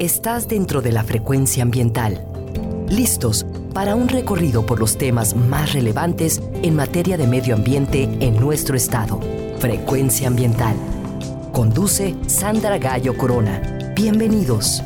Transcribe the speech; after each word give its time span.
Estás 0.00 0.48
dentro 0.48 0.82
de 0.82 0.90
la 0.90 1.04
frecuencia 1.04 1.62
ambiental. 1.62 2.26
Listos 2.88 3.46
para 3.72 3.94
un 3.94 4.08
recorrido 4.08 4.66
por 4.66 4.80
los 4.80 4.98
temas 4.98 5.36
más 5.36 5.72
relevantes 5.72 6.42
en 6.64 6.74
materia 6.74 7.16
de 7.16 7.28
medio 7.28 7.54
ambiente 7.54 8.02
en 8.18 8.34
nuestro 8.40 8.76
estado. 8.76 9.20
Frecuencia 9.60 10.26
ambiental. 10.26 10.74
Conduce 11.52 12.16
Sandra 12.26 12.78
Gallo 12.78 13.16
Corona. 13.16 13.92
Bienvenidos. 13.94 14.82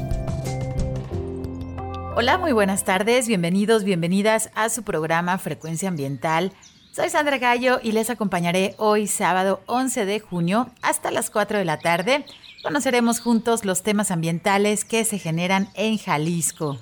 Hola, 2.15 2.37
muy 2.37 2.53
buenas 2.53 2.85
tardes, 2.85 3.29
bienvenidos, 3.29 3.85
bienvenidas 3.85 4.51
a 4.55 4.69
su 4.69 4.83
programa 4.83 5.39
Frecuencia 5.39 5.89
Ambiental. 5.89 6.53
Soy 6.93 7.09
Sandra 7.09 7.39
Gallo 7.39 7.81
y 7.83 7.93
les 7.93 8.11
acompañaré 8.11 8.75
hoy 8.77 9.07
sábado 9.07 9.63
11 9.67 10.05
de 10.05 10.21
junio 10.21 10.69
hasta 10.83 11.11
las 11.11 11.31
4 11.31 11.59
de 11.59 11.65
la 11.65 11.79
tarde. 11.79 12.27
Conoceremos 12.63 13.21
juntos 13.21 13.65
los 13.65 13.83
temas 13.83 14.11
ambientales 14.11 14.85
que 14.85 15.05
se 15.05 15.19
generan 15.19 15.71
en 15.75 15.97
Jalisco. 15.97 16.79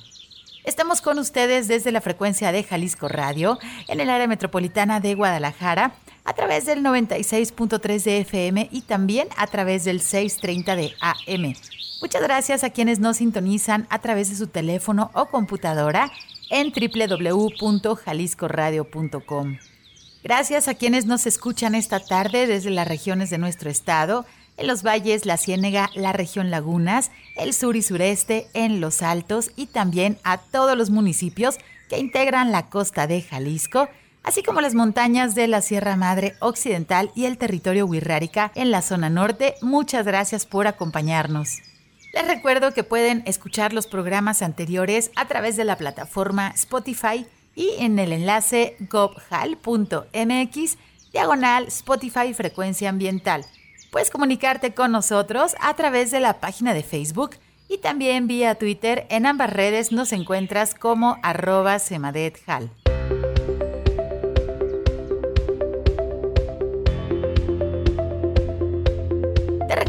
Estamos 0.64 1.00
con 1.00 1.18
ustedes 1.18 1.68
desde 1.68 1.92
la 1.92 2.00
frecuencia 2.00 2.50
de 2.50 2.64
Jalisco 2.64 3.06
Radio 3.08 3.58
en 3.86 4.00
el 4.00 4.10
área 4.10 4.26
metropolitana 4.26 4.98
de 5.00 5.14
Guadalajara 5.14 5.94
a 6.24 6.32
través 6.32 6.66
del 6.66 6.82
96.3 6.82 8.02
de 8.02 8.18
FM 8.20 8.68
y 8.72 8.80
también 8.80 9.28
a 9.36 9.46
través 9.46 9.84
del 9.84 10.00
630 10.00 10.76
de 10.76 10.94
AM. 11.00 11.54
Muchas 12.00 12.22
gracias 12.22 12.64
a 12.64 12.70
quienes 12.70 12.98
nos 12.98 13.18
sintonizan 13.18 13.86
a 13.90 14.00
través 14.00 14.30
de 14.30 14.36
su 14.36 14.46
teléfono 14.48 15.10
o 15.14 15.26
computadora 15.26 16.10
en 16.50 16.72
www.jaliscoradio.com. 16.72 19.58
Gracias 20.24 20.66
a 20.66 20.74
quienes 20.74 21.06
nos 21.06 21.26
escuchan 21.26 21.76
esta 21.76 22.00
tarde 22.00 22.48
desde 22.48 22.70
las 22.70 22.88
regiones 22.88 23.30
de 23.30 23.38
nuestro 23.38 23.70
estado, 23.70 24.26
en 24.56 24.66
los 24.66 24.82
valles, 24.82 25.26
la 25.26 25.36
Ciénega, 25.36 25.90
la 25.94 26.12
región 26.12 26.50
Lagunas, 26.50 27.10
el 27.36 27.52
sur 27.52 27.76
y 27.76 27.82
sureste, 27.82 28.48
en 28.54 28.80
los 28.80 29.02
Altos 29.02 29.50
y 29.56 29.66
también 29.66 30.18
a 30.24 30.38
todos 30.38 30.76
los 30.76 30.90
municipios 30.90 31.58
que 31.88 31.98
integran 31.98 32.52
la 32.52 32.68
costa 32.68 33.06
de 33.06 33.22
Jalisco, 33.22 33.88
así 34.22 34.42
como 34.42 34.60
las 34.60 34.74
montañas 34.74 35.34
de 35.34 35.46
la 35.46 35.60
Sierra 35.60 35.96
Madre 35.96 36.34
Occidental 36.40 37.10
y 37.14 37.26
el 37.26 37.38
territorio 37.38 37.86
Huirrárica 37.86 38.50
en 38.54 38.70
la 38.70 38.82
zona 38.82 39.10
norte. 39.10 39.54
Muchas 39.62 40.04
gracias 40.04 40.46
por 40.46 40.66
acompañarnos. 40.66 41.58
Les 42.12 42.26
recuerdo 42.26 42.72
que 42.72 42.82
pueden 42.82 43.22
escuchar 43.26 43.72
los 43.72 43.86
programas 43.86 44.40
anteriores 44.40 45.10
a 45.16 45.28
través 45.28 45.56
de 45.56 45.64
la 45.64 45.76
plataforma 45.76 46.48
Spotify 46.54 47.26
y 47.54 47.70
en 47.78 47.98
el 47.98 48.12
enlace 48.12 48.76
gobhal.mx 48.90 50.78
diagonal 51.12 51.66
Spotify 51.68 52.32
Frecuencia 52.34 52.88
Ambiental. 52.88 53.44
Puedes 53.90 54.10
comunicarte 54.10 54.74
con 54.74 54.92
nosotros 54.92 55.54
a 55.60 55.74
través 55.74 56.10
de 56.10 56.20
la 56.20 56.40
página 56.40 56.74
de 56.74 56.82
Facebook 56.82 57.36
y 57.68 57.78
también 57.78 58.26
vía 58.26 58.54
Twitter. 58.56 59.06
En 59.10 59.26
ambas 59.26 59.52
redes 59.52 59.92
nos 59.92 60.12
encuentras 60.12 60.74
como 60.74 61.18
arroba 61.22 61.78
semadethal. 61.78 62.70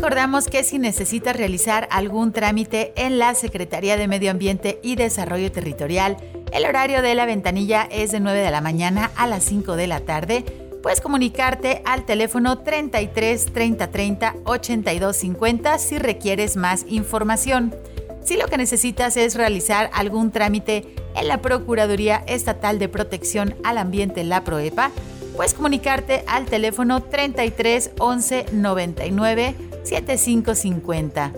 recordamos 0.07 0.47
que 0.47 0.63
si 0.63 0.79
necesitas 0.79 1.35
realizar 1.35 1.89
algún 1.91 2.31
trámite 2.31 2.93
en 2.95 3.19
la 3.19 3.35
Secretaría 3.35 3.97
de 3.97 4.07
Medio 4.07 4.31
Ambiente 4.31 4.79
y 4.81 4.95
Desarrollo 4.95 5.51
Territorial, 5.51 6.15
el 6.53 6.63
horario 6.63 7.01
de 7.01 7.13
la 7.13 7.25
ventanilla 7.25 7.89
es 7.91 8.11
de 8.11 8.21
9 8.21 8.39
de 8.39 8.49
la 8.49 8.61
mañana 8.61 9.11
a 9.17 9.27
las 9.27 9.43
5 9.43 9.75
de 9.75 9.87
la 9.87 9.99
tarde. 9.99 10.45
Puedes 10.87 11.01
comunicarte 11.01 11.81
al 11.83 12.05
teléfono 12.05 12.59
33 12.59 13.47
30 13.51 13.91
30 13.91 14.35
82 14.45 15.17
50 15.17 15.79
si 15.79 15.99
requieres 15.99 16.55
más 16.55 16.85
información. 16.87 17.75
Si 18.23 18.37
lo 18.37 18.47
que 18.47 18.55
necesitas 18.55 19.17
es 19.17 19.35
realizar 19.35 19.89
algún 19.91 20.31
trámite 20.31 20.95
en 21.17 21.27
la 21.27 21.41
Procuraduría 21.41 22.23
Estatal 22.25 22.79
de 22.79 22.87
Protección 22.87 23.57
al 23.65 23.79
Ambiente, 23.79 24.23
la 24.23 24.45
PROEPA, 24.45 24.91
puedes 25.35 25.53
comunicarte 25.53 26.23
al 26.25 26.45
teléfono 26.45 27.03
33 27.03 27.91
11 27.99 28.45
99 28.53 29.55
7550. 29.83 31.33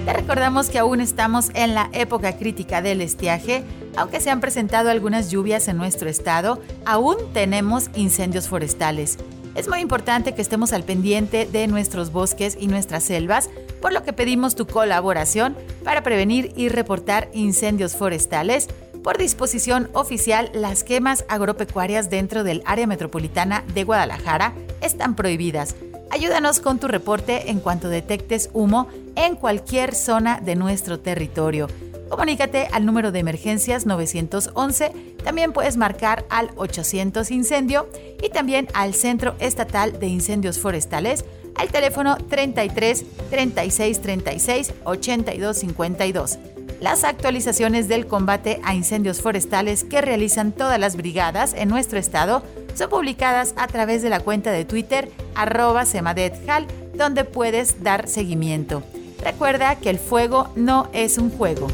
Te 0.06 0.14
recordamos 0.14 0.70
que 0.70 0.80
aún 0.80 1.02
estamos 1.02 1.50
en 1.56 1.74
la 1.74 1.90
época 1.94 2.38
crítica 2.38 2.82
del 2.82 3.02
estiaje. 3.02 3.64
Aunque 3.98 4.20
se 4.20 4.30
han 4.30 4.40
presentado 4.40 4.90
algunas 4.90 5.32
lluvias 5.32 5.68
en 5.68 5.78
nuestro 5.78 6.10
estado, 6.10 6.62
aún 6.86 7.18
tenemos 7.34 7.90
incendios 7.96 8.48
forestales. 8.48 9.18
Es 9.56 9.68
muy 9.68 9.80
importante 9.80 10.34
que 10.34 10.42
estemos 10.42 10.74
al 10.74 10.84
pendiente 10.84 11.46
de 11.46 11.68
nuestros 11.68 12.12
bosques 12.12 12.58
y 12.60 12.68
nuestras 12.68 13.04
selvas, 13.04 13.50
por 13.82 13.94
lo 13.94 14.04
que 14.04 14.14
pedimos 14.14 14.56
tu 14.56 14.68
colaboración 14.68 15.56
para 15.84 16.04
prevenir 16.04 16.52
y 16.56 16.70
reportar 16.70 17.30
incendios 17.34 17.96
forestales. 17.96 18.68
Por 19.04 19.18
disposición 19.18 19.90
oficial, 19.94 20.52
las 20.54 20.84
quemas 20.84 21.26
agropecuarias 21.30 22.10
dentro 22.10 22.44
del 22.44 22.62
área 22.66 22.88
metropolitana 22.88 23.64
de 23.74 23.84
Guadalajara 23.84 24.54
están 24.82 25.16
prohibidas. 25.16 25.76
Ayúdanos 26.12 26.60
con 26.60 26.80
tu 26.80 26.88
reporte 26.88 27.52
en 27.52 27.60
cuanto 27.60 27.88
detectes 27.88 28.50
humo 28.54 28.88
en 29.16 29.36
cualquier 29.36 29.94
zona 29.96 30.40
de 30.42 30.56
nuestro 30.56 31.00
territorio. 31.00 31.68
Comunícate 32.10 32.68
al 32.72 32.88
número 32.88 33.12
de 33.12 33.20
emergencias 33.20 33.86
911, 33.86 34.92
también 35.24 35.54
puedes 35.54 35.78
marcar 35.78 36.26
al 36.32 36.50
800 36.56 37.30
incendio 37.30 37.88
y 38.22 38.30
también 38.30 38.68
al 38.74 38.96
Centro 38.96 39.36
Estatal 39.40 40.00
de 40.00 40.08
Incendios 40.08 40.58
Forestales 40.58 41.24
al 41.56 41.70
teléfono 41.70 42.18
33 42.18 43.06
36 43.30 44.02
36 44.02 44.74
82 44.84 45.58
52. 45.58 46.40
Las 46.82 47.04
actualizaciones 47.04 47.90
del 47.90 48.08
combate 48.08 48.62
a 48.64 48.74
incendios 48.74 49.22
forestales 49.22 49.84
que 49.84 50.00
realizan 50.00 50.54
todas 50.54 50.80
las 50.80 50.96
brigadas 50.96 51.54
en 51.54 51.68
nuestro 51.68 52.00
estado 52.00 52.42
son 52.74 52.90
publicadas 52.90 53.54
a 53.58 53.68
través 53.68 54.02
de 54.02 54.10
la 54.10 54.22
cuenta 54.22 54.52
de 54.52 54.64
Twitter 54.64 55.12
arroba 55.36 55.86
semadethal, 55.86 56.68
donde 56.94 57.26
puedes 57.26 57.84
dar 57.84 58.08
seguimiento. 58.08 58.84
Recuerda 59.22 59.76
que 59.76 59.90
el 59.90 60.00
fuego 60.00 60.50
no 60.56 60.90
es 60.94 61.18
un 61.18 61.30
juego. 61.30 61.68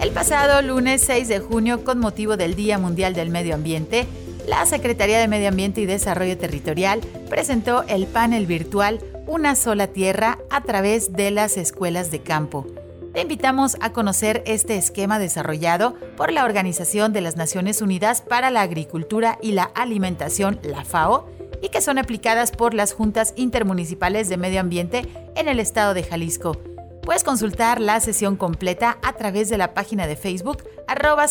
El 0.00 0.10
pasado 0.10 0.60
lunes 0.62 1.02
6 1.06 1.28
de 1.28 1.38
junio, 1.38 1.84
con 1.84 2.00
motivo 2.00 2.36
del 2.36 2.56
Día 2.56 2.78
Mundial 2.78 3.14
del 3.14 3.30
Medio 3.30 3.54
Ambiente, 3.54 4.06
la 4.46 4.66
Secretaría 4.66 5.18
de 5.18 5.28
Medio 5.28 5.48
Ambiente 5.48 5.80
y 5.80 5.86
Desarrollo 5.86 6.36
Territorial 6.36 7.00
presentó 7.28 7.84
el 7.88 8.06
panel 8.06 8.46
virtual 8.46 9.00
Una 9.26 9.54
sola 9.54 9.86
tierra 9.86 10.38
a 10.50 10.62
través 10.62 11.12
de 11.12 11.30
las 11.30 11.56
escuelas 11.56 12.10
de 12.10 12.22
campo. 12.22 12.66
Te 13.12 13.20
invitamos 13.20 13.76
a 13.80 13.92
conocer 13.92 14.42
este 14.46 14.76
esquema 14.76 15.18
desarrollado 15.18 15.94
por 16.16 16.32
la 16.32 16.44
Organización 16.44 17.12
de 17.12 17.20
las 17.20 17.36
Naciones 17.36 17.82
Unidas 17.82 18.22
para 18.22 18.50
la 18.50 18.62
Agricultura 18.62 19.38
y 19.42 19.52
la 19.52 19.64
Alimentación, 19.64 20.58
la 20.62 20.84
FAO, 20.84 21.28
y 21.60 21.68
que 21.68 21.80
son 21.80 21.98
aplicadas 21.98 22.50
por 22.50 22.74
las 22.74 22.92
juntas 22.92 23.34
intermunicipales 23.36 24.28
de 24.28 24.38
medio 24.38 24.60
ambiente 24.60 25.06
en 25.36 25.48
el 25.48 25.60
estado 25.60 25.94
de 25.94 26.02
Jalisco. 26.02 26.56
Puedes 27.02 27.22
consultar 27.22 27.80
la 27.80 28.00
sesión 28.00 28.36
completa 28.36 28.98
a 29.02 29.12
través 29.12 29.48
de 29.48 29.58
la 29.58 29.74
página 29.74 30.06
de 30.06 30.16
Facebook 30.16 30.64
arroba 30.86 31.26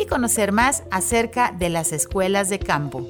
y 0.00 0.06
conocer 0.06 0.52
más 0.52 0.82
acerca 0.90 1.54
de 1.58 1.68
las 1.68 1.92
escuelas 1.92 2.48
de 2.48 2.58
campo. 2.58 3.06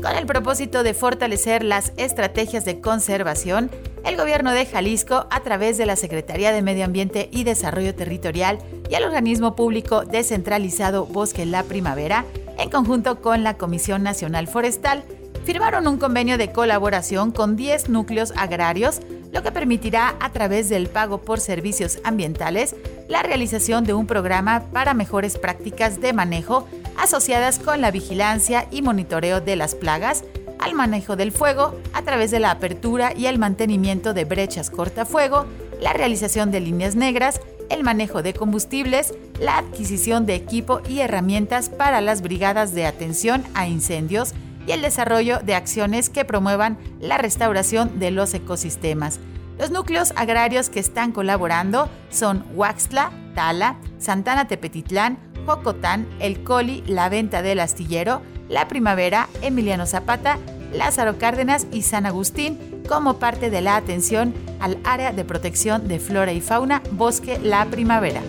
Con 0.00 0.16
el 0.16 0.26
propósito 0.26 0.82
de 0.82 0.94
fortalecer 0.94 1.64
las 1.64 1.92
estrategias 1.96 2.64
de 2.64 2.80
conservación, 2.80 3.70
el 4.04 4.16
gobierno 4.16 4.52
de 4.52 4.66
Jalisco, 4.66 5.26
a 5.30 5.40
través 5.40 5.78
de 5.78 5.86
la 5.86 5.96
Secretaría 5.96 6.52
de 6.52 6.62
Medio 6.62 6.84
Ambiente 6.84 7.28
y 7.32 7.44
Desarrollo 7.44 7.94
Territorial 7.94 8.58
y 8.88 8.94
el 8.94 9.04
organismo 9.04 9.56
público 9.56 10.04
descentralizado 10.04 11.06
Bosque 11.06 11.46
La 11.46 11.62
Primavera, 11.62 12.26
en 12.58 12.70
conjunto 12.70 13.20
con 13.20 13.42
la 13.42 13.56
Comisión 13.56 14.02
Nacional 14.02 14.46
Forestal, 14.46 15.02
firmaron 15.44 15.86
un 15.86 15.98
convenio 15.98 16.38
de 16.38 16.52
colaboración 16.52 17.32
con 17.32 17.56
10 17.56 17.88
núcleos 17.88 18.32
agrarios, 18.36 19.00
lo 19.34 19.42
que 19.42 19.50
permitirá, 19.50 20.14
a 20.20 20.30
través 20.30 20.68
del 20.68 20.86
pago 20.86 21.20
por 21.20 21.40
servicios 21.40 21.98
ambientales, 22.04 22.76
la 23.08 23.24
realización 23.24 23.82
de 23.82 23.92
un 23.92 24.06
programa 24.06 24.62
para 24.72 24.94
mejores 24.94 25.36
prácticas 25.36 26.00
de 26.00 26.12
manejo 26.12 26.68
asociadas 26.96 27.58
con 27.58 27.80
la 27.80 27.90
vigilancia 27.90 28.68
y 28.70 28.80
monitoreo 28.80 29.40
de 29.40 29.56
las 29.56 29.74
plagas, 29.74 30.22
al 30.60 30.74
manejo 30.74 31.16
del 31.16 31.32
fuego 31.32 31.74
a 31.92 32.02
través 32.02 32.30
de 32.30 32.38
la 32.38 32.52
apertura 32.52 33.12
y 33.12 33.26
el 33.26 33.40
mantenimiento 33.40 34.14
de 34.14 34.24
brechas 34.24 34.70
cortafuego, 34.70 35.46
la 35.80 35.92
realización 35.92 36.52
de 36.52 36.60
líneas 36.60 36.94
negras, 36.94 37.40
el 37.70 37.82
manejo 37.82 38.22
de 38.22 38.34
combustibles, 38.34 39.14
la 39.40 39.58
adquisición 39.58 40.26
de 40.26 40.36
equipo 40.36 40.80
y 40.88 41.00
herramientas 41.00 41.70
para 41.70 42.00
las 42.00 42.22
brigadas 42.22 42.72
de 42.72 42.86
atención 42.86 43.42
a 43.54 43.66
incendios, 43.66 44.32
y 44.66 44.72
el 44.72 44.82
desarrollo 44.82 45.40
de 45.40 45.54
acciones 45.54 46.10
que 46.10 46.24
promuevan 46.24 46.78
la 47.00 47.18
restauración 47.18 47.98
de 47.98 48.10
los 48.10 48.34
ecosistemas. 48.34 49.20
Los 49.58 49.70
núcleos 49.70 50.12
agrarios 50.16 50.68
que 50.68 50.80
están 50.80 51.12
colaborando 51.12 51.88
son 52.10 52.44
Huaxtla, 52.54 53.12
Tala, 53.34 53.76
Santana 53.98 54.48
Tepetitlán, 54.48 55.18
Jocotán, 55.46 56.08
El 56.18 56.42
Coli, 56.42 56.82
La 56.86 57.08
Venta 57.08 57.42
del 57.42 57.60
Astillero, 57.60 58.22
La 58.48 58.66
Primavera, 58.68 59.28
Emiliano 59.42 59.86
Zapata, 59.86 60.38
Lázaro 60.72 61.18
Cárdenas 61.18 61.66
y 61.70 61.82
San 61.82 62.06
Agustín 62.06 62.82
como 62.88 63.18
parte 63.18 63.48
de 63.50 63.60
la 63.60 63.76
atención 63.76 64.34
al 64.60 64.78
área 64.84 65.12
de 65.12 65.24
protección 65.24 65.88
de 65.88 66.00
flora 66.00 66.32
y 66.32 66.40
fauna 66.40 66.82
Bosque 66.92 67.38
La 67.38 67.64
Primavera. 67.66 68.22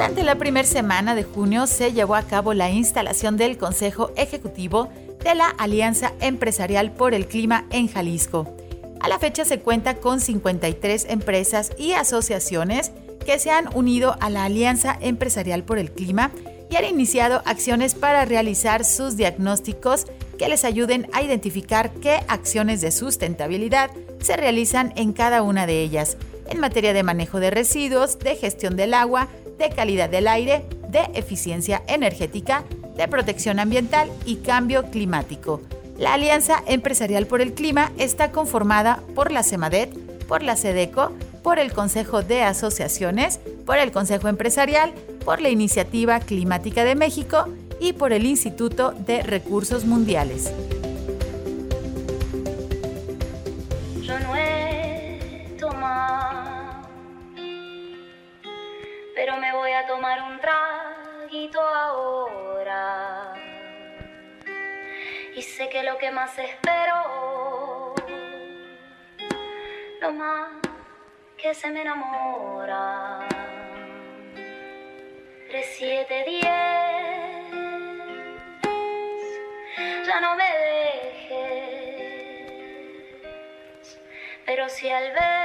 Durante 0.00 0.22
la 0.22 0.36
primera 0.36 0.66
semana 0.66 1.14
de 1.14 1.24
junio 1.24 1.66
se 1.66 1.92
llevó 1.92 2.14
a 2.14 2.22
cabo 2.22 2.54
la 2.54 2.70
instalación 2.70 3.36
del 3.36 3.58
Consejo 3.58 4.12
Ejecutivo 4.16 4.88
de 5.22 5.34
la 5.34 5.48
Alianza 5.48 6.14
Empresarial 6.22 6.90
por 6.90 7.12
el 7.12 7.26
Clima 7.26 7.66
en 7.68 7.86
Jalisco. 7.86 8.46
A 8.98 9.10
la 9.10 9.18
fecha 9.18 9.44
se 9.44 9.60
cuenta 9.60 9.96
con 9.96 10.20
53 10.20 11.04
empresas 11.10 11.72
y 11.76 11.92
asociaciones 11.92 12.92
que 13.26 13.38
se 13.38 13.50
han 13.50 13.68
unido 13.76 14.16
a 14.20 14.30
la 14.30 14.44
Alianza 14.44 14.96
Empresarial 15.02 15.64
por 15.64 15.78
el 15.78 15.90
Clima 15.90 16.30
y 16.70 16.76
han 16.76 16.86
iniciado 16.86 17.42
acciones 17.44 17.94
para 17.94 18.24
realizar 18.24 18.86
sus 18.86 19.18
diagnósticos 19.18 20.06
que 20.38 20.48
les 20.48 20.64
ayuden 20.64 21.10
a 21.12 21.20
identificar 21.20 21.90
qué 21.92 22.20
acciones 22.26 22.80
de 22.80 22.90
sustentabilidad 22.90 23.90
se 24.22 24.38
realizan 24.38 24.94
en 24.96 25.12
cada 25.12 25.42
una 25.42 25.66
de 25.66 25.82
ellas, 25.82 26.16
en 26.48 26.58
materia 26.58 26.94
de 26.94 27.02
manejo 27.02 27.38
de 27.38 27.50
residuos, 27.50 28.18
de 28.18 28.34
gestión 28.36 28.76
del 28.76 28.94
agua, 28.94 29.28
de 29.60 29.70
calidad 29.70 30.10
del 30.10 30.26
aire, 30.26 30.64
de 30.88 31.08
eficiencia 31.14 31.82
energética, 31.86 32.64
de 32.96 33.06
protección 33.06 33.60
ambiental 33.60 34.10
y 34.24 34.36
cambio 34.36 34.90
climático. 34.90 35.60
La 35.98 36.14
Alianza 36.14 36.64
Empresarial 36.66 37.26
por 37.26 37.40
el 37.40 37.52
Clima 37.52 37.92
está 37.98 38.32
conformada 38.32 39.02
por 39.14 39.30
la 39.30 39.44
CEMADET, 39.44 39.96
por 40.26 40.42
la 40.42 40.56
SEDECO, 40.56 41.12
por 41.42 41.58
el 41.58 41.72
Consejo 41.72 42.22
de 42.22 42.42
Asociaciones, 42.42 43.38
por 43.66 43.78
el 43.78 43.92
Consejo 43.92 44.28
Empresarial, 44.28 44.92
por 45.24 45.40
la 45.40 45.50
Iniciativa 45.50 46.20
Climática 46.20 46.84
de 46.84 46.94
México 46.94 47.44
y 47.80 47.92
por 47.92 48.12
el 48.12 48.26
Instituto 48.26 48.92
de 48.92 49.22
Recursos 49.22 49.84
Mundiales. 49.84 50.50
Pero 59.20 59.36
me 59.36 59.52
voy 59.52 59.70
a 59.72 59.86
tomar 59.86 60.22
un 60.22 60.40
traguito 60.40 61.60
ahora. 61.60 63.34
Y 65.34 65.42
sé 65.42 65.68
que 65.68 65.82
lo 65.82 65.98
que 65.98 66.10
más 66.10 66.38
espero, 66.38 67.94
lo 70.00 70.12
más 70.12 70.52
que 71.36 71.52
se 71.52 71.70
me 71.70 71.82
enamora. 71.82 73.28
Tres, 75.50 75.66
siete, 75.76 76.24
diez, 76.26 77.50
ya 80.06 80.20
no 80.22 80.34
me 80.34 80.50
dejes, 81.10 81.90
pero 84.46 84.66
si 84.70 84.88
al 84.88 85.12
ver 85.12 85.40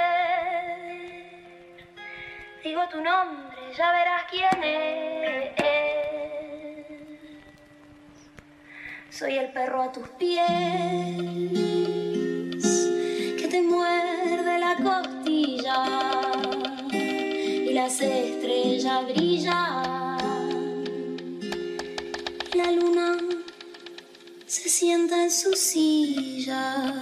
digo 2.64 2.88
tu 2.88 3.02
nombre 3.02 3.55
ya 3.78 3.92
verás 3.92 4.24
quién 4.30 4.64
es. 4.64 5.56
Soy 9.10 9.38
el 9.38 9.52
perro 9.52 9.82
a 9.82 9.92
tus 9.92 10.08
pies 10.10 10.42
que 13.38 13.48
te 13.50 13.62
muerde 13.62 14.60
la 14.60 14.76
costilla 14.76 15.86
y 16.92 17.74
las 17.74 18.00
estrellas 18.02 19.06
brillan. 19.06 20.16
La 22.54 22.72
luna 22.72 23.18
se 24.46 24.70
sienta 24.70 25.24
en 25.24 25.32
su 25.32 25.54
silla. 25.54 26.94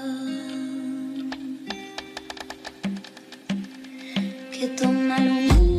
Que 4.51 4.67
toma 4.69 5.19
luna. 5.19 5.72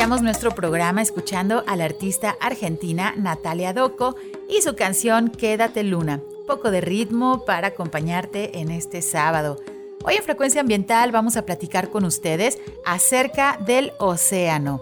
Iniciamos 0.00 0.22
nuestro 0.22 0.52
programa 0.52 1.02
escuchando 1.02 1.62
a 1.66 1.76
la 1.76 1.84
artista 1.84 2.34
argentina 2.40 3.12
Natalia 3.18 3.74
Doco 3.74 4.16
y 4.48 4.62
su 4.62 4.74
canción 4.74 5.28
Quédate 5.28 5.82
Luna. 5.82 6.22
poco 6.46 6.70
de 6.70 6.80
ritmo 6.80 7.44
para 7.44 7.66
acompañarte 7.66 8.60
en 8.60 8.70
este 8.70 9.02
sábado. 9.02 9.58
Hoy 10.02 10.14
en 10.14 10.22
Frecuencia 10.22 10.62
Ambiental 10.62 11.12
vamos 11.12 11.36
a 11.36 11.44
platicar 11.44 11.90
con 11.90 12.06
ustedes 12.06 12.58
acerca 12.86 13.58
del 13.66 13.92
océano, 13.98 14.80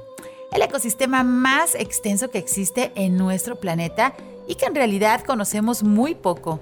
el 0.53 0.63
ecosistema 0.63 1.25
más 1.25 1.75
extenso 1.75 2.31
que 2.31 2.39
existe 2.39 2.93
en 2.95 3.19
nuestro 3.19 3.57
planeta 3.57 4.15
y 4.47 4.55
que 4.55 4.67
en 4.67 4.77
realidad 4.77 5.25
conocemos 5.25 5.83
muy 5.83 6.15
poco. 6.15 6.61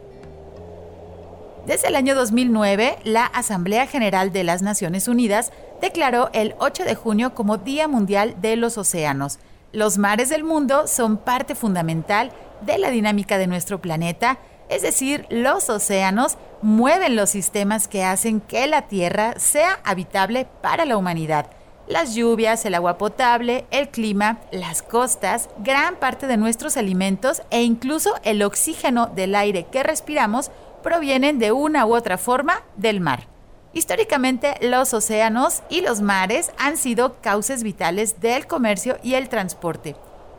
Desde 1.66 1.88
el 1.88 1.96
año 1.96 2.14
2009, 2.14 3.00
la 3.04 3.26
Asamblea 3.26 3.86
General 3.86 4.32
de 4.32 4.44
las 4.44 4.62
Naciones 4.62 5.08
Unidas 5.08 5.52
declaró 5.80 6.30
el 6.32 6.54
8 6.58 6.84
de 6.84 6.94
junio 6.94 7.34
como 7.34 7.58
Día 7.58 7.88
Mundial 7.88 8.36
de 8.40 8.56
los 8.56 8.78
Océanos. 8.78 9.38
Los 9.72 9.98
mares 9.98 10.28
del 10.28 10.44
mundo 10.44 10.86
son 10.86 11.18
parte 11.18 11.54
fundamental 11.54 12.32
de 12.62 12.78
la 12.78 12.90
dinámica 12.90 13.38
de 13.38 13.46
nuestro 13.46 13.80
planeta, 13.80 14.38
es 14.68 14.82
decir, 14.82 15.26
los 15.30 15.68
océanos 15.70 16.38
mueven 16.62 17.14
los 17.14 17.30
sistemas 17.30 17.86
que 17.86 18.02
hacen 18.02 18.40
que 18.40 18.66
la 18.66 18.88
Tierra 18.88 19.34
sea 19.38 19.78
habitable 19.84 20.46
para 20.60 20.84
la 20.84 20.96
humanidad. 20.96 21.46
Las 21.86 22.16
lluvias, 22.16 22.64
el 22.64 22.74
agua 22.74 22.98
potable, 22.98 23.64
el 23.70 23.90
clima, 23.90 24.40
las 24.50 24.82
costas, 24.82 25.48
gran 25.58 25.96
parte 25.96 26.26
de 26.26 26.36
nuestros 26.36 26.76
alimentos 26.76 27.42
e 27.50 27.62
incluso 27.62 28.14
el 28.24 28.42
oxígeno 28.42 29.06
del 29.06 29.36
aire 29.36 29.66
que 29.70 29.84
respiramos 29.84 30.50
provienen 30.82 31.38
de 31.38 31.52
una 31.52 31.86
u 31.86 31.94
otra 31.94 32.18
forma 32.18 32.64
del 32.76 33.00
mar. 33.00 33.28
Históricamente, 33.76 34.54
los 34.62 34.94
océanos 34.94 35.62
y 35.68 35.82
los 35.82 36.00
mares 36.00 36.50
han 36.56 36.78
sido 36.78 37.20
cauces 37.20 37.62
vitales 37.62 38.22
del 38.22 38.46
comercio 38.46 38.96
y 39.02 39.16
el 39.16 39.28
transporte. 39.28 39.96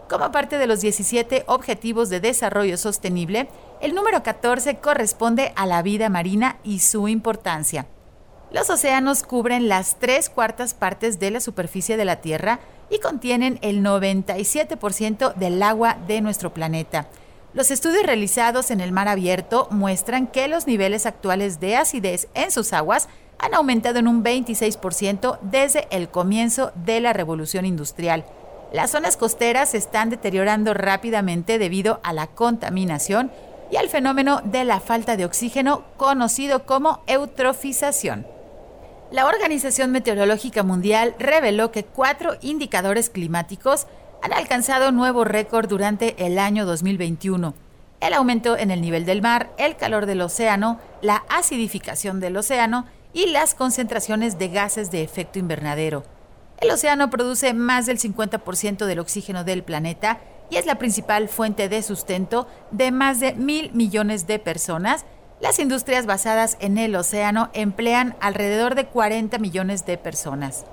Como 0.10 0.32
parte 0.32 0.58
de 0.58 0.65
los 0.65 0.82
17 0.82 1.44
Objetivos 1.46 2.10
de 2.10 2.20
Desarrollo 2.20 2.77
Sostenible, 2.77 3.48
el 3.79 3.94
número 3.94 4.24
14 4.24 4.77
corresponde 4.77 5.53
a 5.56 5.67
la 5.67 5.84
vida 5.84 6.10
marina 6.10 6.58
y 6.63 6.79
su 6.79 7.08
importancia. 7.08 7.86
Los 8.51 8.72
océanos 8.72 9.22
cubren 9.22 9.70
las 9.70 10.00
tres 10.00 10.32
cuartas 10.32 10.74
partes 10.74 11.20
de 11.20 11.29
la 11.29 11.39
superficie 11.39 11.96
de 11.96 12.06
la 12.06 12.22
Tierra 12.22 12.60
y 12.89 12.98
contienen 12.98 13.60
el 13.62 13.84
97% 13.84 15.36
del 15.36 15.62
agua 15.62 16.00
de 16.08 16.22
nuestro 16.22 16.56
planeta. 16.56 17.08
Los 17.53 17.72
estudios 17.72 18.03
realizados 18.03 18.72
en 18.72 18.82
el 18.82 18.91
mar 18.91 19.08
abierto 19.08 19.67
muestran 19.70 20.27
que 20.27 20.48
los 20.48 20.67
niveles 20.67 21.06
actuales 21.06 21.60
de 21.60 21.75
acidez 21.75 22.27
en 22.34 22.51
sus 22.51 22.74
aguas 22.74 23.08
han 23.39 23.53
aumentado 23.53 24.00
en 24.00 24.08
un 24.08 24.24
26% 24.24 25.39
desde 25.41 25.88
el 25.91 26.10
comienzo 26.10 26.72
de 26.75 27.00
la 27.00 27.13
revolución 27.13 27.65
industrial. 27.65 28.25
Las 28.74 28.91
zonas 28.91 29.15
costeras 29.15 29.70
se 29.70 29.77
están 29.77 30.10
deteriorando 30.10 30.74
rápidamente 30.74 31.58
debido 31.58 32.00
a 32.03 32.13
la 32.13 32.27
contaminación 32.27 33.32
y 33.72 33.77
al 33.77 33.89
fenómeno 33.89 34.41
de 34.44 34.65
la 34.65 34.79
falta 34.79 35.17
de 35.17 35.25
oxígeno 35.25 35.84
conocido 35.98 36.65
como 36.65 37.01
eutrofización. 37.08 38.25
La 39.12 39.25
Organización 39.25 39.91
Meteorológica 39.91 40.63
Mundial 40.63 41.15
reveló 41.17 41.72
que 41.72 41.86
cuatro 41.86 42.36
indicadores 42.41 43.10
climáticos 43.10 43.88
han 44.22 44.34
alcanzado 44.34 44.91
nuevo 44.91 45.24
récord 45.24 45.70
durante 45.70 46.25
el 46.25 46.39
año 46.39 46.65
2021. 46.65 47.53
El 48.00 48.13
aumento 48.13 48.58
en 48.58 48.70
el 48.70 48.82
nivel 48.82 49.06
del 49.06 49.22
mar, 49.22 49.50
el 49.58 49.77
calor 49.77 50.06
del 50.06 50.22
océano, 50.22 50.79
la 51.01 51.24
acidificación 51.29 52.20
del 52.20 52.36
océano 52.36 52.86
y 53.17 53.25
las 53.25 53.55
concentraciones 53.55 54.38
de 54.38 54.50
gases 54.50 54.91
de 54.91 55.01
efecto 55.01 55.39
invernadero. 55.39 56.03
El 56.62 56.69
océano 56.69 57.09
produce 57.09 57.55
más 57.55 57.88
del 57.88 57.97
50% 57.97 58.86
del 58.86 59.00
oxígeno 59.00 59.43
del 59.43 59.63
planeta 59.63 60.19
y 60.51 60.57
es 60.57 60.67
la 60.67 60.77
principal 60.77 61.27
fuente 61.27 61.67
de 61.67 61.81
sustento 61.81 62.47
de 62.69 62.91
más 62.91 63.19
de 63.19 63.33
mil 63.33 63.74
millones 63.74 64.27
de 64.27 64.38
personas. 64.38 65.03
Las 65.41 65.57
industrias 65.57 66.05
basadas 66.05 66.57
en 66.59 66.77
el 66.77 66.95
océano 66.95 67.50
emplean 67.53 68.15
alrededor 68.19 68.75
de 68.75 68.86
40 68.86 69.39
millones 69.39 69.88
de 69.88 69.97
personas. 69.97 70.67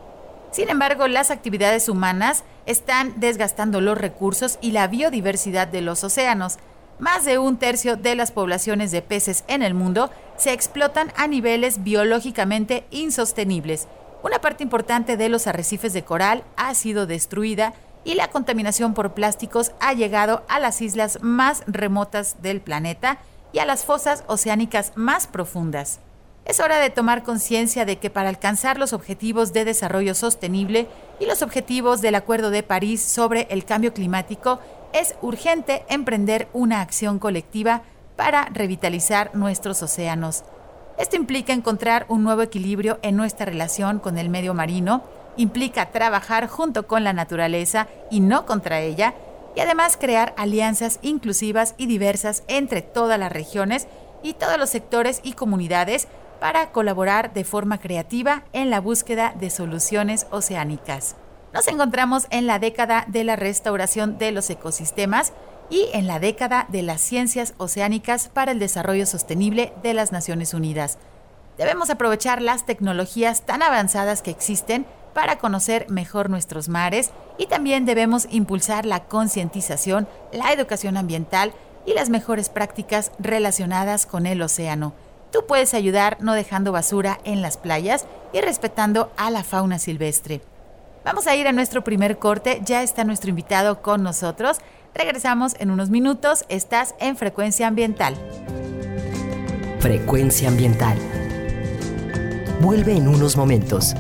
Sin 0.50 0.68
embargo, 0.68 1.08
las 1.08 1.30
actividades 1.30 1.88
humanas 1.88 2.44
están 2.66 3.18
desgastando 3.20 3.80
los 3.80 3.96
recursos 3.96 4.58
y 4.60 4.72
la 4.72 4.86
biodiversidad 4.86 5.66
de 5.66 5.80
los 5.80 6.04
océanos. 6.04 6.58
Más 6.98 7.24
de 7.24 7.38
un 7.38 7.56
tercio 7.56 7.96
de 7.96 8.14
las 8.14 8.30
poblaciones 8.30 8.92
de 8.92 9.02
peces 9.02 9.44
en 9.48 9.62
el 9.62 9.74
mundo 9.74 10.10
se 10.36 10.52
explotan 10.52 11.12
a 11.16 11.26
niveles 11.26 11.82
biológicamente 11.82 12.86
insostenibles. 12.90 13.88
Una 14.22 14.40
parte 14.40 14.62
importante 14.62 15.16
de 15.16 15.28
los 15.28 15.46
arrecifes 15.46 15.92
de 15.92 16.04
coral 16.04 16.44
ha 16.56 16.72
sido 16.74 17.06
destruida 17.06 17.74
y 18.04 18.14
la 18.14 18.28
contaminación 18.28 18.94
por 18.94 19.12
plásticos 19.12 19.72
ha 19.80 19.92
llegado 19.92 20.44
a 20.48 20.60
las 20.60 20.80
islas 20.82 21.18
más 21.20 21.64
remotas 21.66 22.40
del 22.42 22.60
planeta 22.60 23.18
y 23.52 23.58
a 23.58 23.64
las 23.64 23.84
fosas 23.84 24.24
oceánicas 24.28 24.92
más 24.94 25.26
profundas. 25.26 25.98
Es 26.44 26.60
hora 26.60 26.78
de 26.78 26.90
tomar 26.90 27.22
conciencia 27.22 27.86
de 27.86 27.98
que 27.98 28.10
para 28.10 28.28
alcanzar 28.28 28.78
los 28.78 28.92
objetivos 28.92 29.52
de 29.52 29.64
desarrollo 29.64 30.14
sostenible 30.14 30.86
y 31.18 31.26
los 31.26 31.42
objetivos 31.42 32.02
del 32.02 32.14
Acuerdo 32.14 32.50
de 32.50 32.62
París 32.62 33.02
sobre 33.02 33.46
el 33.50 33.64
cambio 33.64 33.94
climático, 33.94 34.60
es 34.94 35.16
urgente 35.20 35.84
emprender 35.88 36.48
una 36.52 36.80
acción 36.80 37.18
colectiva 37.18 37.82
para 38.16 38.46
revitalizar 38.46 39.34
nuestros 39.34 39.82
océanos. 39.82 40.44
Esto 40.96 41.16
implica 41.16 41.52
encontrar 41.52 42.06
un 42.08 42.22
nuevo 42.22 42.42
equilibrio 42.42 43.00
en 43.02 43.16
nuestra 43.16 43.44
relación 43.44 43.98
con 43.98 44.16
el 44.16 44.30
medio 44.30 44.54
marino, 44.54 45.02
implica 45.36 45.90
trabajar 45.90 46.46
junto 46.46 46.86
con 46.86 47.02
la 47.02 47.12
naturaleza 47.12 47.88
y 48.08 48.20
no 48.20 48.46
contra 48.46 48.80
ella, 48.80 49.14
y 49.56 49.60
además 49.60 49.96
crear 49.96 50.32
alianzas 50.36 51.00
inclusivas 51.02 51.74
y 51.76 51.86
diversas 51.86 52.44
entre 52.46 52.80
todas 52.80 53.18
las 53.18 53.32
regiones 53.32 53.88
y 54.22 54.34
todos 54.34 54.58
los 54.58 54.70
sectores 54.70 55.20
y 55.24 55.32
comunidades 55.32 56.06
para 56.40 56.70
colaborar 56.70 57.32
de 57.32 57.42
forma 57.42 57.78
creativa 57.78 58.44
en 58.52 58.70
la 58.70 58.80
búsqueda 58.80 59.34
de 59.38 59.50
soluciones 59.50 60.28
oceánicas. 60.30 61.16
Nos 61.54 61.68
encontramos 61.68 62.26
en 62.30 62.48
la 62.48 62.58
década 62.58 63.04
de 63.06 63.22
la 63.22 63.36
restauración 63.36 64.18
de 64.18 64.32
los 64.32 64.50
ecosistemas 64.50 65.32
y 65.70 65.86
en 65.92 66.08
la 66.08 66.18
década 66.18 66.66
de 66.68 66.82
las 66.82 67.00
ciencias 67.00 67.54
oceánicas 67.58 68.26
para 68.28 68.50
el 68.50 68.58
desarrollo 68.58 69.06
sostenible 69.06 69.72
de 69.80 69.94
las 69.94 70.10
Naciones 70.10 70.52
Unidas. 70.52 70.98
Debemos 71.56 71.90
aprovechar 71.90 72.42
las 72.42 72.66
tecnologías 72.66 73.46
tan 73.46 73.62
avanzadas 73.62 74.20
que 74.20 74.32
existen 74.32 74.84
para 75.14 75.38
conocer 75.38 75.88
mejor 75.88 76.28
nuestros 76.28 76.68
mares 76.68 77.12
y 77.38 77.46
también 77.46 77.84
debemos 77.84 78.26
impulsar 78.30 78.84
la 78.84 79.04
concientización, 79.04 80.08
la 80.32 80.52
educación 80.52 80.96
ambiental 80.96 81.52
y 81.86 81.94
las 81.94 82.10
mejores 82.10 82.48
prácticas 82.48 83.12
relacionadas 83.20 84.06
con 84.06 84.26
el 84.26 84.42
océano. 84.42 84.92
Tú 85.30 85.46
puedes 85.46 85.72
ayudar 85.72 86.16
no 86.18 86.32
dejando 86.32 86.72
basura 86.72 87.20
en 87.22 87.42
las 87.42 87.58
playas 87.58 88.06
y 88.32 88.40
respetando 88.40 89.12
a 89.16 89.30
la 89.30 89.44
fauna 89.44 89.78
silvestre. 89.78 90.40
Vamos 91.04 91.26
a 91.26 91.36
ir 91.36 91.46
a 91.46 91.52
nuestro 91.52 91.84
primer 91.84 92.18
corte, 92.18 92.62
ya 92.64 92.82
está 92.82 93.04
nuestro 93.04 93.28
invitado 93.28 93.82
con 93.82 94.02
nosotros. 94.02 94.58
Regresamos 94.94 95.54
en 95.58 95.70
unos 95.70 95.90
minutos, 95.90 96.44
estás 96.48 96.94
en 96.98 97.16
Frecuencia 97.16 97.66
Ambiental. 97.66 98.16
Frecuencia 99.80 100.48
Ambiental. 100.48 100.96
Vuelve 102.62 102.96
en 102.96 103.06
unos 103.06 103.36
momentos. 103.36 103.94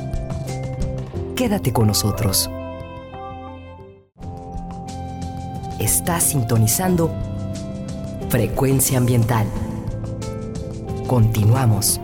Quédate 1.36 1.74
con 1.74 1.88
nosotros. 1.88 2.50
Estás 5.78 6.22
sintonizando 6.22 7.14
Frecuencia 8.30 8.96
Ambiental. 8.96 9.46
Continuamos. 11.06 12.00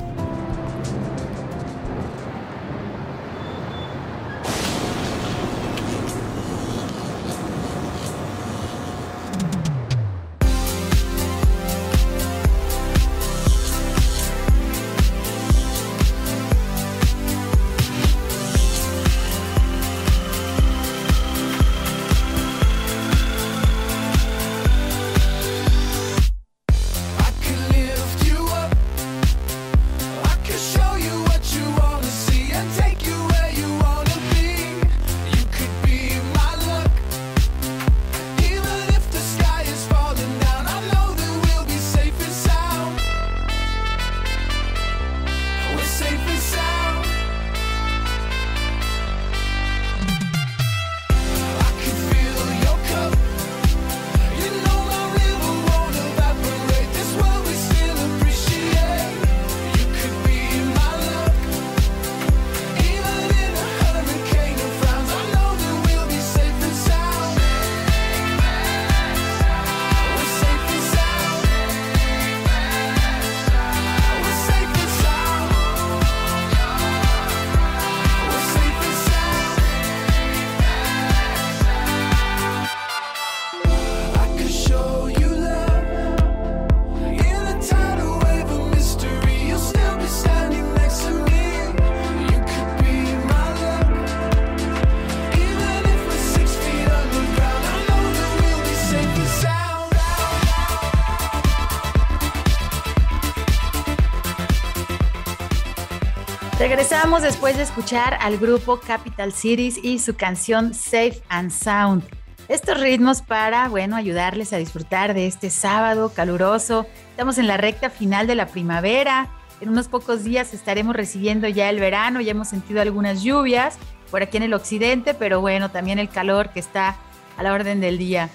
Después 107.18 107.56
de 107.58 107.64
escuchar 107.64 108.16
al 108.20 108.38
grupo 108.38 108.80
Capital 108.80 109.32
Cities 109.32 109.78
y 109.82 109.98
su 109.98 110.14
canción 110.16 110.72
Safe 110.72 111.20
and 111.28 111.50
Sound. 111.50 112.02
Estos 112.48 112.80
ritmos 112.80 113.20
para, 113.20 113.68
bueno, 113.68 113.96
ayudarles 113.96 114.54
a 114.54 114.56
disfrutar 114.56 115.12
de 115.12 115.26
este 115.26 115.50
sábado 115.50 116.12
caluroso. 116.14 116.86
Estamos 117.10 117.36
en 117.36 117.46
la 117.46 117.58
recta 117.58 117.90
final 117.90 118.26
de 118.26 118.36
la 118.36 118.46
primavera. 118.46 119.28
En 119.60 119.68
unos 119.68 119.88
pocos 119.88 120.24
días 120.24 120.54
estaremos 120.54 120.96
recibiendo 120.96 121.46
ya 121.46 121.68
el 121.68 121.78
verano, 121.78 122.22
ya 122.22 122.30
hemos 122.30 122.48
sentido 122.48 122.80
algunas 122.80 123.22
lluvias 123.22 123.76
por 124.10 124.22
aquí 124.22 124.38
en 124.38 124.44
el 124.44 124.54
occidente, 124.54 125.12
pero 125.12 125.40
bueno, 125.42 125.70
también 125.70 125.98
el 125.98 126.08
calor 126.08 126.50
que 126.50 126.60
está 126.60 126.96
a 127.36 127.42
la 127.42 127.52
orden 127.52 127.80
del 127.80 127.98
día. 127.98 128.30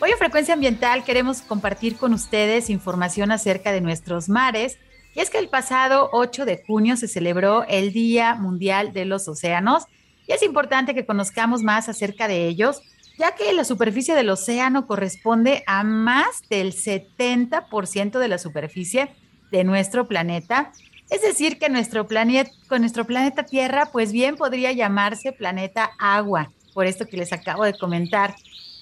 Hoy 0.00 0.12
en 0.12 0.18
Frecuencia 0.18 0.54
Ambiental 0.54 1.04
queremos 1.04 1.42
compartir 1.42 1.98
con 1.98 2.14
ustedes 2.14 2.70
información 2.70 3.32
acerca 3.32 3.70
de 3.70 3.82
nuestros 3.82 4.30
mares 4.30 4.78
es 5.20 5.28
que 5.28 5.38
el 5.38 5.48
pasado 5.48 6.08
8 6.12 6.46
de 6.46 6.62
junio 6.66 6.96
se 6.96 7.06
celebró 7.06 7.64
el 7.68 7.92
Día 7.92 8.34
Mundial 8.36 8.94
de 8.94 9.04
los 9.04 9.28
Océanos 9.28 9.84
y 10.26 10.32
es 10.32 10.42
importante 10.42 10.94
que 10.94 11.04
conozcamos 11.04 11.62
más 11.62 11.90
acerca 11.90 12.26
de 12.26 12.46
ellos, 12.46 12.80
ya 13.18 13.34
que 13.34 13.52
la 13.52 13.64
superficie 13.64 14.14
del 14.14 14.30
océano 14.30 14.86
corresponde 14.86 15.62
a 15.66 15.84
más 15.84 16.42
del 16.48 16.72
70% 16.72 18.18
de 18.18 18.28
la 18.28 18.38
superficie 18.38 19.10
de 19.50 19.62
nuestro 19.64 20.08
planeta. 20.08 20.72
Es 21.10 21.20
decir, 21.20 21.58
que 21.58 21.68
nuestro 21.68 22.06
planeta, 22.06 22.50
con 22.68 22.80
nuestro 22.80 23.04
planeta 23.04 23.42
Tierra, 23.42 23.90
pues 23.92 24.12
bien 24.12 24.36
podría 24.36 24.72
llamarse 24.72 25.32
planeta 25.32 25.90
agua, 25.98 26.50
por 26.72 26.86
esto 26.86 27.04
que 27.04 27.18
les 27.18 27.34
acabo 27.34 27.64
de 27.64 27.76
comentar. 27.76 28.36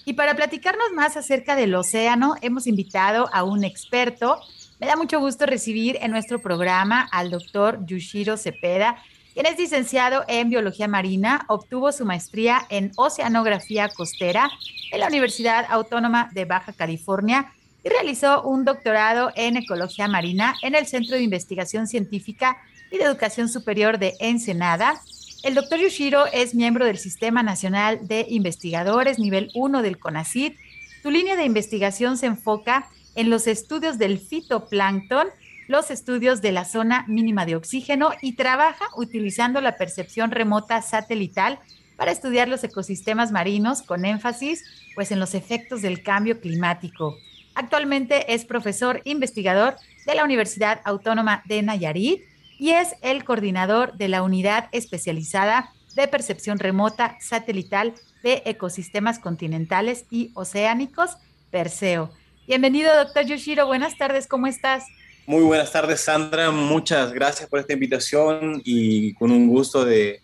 Y 0.05 0.13
para 0.13 0.37
platicarnos 0.37 0.93
más 0.95 1.17
acerca 1.17 1.57
del 1.57 1.75
océano, 1.75 2.37
hemos 2.43 2.69
invitado 2.69 3.29
a 3.33 3.43
un 3.43 3.65
experto 3.65 4.39
me 4.81 4.87
da 4.87 4.97
mucho 4.97 5.19
gusto 5.19 5.45
recibir 5.47 5.99
en 6.01 6.11
nuestro 6.11 6.41
programa 6.41 7.09
al 7.11 7.31
doctor 7.31 7.85
Yushiro 7.85 8.37
Cepeda, 8.37 9.03
quien 9.35 9.47
es 9.47 9.59
licenciado 9.59 10.25
en 10.29 10.51
Biología 10.51 10.89
Marina, 10.89 11.45
obtuvo 11.49 11.91
su 11.91 12.05
maestría 12.05 12.65
en 12.71 12.93
Oceanografía 12.97 13.89
Costera 13.89 14.51
en 14.93 15.01
la 15.01 15.09
Universidad 15.09 15.67
Autónoma 15.69 16.31
de 16.33 16.45
Baja 16.45 16.73
California 16.73 17.53
y 17.85 17.89
realizó 17.89 18.43
un 18.43 18.65
doctorado 18.65 19.33
en 19.35 19.57
Ecología 19.57 20.09
Marina 20.09 20.55
en 20.63 20.75
el 20.75 20.87
Centro 20.87 21.17
de 21.17 21.23
Investigación 21.23 21.87
Científica 21.87 22.57
y 22.91 22.99
de 22.99 23.05
Educación 23.05 23.49
Superior 23.49 23.99
de 23.99 24.15
Ensenada. 24.21 25.01
El 25.43 25.55
doctor 25.55 25.79
Yushiro 25.79 26.27
es 26.27 26.55
miembro 26.55 26.85
del 26.85 26.99
Sistema 26.99 27.43
Nacional 27.43 28.07
de 28.07 28.27
Investigadores 28.29 29.19
Nivel 29.19 29.51
1 29.55 29.83
del 29.83 29.99
CONACYT. 29.99 30.57
Su 31.03 31.11
línea 31.11 31.37
de 31.37 31.45
investigación 31.45 32.17
se 32.17 32.27
enfoca 32.27 32.89
en 33.19 33.31
los 33.31 33.49
estudios 33.49 33.99
del 33.99 34.21
fitoplancton, 34.21 35.27
los 35.67 35.91
estudios 35.91 36.41
de 36.41 36.53
la 36.53 36.65
zona 36.65 37.05
mínima 37.09 37.47
de 37.47 37.57
oxígeno 37.57 38.13
y 38.23 38.37
trabaja 38.37 38.87
utilizando 38.97 39.61
la 39.61 39.77
percepción 39.77 40.31
remota 40.31 40.83
satelital 40.83 41.59
para 41.97 42.13
estudiar 42.13 42.47
los 42.47 42.63
ecosistemas 42.63 43.33
marinos 43.33 43.83
con 43.83 44.05
énfasis 44.05 44.65
pues 44.95 45.11
en 45.11 45.19
los 45.19 45.35
efectos 45.35 45.83
del 45.83 46.05
cambio 46.05 46.41
climático. 46.41 47.17
Actualmente 47.57 48.33
es 48.33 48.45
profesor 48.45 49.03
investigador 49.03 49.75
de 50.07 50.15
la 50.15 50.23
Universidad 50.23 50.81
Autónoma 50.85 51.43
de 51.47 51.61
Nayarit 51.63 52.23
y 52.57 52.71
es 52.71 52.95
el 53.03 53.25
coordinador 53.25 53.97
de 53.97 54.07
la 54.07 54.23
unidad 54.23 54.69
especializada 54.71 55.73
de 55.97 56.07
percepción 56.07 56.61
remota 56.61 57.17
satelital 57.21 57.95
de 58.23 58.45
ecosistemas 58.47 59.19
continentales 59.19 60.05
y 60.09 60.31
oceánicos, 60.35 61.17
Perseo. 61.51 62.13
Bienvenido, 62.49 62.97
doctor 62.97 63.27
Yoshiro. 63.27 63.67
Buenas 63.67 63.99
tardes, 63.99 64.27
¿cómo 64.27 64.47
estás? 64.47 64.87
Muy 65.27 65.43
buenas 65.43 65.71
tardes, 65.71 66.01
Sandra. 66.01 66.51
Muchas 66.51 67.13
gracias 67.13 67.47
por 67.47 67.61
esta 67.61 67.75
invitación 67.75 68.63
y 68.65 69.13
con 69.17 69.31
un 69.31 69.49
gusto 69.49 69.85
de, 69.85 70.23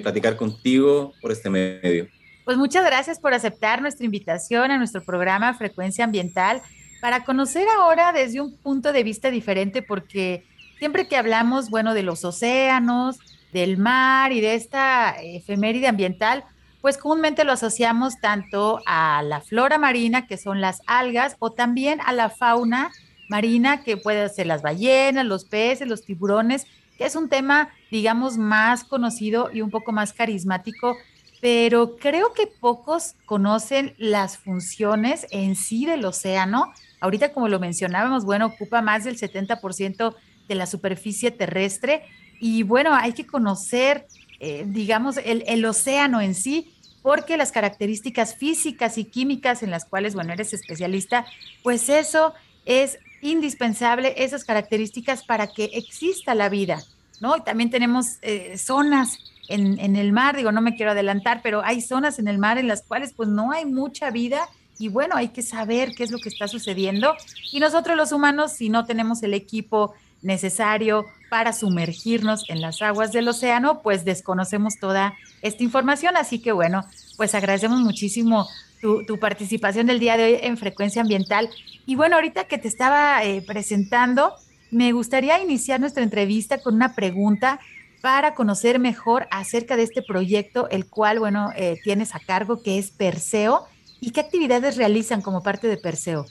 platicar 0.00 0.36
contigo 0.36 1.14
por 1.20 1.32
este 1.32 1.50
medio. 1.50 2.06
Pues 2.44 2.56
muchas 2.56 2.84
gracias 2.84 3.18
por 3.18 3.34
aceptar 3.34 3.82
nuestra 3.82 4.04
invitación 4.04 4.70
a 4.70 4.78
nuestro 4.78 5.02
programa 5.02 5.52
Frecuencia 5.54 6.04
Ambiental 6.04 6.62
para 7.00 7.24
conocer 7.24 7.66
ahora 7.76 8.12
desde 8.12 8.40
un 8.40 8.56
punto 8.56 8.92
de 8.92 9.02
vista 9.02 9.32
diferente, 9.32 9.82
porque 9.82 10.44
siempre 10.78 11.08
que 11.08 11.16
hablamos, 11.16 11.70
bueno, 11.70 11.92
de 11.92 12.04
los 12.04 12.24
océanos, 12.24 13.18
del 13.52 13.78
mar 13.78 14.30
y 14.30 14.40
de 14.40 14.54
esta 14.54 15.16
efeméride 15.20 15.88
ambiental, 15.88 16.44
pues 16.80 16.96
comúnmente 16.96 17.44
lo 17.44 17.52
asociamos 17.52 18.20
tanto 18.20 18.80
a 18.86 19.22
la 19.22 19.40
flora 19.40 19.78
marina, 19.78 20.26
que 20.26 20.36
son 20.36 20.60
las 20.60 20.82
algas, 20.86 21.36
o 21.38 21.52
también 21.52 22.00
a 22.04 22.12
la 22.12 22.30
fauna 22.30 22.92
marina, 23.28 23.82
que 23.82 23.96
puede 23.96 24.28
ser 24.28 24.46
las 24.46 24.62
ballenas, 24.62 25.26
los 25.26 25.44
peces, 25.44 25.88
los 25.88 26.04
tiburones, 26.04 26.66
que 26.96 27.06
es 27.06 27.16
un 27.16 27.28
tema, 27.28 27.70
digamos, 27.90 28.38
más 28.38 28.84
conocido 28.84 29.50
y 29.52 29.60
un 29.60 29.70
poco 29.70 29.92
más 29.92 30.12
carismático, 30.12 30.96
pero 31.40 31.96
creo 31.96 32.32
que 32.32 32.46
pocos 32.46 33.14
conocen 33.24 33.94
las 33.98 34.38
funciones 34.38 35.26
en 35.30 35.54
sí 35.54 35.86
del 35.86 36.04
océano. 36.04 36.72
Ahorita, 37.00 37.32
como 37.32 37.48
lo 37.48 37.60
mencionábamos, 37.60 38.24
bueno, 38.24 38.46
ocupa 38.46 38.82
más 38.82 39.04
del 39.04 39.18
70% 39.18 40.16
de 40.48 40.54
la 40.54 40.66
superficie 40.66 41.30
terrestre 41.30 42.02
y 42.40 42.62
bueno, 42.62 42.94
hay 42.94 43.12
que 43.12 43.26
conocer 43.26 44.06
eh, 44.40 44.64
digamos, 44.66 45.16
el, 45.24 45.64
océano 45.64 46.20
en 46.20 46.34
sí, 46.34 46.72
porque 47.02 47.36
las 47.36 47.52
características 47.52 48.36
físicas 48.36 48.98
y 48.98 49.04
químicas 49.04 49.62
en 49.62 49.70
las 49.70 49.84
cuales, 49.84 50.14
bueno, 50.14 50.32
eres 50.32 50.52
especialista, 50.52 51.26
pues 51.62 51.88
eso 51.88 52.34
es 52.64 52.98
indispensable, 53.20 54.14
esas 54.16 54.44
características 54.44 55.24
para 55.24 55.48
que 55.48 55.64
exista 55.74 56.34
la 56.34 56.48
vida, 56.48 56.82
¿no? 57.20 57.36
Y 57.36 57.42
también 57.42 57.70
tenemos 57.70 58.18
eh, 58.22 58.56
zonas 58.58 59.18
en, 59.48 59.78
en, 59.80 59.96
el 59.96 60.12
mar, 60.12 60.36
digo, 60.36 60.52
no 60.52 60.60
me 60.60 60.76
quiero 60.76 60.92
adelantar, 60.92 61.40
pero 61.42 61.62
hay 61.64 61.80
zonas 61.80 62.18
en 62.18 62.28
el 62.28 62.38
mar 62.38 62.58
en 62.58 62.68
las 62.68 62.82
cuales 62.82 63.14
pues 63.14 63.28
no 63.28 63.50
hay 63.50 63.64
mucha 63.64 64.10
vida 64.10 64.48
y 64.78 64.88
bueno, 64.88 65.16
hay 65.16 65.28
que 65.28 65.42
saber 65.42 65.94
qué 65.94 66.04
es 66.04 66.10
lo 66.10 66.18
que 66.18 66.28
está 66.28 66.46
sucediendo. 66.46 67.14
Y 67.52 67.58
nosotros 67.58 67.96
los 67.96 68.12
humanos, 68.12 68.52
si 68.52 68.68
no 68.68 68.84
tenemos 68.84 69.22
el 69.22 69.34
equipo 69.34 69.94
necesario 70.22 71.06
para 71.30 71.52
sumergirnos 71.52 72.48
en 72.48 72.60
las 72.60 72.80
aguas 72.82 73.12
del 73.12 73.28
océano, 73.28 73.82
pues 73.82 74.04
desconocemos 74.04 74.78
toda 74.78 75.14
esta 75.42 75.62
información. 75.62 76.16
Así 76.16 76.40
que 76.40 76.52
bueno, 76.52 76.84
pues 77.16 77.34
agradecemos 77.34 77.80
muchísimo 77.80 78.48
tu, 78.80 79.18
participación 79.18 79.86
del 79.86 79.98
día 79.98 80.16
de 80.16 80.24
hoy 80.24 80.38
en 80.42 80.56
Frecuencia 80.56 81.02
Ambiental. 81.02 81.50
Y 81.86 81.96
bueno, 81.96 82.16
ahorita 82.16 82.44
que 82.44 82.58
te 82.58 82.68
estaba 82.68 83.24
eh, 83.24 83.42
presentando, 83.42 84.34
me 84.70 84.92
gustaría 84.92 85.40
iniciar 85.40 85.80
nuestra 85.80 86.02
entrevista 86.02 86.58
con 86.58 86.74
una 86.74 86.94
pregunta 86.94 87.60
para 88.00 88.34
conocer 88.34 88.78
mejor 88.78 89.26
acerca 89.30 89.76
de 89.76 89.82
este 89.82 90.02
proyecto, 90.02 90.68
el 90.70 90.86
cual, 90.86 91.18
bueno, 91.18 91.50
eh, 91.56 91.78
tienes 91.82 92.14
a 92.14 92.20
cargo, 92.20 92.62
que 92.62 92.78
es 92.78 92.90
Perseo, 92.90 93.66
y 94.00 94.12
qué 94.12 94.20
actividades 94.20 94.76
realizan 94.76 95.20
como 95.20 95.42
parte 95.42 95.66
de 95.66 95.76
Perseo. 95.76 96.26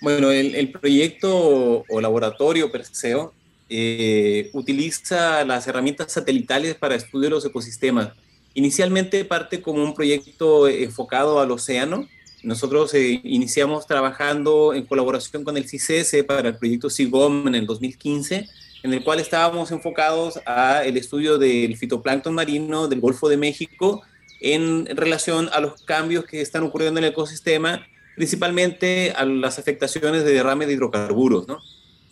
Bueno, 0.00 0.30
el, 0.30 0.70
proyecto 0.70 1.84
o 1.88 2.00
laboratorio 2.00 2.70
Perseo 2.70 3.34
eh, 3.68 4.48
utiliza 4.52 5.44
las 5.44 5.66
herramientas 5.66 6.12
satelitales 6.12 6.76
para 6.76 6.94
estudio 6.94 7.24
de 7.24 7.30
los 7.30 7.44
ecosistemas. 7.44 8.10
Inicialmente 8.54 9.24
parte 9.24 9.60
como 9.60 9.82
un 9.82 9.94
proyecto 9.94 10.68
enfocado 10.68 11.40
al 11.40 11.50
océano. 11.50 12.08
Nosotros 12.44 12.94
eh, 12.94 13.20
iniciamos 13.24 13.86
trabajando 13.86 14.72
en 14.72 14.86
colaboración 14.86 15.42
con 15.42 15.56
el 15.56 15.68
CICES 15.68 16.24
para 16.24 16.50
el 16.50 16.56
proyecto 16.56 16.88
SIGOM 16.88 17.48
en 17.48 17.56
el 17.56 17.66
2015, 17.66 18.48
en 18.84 18.94
el 18.94 19.02
cual 19.02 19.18
estábamos 19.18 19.72
enfocados 19.72 20.38
a 20.46 20.84
el 20.84 20.96
estudio 20.96 21.38
del 21.38 21.76
fitoplancton 21.76 22.32
marino 22.32 22.86
del 22.86 23.00
Golfo 23.00 23.28
de 23.28 23.36
México 23.36 24.02
en 24.40 24.86
relación 24.86 25.50
a 25.52 25.60
los 25.60 25.82
cambios 25.82 26.24
que 26.24 26.40
están 26.40 26.62
ocurriendo 26.62 27.00
en 27.00 27.04
el 27.04 27.10
ecosistema 27.10 27.84
principalmente 28.18 29.12
a 29.12 29.24
las 29.24 29.60
afectaciones 29.60 30.24
de 30.24 30.32
derrame 30.32 30.66
de 30.66 30.72
hidrocarburos, 30.72 31.46
¿no? 31.46 31.60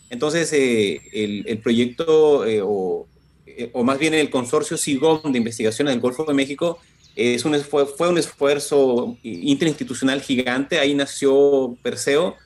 Entonces, 0.09 0.53
eh, 0.53 1.01
el, 1.13 1.59
proyecto, 1.59 2.47
eh, 2.47 2.61
o, 2.63 3.09
eh, 3.45 3.71
o, 3.73 3.83
más 3.83 3.99
bien 3.99 4.15
el 4.15 4.31
consorcio 4.31 4.77
SIGOM 4.77 5.33
de 5.33 5.39
investigación 5.39 5.89
del 5.89 5.99
Golfo 5.99 6.23
de 6.25 6.33
México, 6.33 6.79
es 7.17 7.45
un, 7.45 7.59
fue, 7.61 8.09
un 8.09 8.19
esfuerzo 8.19 9.19
interinstitucional 9.25 10.21
gigante, 10.23 10.79
ahí 10.79 10.95
nació 10.95 11.77
Perseo 11.83 12.37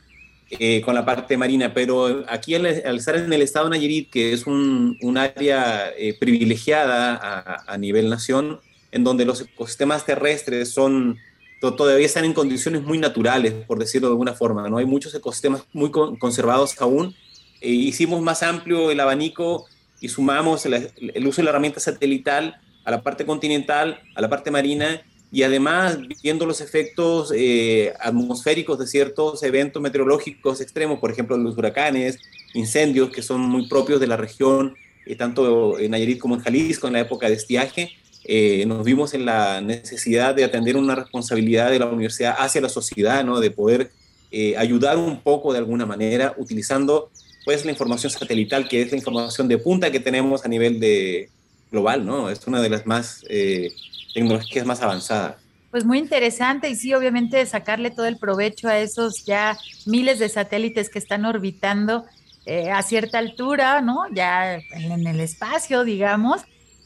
con 0.84 0.94
la 0.94 1.04
parte 1.04 1.36
marina, 1.36 1.74
pero 1.74 2.24
aquí 2.28 2.54
al, 2.54 2.64
estar 2.66 3.16
en 3.16 3.32
el 3.32 3.42
estado 3.42 3.68
de 3.68 3.76
Nayarit, 3.76 4.10
que 4.10 4.32
es 4.32 4.46
un, 4.46 4.96
un 5.02 5.18
área 5.18 5.92
privilegiada 6.18 7.14
a, 7.14 7.72
a 7.72 7.78
nivel 7.78 8.08
nación, 8.08 8.58
en 8.90 9.04
donde 9.04 9.26
los 9.26 9.42
ecosistemas 9.42 10.06
terrestres 10.06 10.72
son 10.72 11.18
todavía 11.60 12.06
están 12.06 12.24
en 12.24 12.32
condiciones 12.32 12.82
muy 12.82 12.98
naturales, 12.98 13.52
por 13.66 13.78
decirlo 13.78 14.08
de 14.08 14.12
alguna 14.12 14.32
forma. 14.32 14.68
¿no? 14.68 14.78
Hay 14.78 14.86
muchos 14.86 15.14
ecosistemas 15.14 15.64
muy 15.72 15.90
conservados 15.90 16.74
aún. 16.80 17.14
E 17.60 17.70
hicimos 17.70 18.22
más 18.22 18.42
amplio 18.42 18.90
el 18.90 19.00
abanico 19.00 19.66
y 20.00 20.08
sumamos 20.08 20.64
el, 20.64 21.26
uso 21.26 21.42
de 21.42 21.44
la 21.44 21.50
herramienta 21.50 21.78
satelital 21.78 22.58
a 22.84 22.90
la 22.90 23.02
parte 23.02 23.26
continental, 23.26 24.00
a 24.14 24.20
la 24.22 24.30
parte 24.30 24.50
marina 24.50 25.02
y 25.30 25.42
además 25.42 25.98
viendo 26.22 26.46
los 26.46 26.60
efectos 26.62 27.32
eh, 27.36 27.92
atmosféricos 28.00 28.78
de 28.78 28.86
ciertos 28.86 29.42
eventos 29.42 29.80
meteorológicos 29.82 30.60
extremos, 30.60 30.98
por 30.98 31.10
ejemplo 31.10 31.36
los 31.36 31.56
huracanes, 31.56 32.18
incendios 32.54 33.10
que 33.10 33.20
son 33.20 33.42
muy 33.42 33.68
propios 33.68 34.00
de 34.00 34.06
la 34.06 34.16
región 34.16 34.74
tanto 35.16 35.78
en 35.78 35.90
Nayarit 35.90 36.18
como 36.18 36.34
en 36.36 36.40
Jalisco, 36.40 36.86
en 36.86 36.94
la 36.94 37.00
época 37.00 37.28
de 37.28 37.34
estiaje, 37.34 37.90
nos 38.66 38.84
vimos 38.84 39.14
en 39.14 39.24
la 39.24 39.60
necesidad 39.60 40.34
de 40.34 40.44
atender 40.44 40.76
una 40.76 40.94
responsabilidad 40.94 41.70
de 41.70 41.78
la 41.78 41.86
universidad 41.86 42.36
hacia 42.38 42.60
la 42.60 42.68
sociedad, 42.68 43.24
¿no? 43.24 43.40
de 43.40 43.50
poder 43.50 43.90
ayudar 44.56 44.96
un 44.96 45.20
poco 45.20 45.52
de 45.52 45.58
alguna 45.58 45.86
manera 45.86 46.34
utilizando 46.36 47.10
pues 47.44 47.64
la 47.64 47.72
información 47.72 48.12
satelital, 48.12 48.68
que 48.68 48.82
es 48.82 48.90
la 48.92 48.98
información 48.98 49.48
de 49.48 49.58
punta 49.58 49.90
que 49.90 50.00
tenemos 50.00 50.44
a 50.44 50.48
nivel 50.48 50.78
de 50.78 51.30
global, 51.72 52.04
¿no? 52.04 52.30
Es 52.30 52.46
una 52.46 52.60
de 52.60 52.68
las 52.68 52.86
más 52.86 53.24
tecnologías 54.14 54.66
más 54.66 54.82
avanzadas. 54.82 55.36
Pues 55.70 55.84
muy 55.84 55.98
interesante 55.98 56.68
y 56.68 56.74
sí, 56.74 56.92
obviamente 56.94 57.46
sacarle 57.46 57.90
todo 57.90 58.06
el 58.06 58.18
provecho 58.18 58.68
a 58.68 58.78
esos 58.78 59.24
ya 59.24 59.56
miles 59.86 60.18
de 60.18 60.28
satélites 60.28 60.88
que 60.88 60.98
están 60.98 61.24
orbitando 61.24 62.04
eh, 62.44 62.70
a 62.70 62.82
cierta 62.82 63.18
altura, 63.18 63.80
¿no? 63.80 64.02
Ya 64.12 64.56
en 64.56 65.06
el 65.06 65.20
espacio, 65.20 65.84
digamos. 65.84 66.42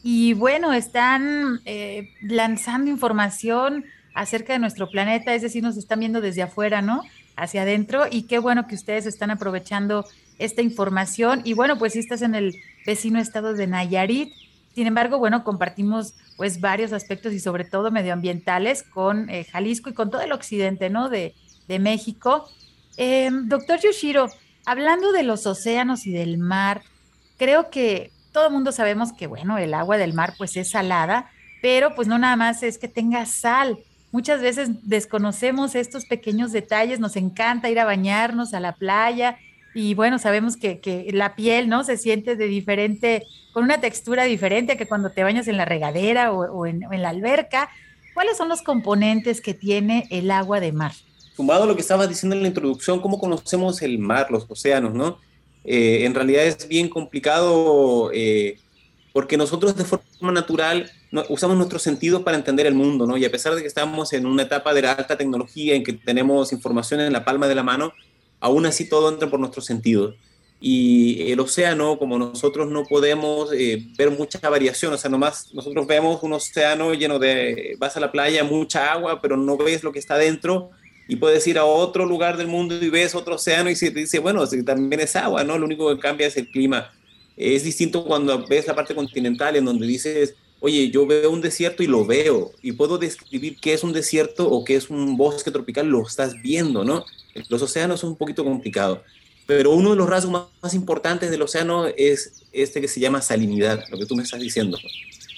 Y 0.07 0.35
bueno, 0.35 0.71
están 0.71 1.61
eh, 1.65 2.13
lanzando 2.21 2.91
información 2.91 3.85
acerca 4.13 4.53
de 4.53 4.59
nuestro 4.59 4.87
planeta, 4.91 5.33
es 5.33 5.41
decir, 5.41 5.63
nos 5.63 5.77
están 5.77 5.99
viendo 5.99 6.21
desde 6.21 6.43
afuera, 6.43 6.83
¿no? 6.83 7.01
Hacia 7.35 7.63
adentro. 7.63 8.03
Y 8.11 8.27
qué 8.27 8.37
bueno 8.37 8.67
que 8.67 8.75
ustedes 8.75 9.07
están 9.07 9.31
aprovechando 9.31 10.05
esta 10.37 10.61
información. 10.61 11.41
Y 11.43 11.53
bueno, 11.53 11.79
pues 11.79 11.93
si 11.93 11.99
estás 11.99 12.21
en 12.21 12.35
el 12.35 12.55
vecino 12.85 13.17
estado 13.17 13.55
de 13.55 13.65
Nayarit, 13.65 14.31
sin 14.75 14.85
embargo, 14.85 15.17
bueno, 15.17 15.43
compartimos 15.43 16.13
pues 16.37 16.61
varios 16.61 16.93
aspectos 16.93 17.33
y 17.33 17.39
sobre 17.39 17.65
todo 17.65 17.89
medioambientales 17.89 18.83
con 18.83 19.27
eh, 19.31 19.45
Jalisco 19.45 19.89
y 19.89 19.93
con 19.93 20.11
todo 20.11 20.21
el 20.21 20.33
occidente, 20.33 20.91
¿no? 20.91 21.09
De, 21.09 21.33
México. 21.79 22.47
Em, 22.95 23.49
doctor 23.49 23.79
Yoshiro, 23.79 24.27
hablando 24.67 25.11
de 25.11 25.23
los 25.23 25.47
océanos 25.47 26.05
y 26.05 26.11
del 26.11 26.37
mar, 26.37 26.83
creo 27.39 27.71
que 27.71 28.11
todo 28.35 28.47
el 28.47 28.53
mundo 28.53 28.73
sabemos 28.73 29.13
que, 29.13 29.27
bueno, 29.27 29.57
el 29.57 29.73
agua 29.73 29.97
del 29.97 30.13
mar 30.13 30.33
pues 30.37 30.57
es 30.57 30.69
salada, 30.69 31.31
pero 31.61 31.95
pues 31.95 32.09
no 32.09 32.17
nada 32.19 32.35
más 32.35 32.63
es 32.63 32.77
que 32.77 32.89
tenga 32.89 33.25
sal. 33.25 33.79
Muchas 34.11 34.41
veces 34.41 34.69
desconocemos 34.83 35.73
estos 35.73 36.05
pequeños 36.05 36.51
detalles, 36.51 36.99
nos 36.99 37.15
encanta 37.15 37.69
ir 37.69 37.79
a 37.79 37.85
bañarnos 37.85 38.53
a 38.53 38.59
la 38.59 38.73
playa 38.73 39.37
y 39.73 39.93
bueno, 39.93 40.19
sabemos 40.19 40.57
que, 40.57 40.81
que, 40.81 41.09
la 41.13 41.33
piel, 41.35 41.69
¿no? 41.69 41.85
Se 41.85 41.95
siente 41.95 42.35
de 42.35 42.47
diferente, 42.47 43.23
con 43.53 43.63
una 43.63 43.79
textura 43.79 44.25
diferente 44.25 44.75
que 44.75 44.85
cuando 44.85 45.11
te 45.11 45.23
bañas 45.23 45.47
en 45.47 45.55
la 45.55 45.63
regadera 45.63 46.33
o, 46.33 46.65
en, 46.65 46.81
la 46.91 47.09
alberca. 47.09 47.69
¿Cuáles 48.13 48.35
son 48.35 48.49
los 48.49 48.61
componentes 48.61 49.39
que 49.39 49.53
tiene 49.53 50.07
el 50.09 50.29
agua 50.29 50.59
de 50.59 50.73
mar? 50.73 50.91
Sumado 51.37 51.63
a 51.63 51.67
lo 51.67 51.75
que 51.75 51.81
estaba 51.81 52.05
diciendo 52.05 52.35
en 52.35 52.41
la 52.41 52.49
introducción, 52.49 52.99
¿cómo 52.99 53.17
conocemos 53.17 53.81
el 53.81 53.97
mar, 53.97 54.27
los 54.29 54.45
océanos, 54.49 54.93
no? 54.93 55.19
Eh, 55.65 56.05
en 56.05 56.13
realidad 56.13 56.45
es 56.45 56.67
bien 56.67 56.89
complicado 56.89 58.11
eh, 58.13 58.59
porque 59.13 59.37
nosotros 59.37 59.75
de 59.75 59.85
forma 59.85 60.31
natural 60.31 60.91
usamos 61.29 61.57
nuestros 61.57 61.81
sentidos 61.81 62.21
para 62.23 62.37
entender 62.37 62.65
el 62.65 62.75
mundo. 62.75 63.17
Y 63.17 63.25
a 63.25 63.31
pesar 63.31 63.55
de 63.55 63.61
que 63.61 63.67
estamos 63.67 64.13
en 64.13 64.25
una 64.25 64.43
etapa 64.43 64.73
de 64.73 64.81
la 64.81 64.91
alta 64.91 65.17
tecnología 65.17 65.75
en 65.75 65.83
que 65.83 65.93
tenemos 65.93 66.51
información 66.51 66.99
en 66.99 67.13
la 67.13 67.23
palma 67.23 67.47
de 67.47 67.55
la 67.55 67.63
mano, 67.63 67.93
aún 68.39 68.65
así 68.65 68.89
todo 68.89 69.09
entra 69.09 69.29
por 69.29 69.39
nuestros 69.39 69.65
sentidos. 69.65 70.15
Y 70.59 71.31
el 71.31 71.39
océano, 71.39 71.97
como 71.99 72.17
nosotros 72.17 72.69
no 72.69 72.83
podemos 72.85 73.51
eh, 73.53 73.87
ver 73.97 74.11
mucha 74.11 74.39
variación, 74.49 74.93
o 74.93 74.97
sea, 74.97 75.11
nomás 75.11 75.53
nosotros 75.53 75.85
vemos 75.85 76.23
un 76.23 76.33
océano 76.33 76.93
lleno 76.93 77.19
de, 77.19 77.75
vas 77.77 77.95
a 77.97 77.99
la 77.99 78.11
playa, 78.11 78.43
mucha 78.43 78.91
agua, 78.91 79.21
pero 79.21 79.37
no 79.37 79.57
ves 79.57 79.83
lo 79.83 79.91
que 79.91 79.99
está 79.99 80.17
dentro, 80.17 80.71
y 81.07 81.15
puedes 81.17 81.45
ir 81.47 81.57
a 81.57 81.65
otro 81.65 82.05
lugar 82.05 82.37
del 82.37 82.47
mundo 82.47 82.75
y 82.75 82.89
ves 82.89 83.15
otro 83.15 83.35
océano 83.35 83.69
y 83.69 83.75
se 83.75 83.91
te 83.91 83.99
dice, 83.99 84.19
bueno, 84.19 84.47
también 84.65 85.01
es 85.01 85.15
agua, 85.15 85.43
¿no? 85.43 85.57
Lo 85.57 85.65
único 85.65 85.93
que 85.93 86.01
cambia 86.01 86.27
es 86.27 86.37
el 86.37 86.49
clima. 86.49 86.91
Es 87.37 87.63
distinto 87.63 88.05
cuando 88.05 88.45
ves 88.47 88.65
la 88.67 88.75
parte 88.75 88.95
continental 88.95 89.55
en 89.55 89.65
donde 89.65 89.85
dices, 89.85 90.35
oye, 90.59 90.89
yo 90.89 91.05
veo 91.05 91.29
un 91.29 91.41
desierto 91.41 91.83
y 91.83 91.87
lo 91.87 92.05
veo, 92.05 92.51
y 92.61 92.71
puedo 92.71 92.97
describir 92.97 93.57
qué 93.61 93.73
es 93.73 93.83
un 93.83 93.93
desierto 93.93 94.49
o 94.49 94.63
qué 94.63 94.75
es 94.75 94.89
un 94.89 95.17
bosque 95.17 95.51
tropical, 95.51 95.87
lo 95.87 96.01
estás 96.07 96.41
viendo, 96.41 96.83
¿no? 96.83 97.05
Los 97.49 97.61
océanos 97.61 97.99
son 97.99 98.11
un 98.11 98.15
poquito 98.15 98.43
complicados, 98.43 98.99
pero 99.45 99.71
uno 99.71 99.91
de 99.91 99.97
los 99.97 100.09
rasgos 100.09 100.47
más, 100.61 100.73
importantes 100.73 101.29
del 101.29 101.41
océano 101.41 101.85
es 101.85 102.43
este 102.51 102.81
que 102.81 102.87
se 102.87 102.99
llama 102.99 103.21
salinidad, 103.21 103.83
lo 103.91 103.99
que 103.99 104.05
tú 104.05 104.15
me 104.15 104.23
estás 104.23 104.39
diciendo. 104.39 104.79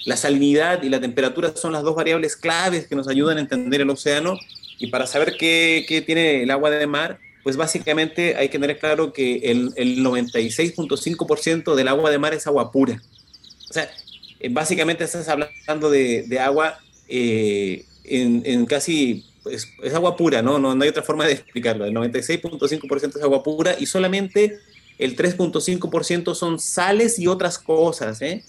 La 0.06 0.16
salinidad 0.16 0.82
y 0.82 0.88
la 0.88 1.00
temperatura 1.00 1.54
son 1.54 1.72
las 1.72 1.82
dos 1.82 1.94
variables 1.94 2.36
claves 2.36 2.86
que 2.86 2.96
nos 2.96 3.08
ayudan 3.08 3.36
a 3.36 3.40
entender 3.40 3.82
el 3.82 3.90
océano 3.90 4.38
y 4.78 4.88
para 4.88 5.06
saber 5.06 5.36
qué, 5.38 5.84
qué 5.88 6.02
tiene 6.02 6.42
el 6.42 6.50
agua 6.50 6.70
de 6.70 6.86
mar, 6.86 7.18
pues 7.42 7.56
básicamente 7.56 8.36
hay 8.36 8.48
que 8.48 8.58
tener 8.58 8.78
claro 8.78 9.12
que 9.12 9.36
el, 9.50 9.72
el 9.76 10.04
96.5% 10.04 11.74
del 11.74 11.88
agua 11.88 12.10
de 12.10 12.18
mar 12.18 12.34
es 12.34 12.46
agua 12.46 12.70
pura. 12.70 13.02
O 13.70 13.72
sea, 13.72 13.90
eh, 14.40 14.48
básicamente 14.50 15.04
estás 15.04 15.28
hablando 15.28 15.90
de, 15.90 16.24
de 16.26 16.38
agua 16.38 16.78
eh, 17.08 17.84
en, 18.04 18.42
en, 18.44 18.66
casi 18.66 19.24
es, 19.50 19.94
agua 19.94 20.16
pura, 20.16 20.42
¿no? 20.42 20.58
¿no? 20.58 20.74
No 20.74 20.82
hay 20.82 20.90
otra 20.90 21.02
forma 21.02 21.26
de 21.26 21.32
explicarlo. 21.32 21.84
El 21.84 21.94
96.5% 21.94 23.16
es 23.16 23.22
agua 23.22 23.42
pura 23.42 23.76
y 23.78 23.86
solamente 23.86 24.58
el 24.98 25.16
3.5% 25.16 26.34
son 26.34 26.58
sales 26.58 27.18
y 27.18 27.26
otras 27.26 27.58
cosas. 27.58 28.20
¿eh? 28.22 28.44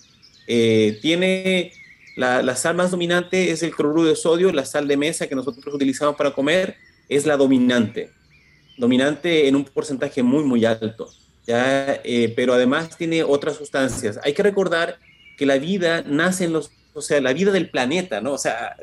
Eh, 0.47 0.99
tiene 1.01 1.71
la, 2.19 2.55
sal 2.55 2.75
más 2.75 2.91
dominante 2.91 3.51
es 3.51 3.63
el 3.63 3.73
cloruro 3.73 4.03
de 4.03 4.15
sodio, 4.15 4.51
la 4.51 4.65
sal 4.65 4.87
de 4.87 4.97
mesa 4.97 5.27
que 5.27 5.35
nosotros 5.35 5.73
utilizamos 5.73 6.15
para 6.15 6.31
comer 6.31 6.75
es 7.07 7.25
la 7.25 7.37
dominante, 7.37 8.11
dominante 8.77 9.47
en 9.47 9.55
un 9.55 9.63
porcentaje 9.63 10.21
muy, 10.21 10.43
muy 10.43 10.65
alto. 10.65 11.09
¿ya? 11.47 12.01
Eh, 12.03 12.33
pero 12.35 12.53
además 12.53 12.97
tiene 12.97 13.23
otras 13.23 13.55
sustancias. 13.55 14.19
Hay 14.23 14.33
que 14.33 14.43
recordar 14.43 14.99
que 15.37 15.45
la 15.45 15.57
vida 15.57 16.03
nace 16.05 16.45
en 16.45 16.53
los 16.53 16.71
o 16.93 17.01
sea, 17.01 17.21
la 17.21 17.31
vida 17.31 17.51
del 17.53 17.69
planeta, 17.69 18.19
¿no? 18.19 18.33
O 18.33 18.37
sea, 18.37 18.75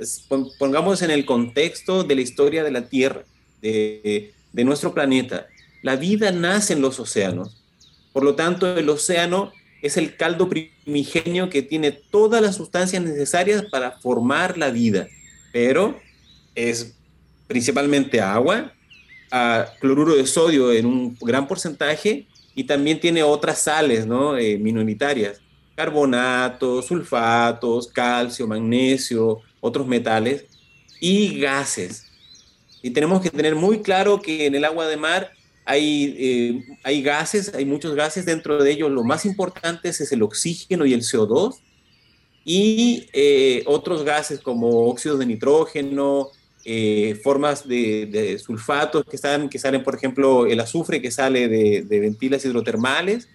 pongamos 0.59 1.03
en 1.03 1.11
el 1.11 1.27
contexto 1.27 2.05
de 2.05 2.15
la 2.15 2.23
historia 2.23 2.65
de 2.65 2.71
la 2.71 2.89
Tierra, 2.89 3.25
de, 3.61 4.33
de 4.53 4.65
nuestro 4.65 4.95
planeta. 4.95 5.49
La 5.83 5.97
vida 5.97 6.31
nace 6.31 6.73
en 6.73 6.81
los 6.81 6.99
océanos. 6.99 7.63
Por 8.15 8.25
lo 8.25 8.35
tanto, 8.35 8.79
el 8.79 8.89
océano 8.89 9.53
es 9.87 9.97
el 9.97 10.17
caldo 10.17 10.49
primigenio 10.49 11.49
que 11.49 11.63
tiene 11.63 11.93
todas 11.93 12.43
las 12.43 12.57
sustancias 12.57 13.03
necesarias 13.03 13.63
para 13.71 13.93
formar 13.93 14.59
la 14.59 14.71
vida, 14.71 15.09
pero 15.53 15.99
es 16.55 16.95
principalmente 17.47 18.21
agua, 18.21 18.73
a 19.31 19.67
cloruro 19.81 20.15
de 20.15 20.27
sodio 20.27 20.73
en 20.73 20.87
un 20.87 21.17
gran 21.21 21.49
porcentaje 21.49 22.27
y 22.55 22.65
también 22.65 23.01
tiene 23.01 23.23
otras 23.23 23.59
sales 23.61 24.07
¿no? 24.07 24.39
Eh, 24.39 24.57
minoritarias 24.57 25.41
carbonatos, 25.77 26.87
sulfatos, 26.87 27.87
calcio, 27.89 28.49
magnesio, 28.49 29.43
otros 29.61 29.87
metales 29.87 30.47
y 30.99 31.39
gases. 31.39 32.07
Y 32.83 32.91
tenemos 32.91 33.21
que 33.21 33.31
tener 33.31 33.55
muy 33.55 33.83
claro 33.83 34.21
que 34.21 34.47
en 34.47 34.55
el 34.55 34.65
agua 34.65 34.87
de 34.87 34.97
mar 34.97 35.31
hay, 35.67 36.17
eh, 36.19 36.65
hay 36.85 37.03
gases, 37.03 37.53
hay 37.55 37.65
muchos 37.65 37.95
gases, 37.95 38.25
dentro 38.25 38.63
de 38.63 38.71
ellos 38.71 38.91
lo 38.91 39.05
más 39.05 39.27
importante 39.27 39.89
es 39.89 40.13
el 40.13 40.23
oxígeno 40.23 40.87
y 40.87 40.95
el 40.95 41.03
CO2, 41.03 41.57
y 42.45 43.09
eh, 43.13 43.65
otros 43.67 44.05
gases 44.05 44.41
como 44.41 44.89
óxidos 44.89 45.19
de 45.19 45.27
nitrógeno, 45.27 46.31
eh, 46.65 47.21
formas 47.23 47.67
de, 47.67 48.41
sulfatos 48.43 49.05
que, 49.05 49.17
están, 49.17 49.49
que 49.49 49.59
salen, 49.59 49.83
por 49.83 49.97
ejemplo, 49.97 50.47
el 50.47 50.61
azufre 50.61 51.03
que 51.03 51.11
sale 51.11 51.49
de, 51.49 51.83
de 51.83 52.01
ventilas 52.01 52.45
hidrotermales, 52.45 53.29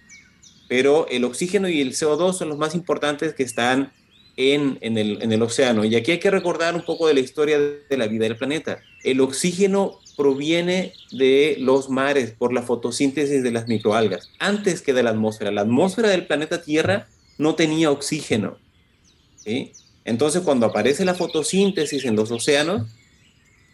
pero 0.68 1.06
el 1.08 1.24
oxígeno 1.24 1.68
y 1.68 1.82
el 1.82 1.92
CO2 1.92 2.32
son 2.32 2.48
los 2.48 2.56
más 2.56 2.74
importantes 2.74 3.34
que 3.34 3.42
están 3.42 3.92
en, 4.36 4.78
el, 4.98 5.42
océano. 5.42 5.84
Y 5.84 5.94
aquí 5.96 6.12
hay 6.12 6.18
que 6.18 6.30
recordar 6.30 6.74
un 6.74 6.82
poco 6.82 7.06
de 7.06 7.14
la 7.14 7.20
historia 7.20 7.58
de 7.58 7.96
la 7.96 8.06
vida 8.06 8.24
del 8.24 8.36
planeta. 8.36 8.80
El 9.04 9.20
oxígeno 9.20 9.98
proviene 10.16 10.92
de 11.10 11.56
los 11.58 11.88
mares 11.88 12.32
por 12.32 12.52
la 12.52 12.62
fotosíntesis 12.62 13.42
de 13.42 13.50
las 13.50 13.68
microalgas, 13.68 14.30
antes 14.38 14.82
que 14.82 14.92
de 14.92 15.02
la 15.02 15.10
atmósfera. 15.10 15.50
La 15.50 15.62
atmósfera 15.62 16.08
del 16.08 16.26
planeta 16.26 16.62
Tierra 16.62 17.08
no 17.38 17.54
tenía 17.54 17.90
oxígeno. 17.90 18.58
Entonces, 20.04 20.42
cuando 20.42 20.66
aparece 20.66 21.04
la 21.04 21.14
fotosíntesis 21.14 22.04
en 22.04 22.16
los 22.16 22.30
océanos, 22.30 22.88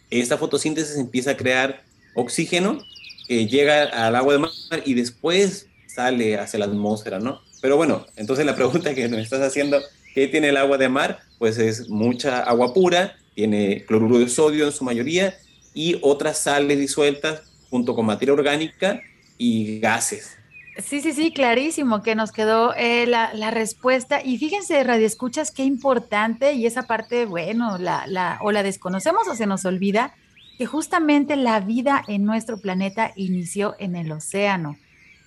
esta 0.09 0.37
fotosíntesis 0.37 0.97
empieza 0.97 1.31
a 1.31 1.37
crear 1.37 1.83
oxígeno 2.15 2.79
que 3.27 3.47
llega 3.47 3.83
al 3.83 4.15
agua 4.15 4.33
de 4.33 4.39
mar 4.39 4.51
y 4.85 4.95
después 4.95 5.67
sale 5.87 6.37
hacia 6.37 6.59
la 6.59 6.65
atmósfera, 6.65 7.19
¿no? 7.19 7.41
Pero 7.61 7.77
bueno, 7.77 8.05
entonces 8.15 8.45
la 8.45 8.55
pregunta 8.55 8.95
que 8.95 9.07
me 9.07 9.21
estás 9.21 9.41
haciendo, 9.41 9.81
¿qué 10.15 10.27
tiene 10.27 10.49
el 10.49 10.57
agua 10.57 10.77
de 10.77 10.89
mar? 10.89 11.19
Pues 11.37 11.57
es 11.57 11.89
mucha 11.89 12.39
agua 12.39 12.73
pura, 12.73 13.17
tiene 13.35 13.85
cloruro 13.85 14.19
de 14.19 14.29
sodio 14.29 14.65
en 14.65 14.71
su 14.71 14.83
mayoría 14.83 15.37
y 15.73 15.99
otras 16.01 16.39
sales 16.39 16.79
disueltas 16.79 17.43
junto 17.69 17.95
con 17.95 18.05
materia 18.05 18.33
orgánica 18.33 19.01
y 19.37 19.79
gases. 19.79 20.37
Sí, 20.77 21.01
sí, 21.01 21.11
sí, 21.11 21.33
clarísimo 21.33 22.01
que 22.01 22.15
nos 22.15 22.31
quedó 22.31 22.73
eh, 22.75 23.05
la, 23.05 23.33
la, 23.33 23.51
respuesta. 23.51 24.21
Y 24.23 24.37
fíjense, 24.37 24.81
Radio 24.83 25.05
Escuchas, 25.05 25.51
qué 25.51 25.63
importante, 25.63 26.53
y 26.53 26.65
esa 26.65 26.83
parte, 26.83 27.25
bueno, 27.25 27.77
la, 27.77 28.07
la, 28.07 28.39
o 28.41 28.51
la 28.51 28.63
desconocemos 28.63 29.27
o 29.27 29.35
se 29.35 29.45
nos 29.45 29.65
olvida, 29.65 30.15
que 30.57 30.65
justamente 30.65 31.35
la 31.35 31.59
vida 31.59 32.03
en 32.07 32.23
nuestro 32.23 32.59
planeta 32.59 33.11
inició 33.15 33.75
en 33.79 33.95
el 33.95 34.11
océano. 34.11 34.77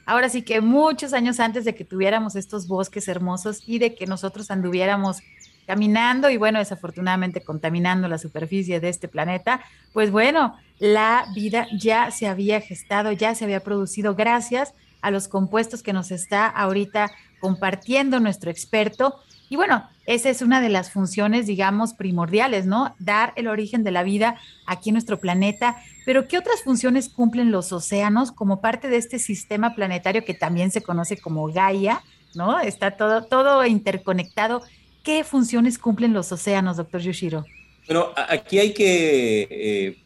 ahora 0.04 0.28
sí 0.28 0.42
que 0.42 0.60
muchos 0.60 1.12
años 1.12 1.38
antes 1.40 1.64
de 1.64 1.74
que 1.74 1.84
tuviéramos 1.84 2.34
estos 2.34 2.66
bosques 2.66 3.08
hermosos 3.08 3.62
y 3.66 3.78
de 3.78 3.94
que 3.94 4.06
nosotros 4.06 4.50
anduviéramos 4.50 5.22
caminando 5.66 6.30
y 6.30 6.36
bueno, 6.36 6.58
desafortunadamente 6.58 7.42
contaminando 7.42 8.08
la 8.08 8.18
superficie 8.18 8.80
de 8.80 8.88
este 8.88 9.08
planeta, 9.08 9.60
pues 9.92 10.10
bueno, 10.10 10.56
la 10.78 11.26
vida 11.34 11.66
ya 11.76 12.10
se 12.10 12.26
había 12.26 12.60
gestado, 12.60 13.12
ya 13.12 13.34
se 13.34 13.44
había 13.44 13.60
producido 13.60 14.14
gracias 14.14 14.74
a 15.00 15.10
los 15.10 15.28
compuestos 15.28 15.82
que 15.82 15.92
nos 15.92 16.10
está 16.10 16.46
ahorita 16.46 17.10
compartiendo 17.40 18.20
nuestro 18.20 18.50
experto. 18.50 19.16
Y 19.48 19.56
bueno, 19.56 19.86
esa 20.06 20.30
es 20.30 20.40
una 20.40 20.60
de 20.60 20.70
las 20.70 20.90
funciones, 20.90 21.46
digamos, 21.46 21.92
primordiales, 21.92 22.64
¿no? 22.64 22.94
Dar 22.98 23.32
el 23.36 23.48
origen 23.48 23.84
de 23.84 23.90
la 23.90 24.02
vida 24.02 24.36
aquí 24.66 24.90
en 24.90 24.94
nuestro 24.94 25.20
planeta. 25.20 25.76
Pero 26.06 26.26
¿qué 26.26 26.38
otras 26.38 26.62
funciones 26.62 27.08
cumplen 27.08 27.50
los 27.50 27.72
océanos 27.72 28.32
como 28.32 28.60
parte 28.60 28.88
de 28.88 28.96
este 28.96 29.18
sistema 29.18 29.74
planetario 29.74 30.24
que 30.24 30.34
también 30.34 30.70
se 30.70 30.82
conoce 30.82 31.18
como 31.18 31.46
Gaia, 31.52 32.02
¿no? 32.34 32.60
Está 32.60 32.92
todo, 32.92 33.24
todo 33.24 33.66
interconectado 33.66 34.62
¿Qué 35.02 35.24
funciones 35.24 35.78
cumplen 35.78 36.12
los 36.12 36.30
océanos, 36.30 36.76
doctor 36.76 37.00
Yoshiro? 37.00 37.44
Bueno, 37.86 38.10
aquí 38.28 38.60
hay 38.60 38.72
que 38.72 39.48
eh, 39.50 39.96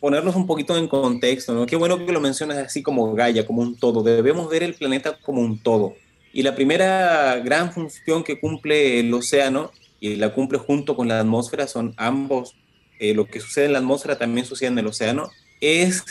ponernos 0.00 0.36
un 0.36 0.46
poquito 0.46 0.76
en 0.76 0.86
contexto, 0.86 1.54
¿no? 1.54 1.64
Qué 1.64 1.76
bueno 1.76 2.04
que 2.04 2.12
lo 2.12 2.20
mencionas 2.20 2.58
así 2.58 2.82
como 2.82 3.14
Gaia, 3.14 3.46
como 3.46 3.62
un 3.62 3.76
todo. 3.76 4.02
Debemos 4.02 4.50
ver 4.50 4.62
el 4.62 4.74
planeta 4.74 5.16
como 5.22 5.40
un 5.40 5.58
todo. 5.58 5.94
Y 6.32 6.42
la 6.42 6.54
primera 6.54 7.36
gran 7.36 7.72
función 7.72 8.22
que 8.22 8.38
cumple 8.38 9.00
el 9.00 9.14
océano, 9.14 9.70
y 9.98 10.16
la 10.16 10.34
cumple 10.34 10.58
junto 10.58 10.94
con 10.94 11.08
la 11.08 11.20
atmósfera, 11.20 11.66
son 11.66 11.94
ambos, 11.96 12.54
eh, 12.98 13.14
lo 13.14 13.26
que 13.26 13.40
sucede 13.40 13.66
en 13.66 13.72
la 13.72 13.78
atmósfera 13.78 14.18
también 14.18 14.46
sucede 14.46 14.68
en 14.68 14.78
el 14.78 14.86
océano, 14.86 15.30
es 15.62 16.04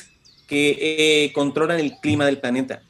que 0.47 0.77
eh, 1.25 1.33
controlan 1.33 1.79
el 1.79 1.97
clima 2.01 2.25
del 2.25 2.39
planeta. 2.39 2.81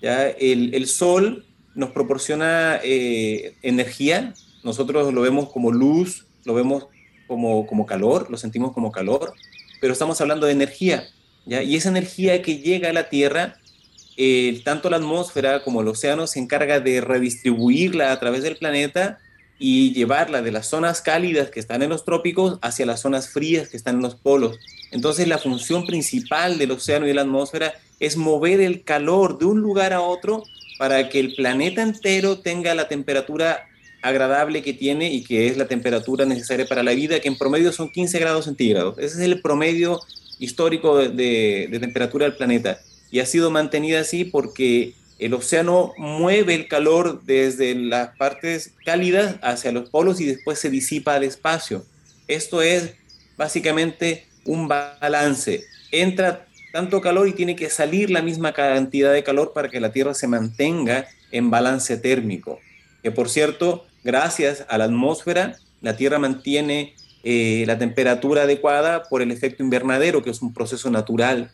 ¿ya? 0.00 0.28
El, 0.28 0.72
el 0.74 0.86
sol 0.86 1.44
nos 1.74 1.90
proporciona 1.90 2.78
energía 2.82 4.32
nosotros 4.66 5.14
lo 5.14 5.20
vemos 5.20 5.48
como 5.50 5.70
luz, 5.70 6.26
lo 6.44 6.52
vemos 6.52 6.88
como, 7.28 7.66
como 7.68 7.86
calor, 7.86 8.28
lo 8.30 8.36
sentimos 8.36 8.72
como 8.72 8.90
calor, 8.90 9.32
pero 9.80 9.92
estamos 9.92 10.20
hablando 10.20 10.46
de 10.46 10.52
energía, 10.52 11.04
¿ya? 11.46 11.62
Y 11.62 11.76
esa 11.76 11.88
energía 11.88 12.42
que 12.42 12.58
llega 12.58 12.90
a 12.90 12.92
la 12.92 13.08
Tierra, 13.08 13.58
eh, 14.16 14.60
tanto 14.64 14.90
la 14.90 14.96
atmósfera 14.96 15.62
como 15.62 15.82
el 15.82 15.88
océano 15.88 16.26
se 16.26 16.40
encarga 16.40 16.80
de 16.80 17.00
redistribuirla 17.00 18.10
a 18.10 18.18
través 18.18 18.42
del 18.42 18.56
planeta 18.56 19.18
y 19.56 19.92
llevarla 19.92 20.42
de 20.42 20.50
las 20.50 20.66
zonas 20.66 21.00
cálidas 21.00 21.50
que 21.50 21.60
están 21.60 21.82
en 21.82 21.90
los 21.90 22.04
trópicos 22.04 22.58
hacia 22.60 22.86
las 22.86 23.00
zonas 23.00 23.28
frías 23.28 23.68
que 23.68 23.76
están 23.76 23.96
en 23.96 24.02
los 24.02 24.16
polos. 24.16 24.58
Entonces 24.90 25.28
la 25.28 25.38
función 25.38 25.86
principal 25.86 26.58
del 26.58 26.72
océano 26.72 27.04
y 27.04 27.08
de 27.08 27.14
la 27.14 27.22
atmósfera 27.22 27.74
es 28.00 28.16
mover 28.16 28.60
el 28.60 28.82
calor 28.82 29.38
de 29.38 29.44
un 29.44 29.60
lugar 29.60 29.92
a 29.92 30.00
otro 30.00 30.42
para 30.76 31.08
que 31.08 31.20
el 31.20 31.36
planeta 31.36 31.82
entero 31.82 32.40
tenga 32.40 32.74
la 32.74 32.88
temperatura 32.88 33.68
agradable 34.06 34.62
que 34.62 34.72
tiene 34.72 35.12
y 35.12 35.24
que 35.24 35.48
es 35.48 35.56
la 35.56 35.66
temperatura 35.66 36.24
necesaria 36.24 36.66
para 36.66 36.82
la 36.82 36.92
vida, 36.92 37.20
que 37.20 37.28
en 37.28 37.36
promedio 37.36 37.72
son 37.72 37.90
15 37.90 38.18
grados 38.18 38.44
centígrados. 38.44 38.96
Ese 38.98 39.16
es 39.16 39.20
el 39.20 39.40
promedio 39.42 40.00
histórico 40.38 40.98
de, 40.98 41.68
temperatura 41.80 42.26
del 42.26 42.36
planeta 42.36 42.80
y 43.10 43.20
ha 43.20 43.26
sido 43.26 43.50
mantenida 43.50 44.00
así 44.00 44.24
porque 44.24 44.94
el 45.18 45.34
océano 45.34 45.92
mueve 45.96 46.54
el 46.54 46.68
calor 46.68 47.22
desde 47.24 47.74
las 47.74 48.16
partes 48.16 48.74
cálidas 48.84 49.36
hacia 49.42 49.72
los 49.72 49.88
polos 49.88 50.20
y 50.20 50.26
después 50.26 50.58
se 50.58 50.70
disipa 50.70 51.14
al 51.14 51.24
espacio. 51.24 51.84
Esto 52.28 52.62
es 52.62 52.94
básicamente 53.36 54.26
un 54.44 54.68
balance. 54.68 55.64
Entra 55.90 56.46
tanto 56.72 57.00
calor 57.00 57.26
y 57.26 57.32
tiene 57.32 57.56
que 57.56 57.70
salir 57.70 58.10
la 58.10 58.22
misma 58.22 58.52
cantidad 58.52 59.12
de 59.12 59.24
calor 59.24 59.52
para 59.54 59.70
que 59.70 59.80
la 59.80 59.92
Tierra 59.92 60.12
se 60.12 60.28
mantenga 60.28 61.08
en 61.32 61.50
balance 61.50 61.96
térmico. 61.96 62.60
Que 63.02 63.10
por 63.10 63.30
cierto, 63.30 63.86
gracias 64.06 64.64
a 64.68 64.78
la 64.78 64.84
atmósfera, 64.84 65.56
la 65.82 65.96
Tierra 65.96 66.18
mantiene 66.18 66.94
eh, 67.24 67.64
la 67.66 67.76
temperatura 67.76 68.42
adecuada 68.42 69.02
por 69.02 69.20
el 69.20 69.32
efecto 69.32 69.62
invernadero, 69.62 70.22
que 70.22 70.30
es 70.30 70.40
un 70.40 70.54
proceso 70.54 70.90
natural. 70.90 71.50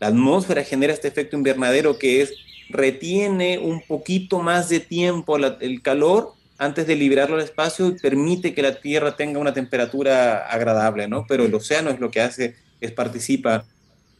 La 0.00 0.06
atmósfera 0.06 0.64
genera 0.64 0.94
este 0.94 1.08
efecto 1.08 1.36
invernadero 1.36 1.98
que 1.98 2.22
es 2.22 2.32
retiene 2.70 3.58
un 3.58 3.82
poquito 3.86 4.40
más 4.40 4.68
de 4.68 4.80
tiempo 4.80 5.36
el 5.36 5.82
calor 5.82 6.32
antes 6.58 6.86
de 6.86 6.96
liberarlo 6.96 7.36
al 7.36 7.42
espacio 7.42 7.88
y 7.88 7.98
permite 7.98 8.54
que 8.54 8.62
la 8.62 8.80
Tierra 8.80 9.14
tenga 9.14 9.38
una 9.38 9.52
temperatura 9.52 10.46
agradable, 10.48 11.06
¿no? 11.06 11.24
Pero 11.28 11.44
el 11.44 11.54
océano 11.54 11.90
es 11.90 12.00
lo 12.00 12.10
que 12.10 12.20
hace, 12.20 12.56
es 12.80 12.92
participa, 12.92 13.64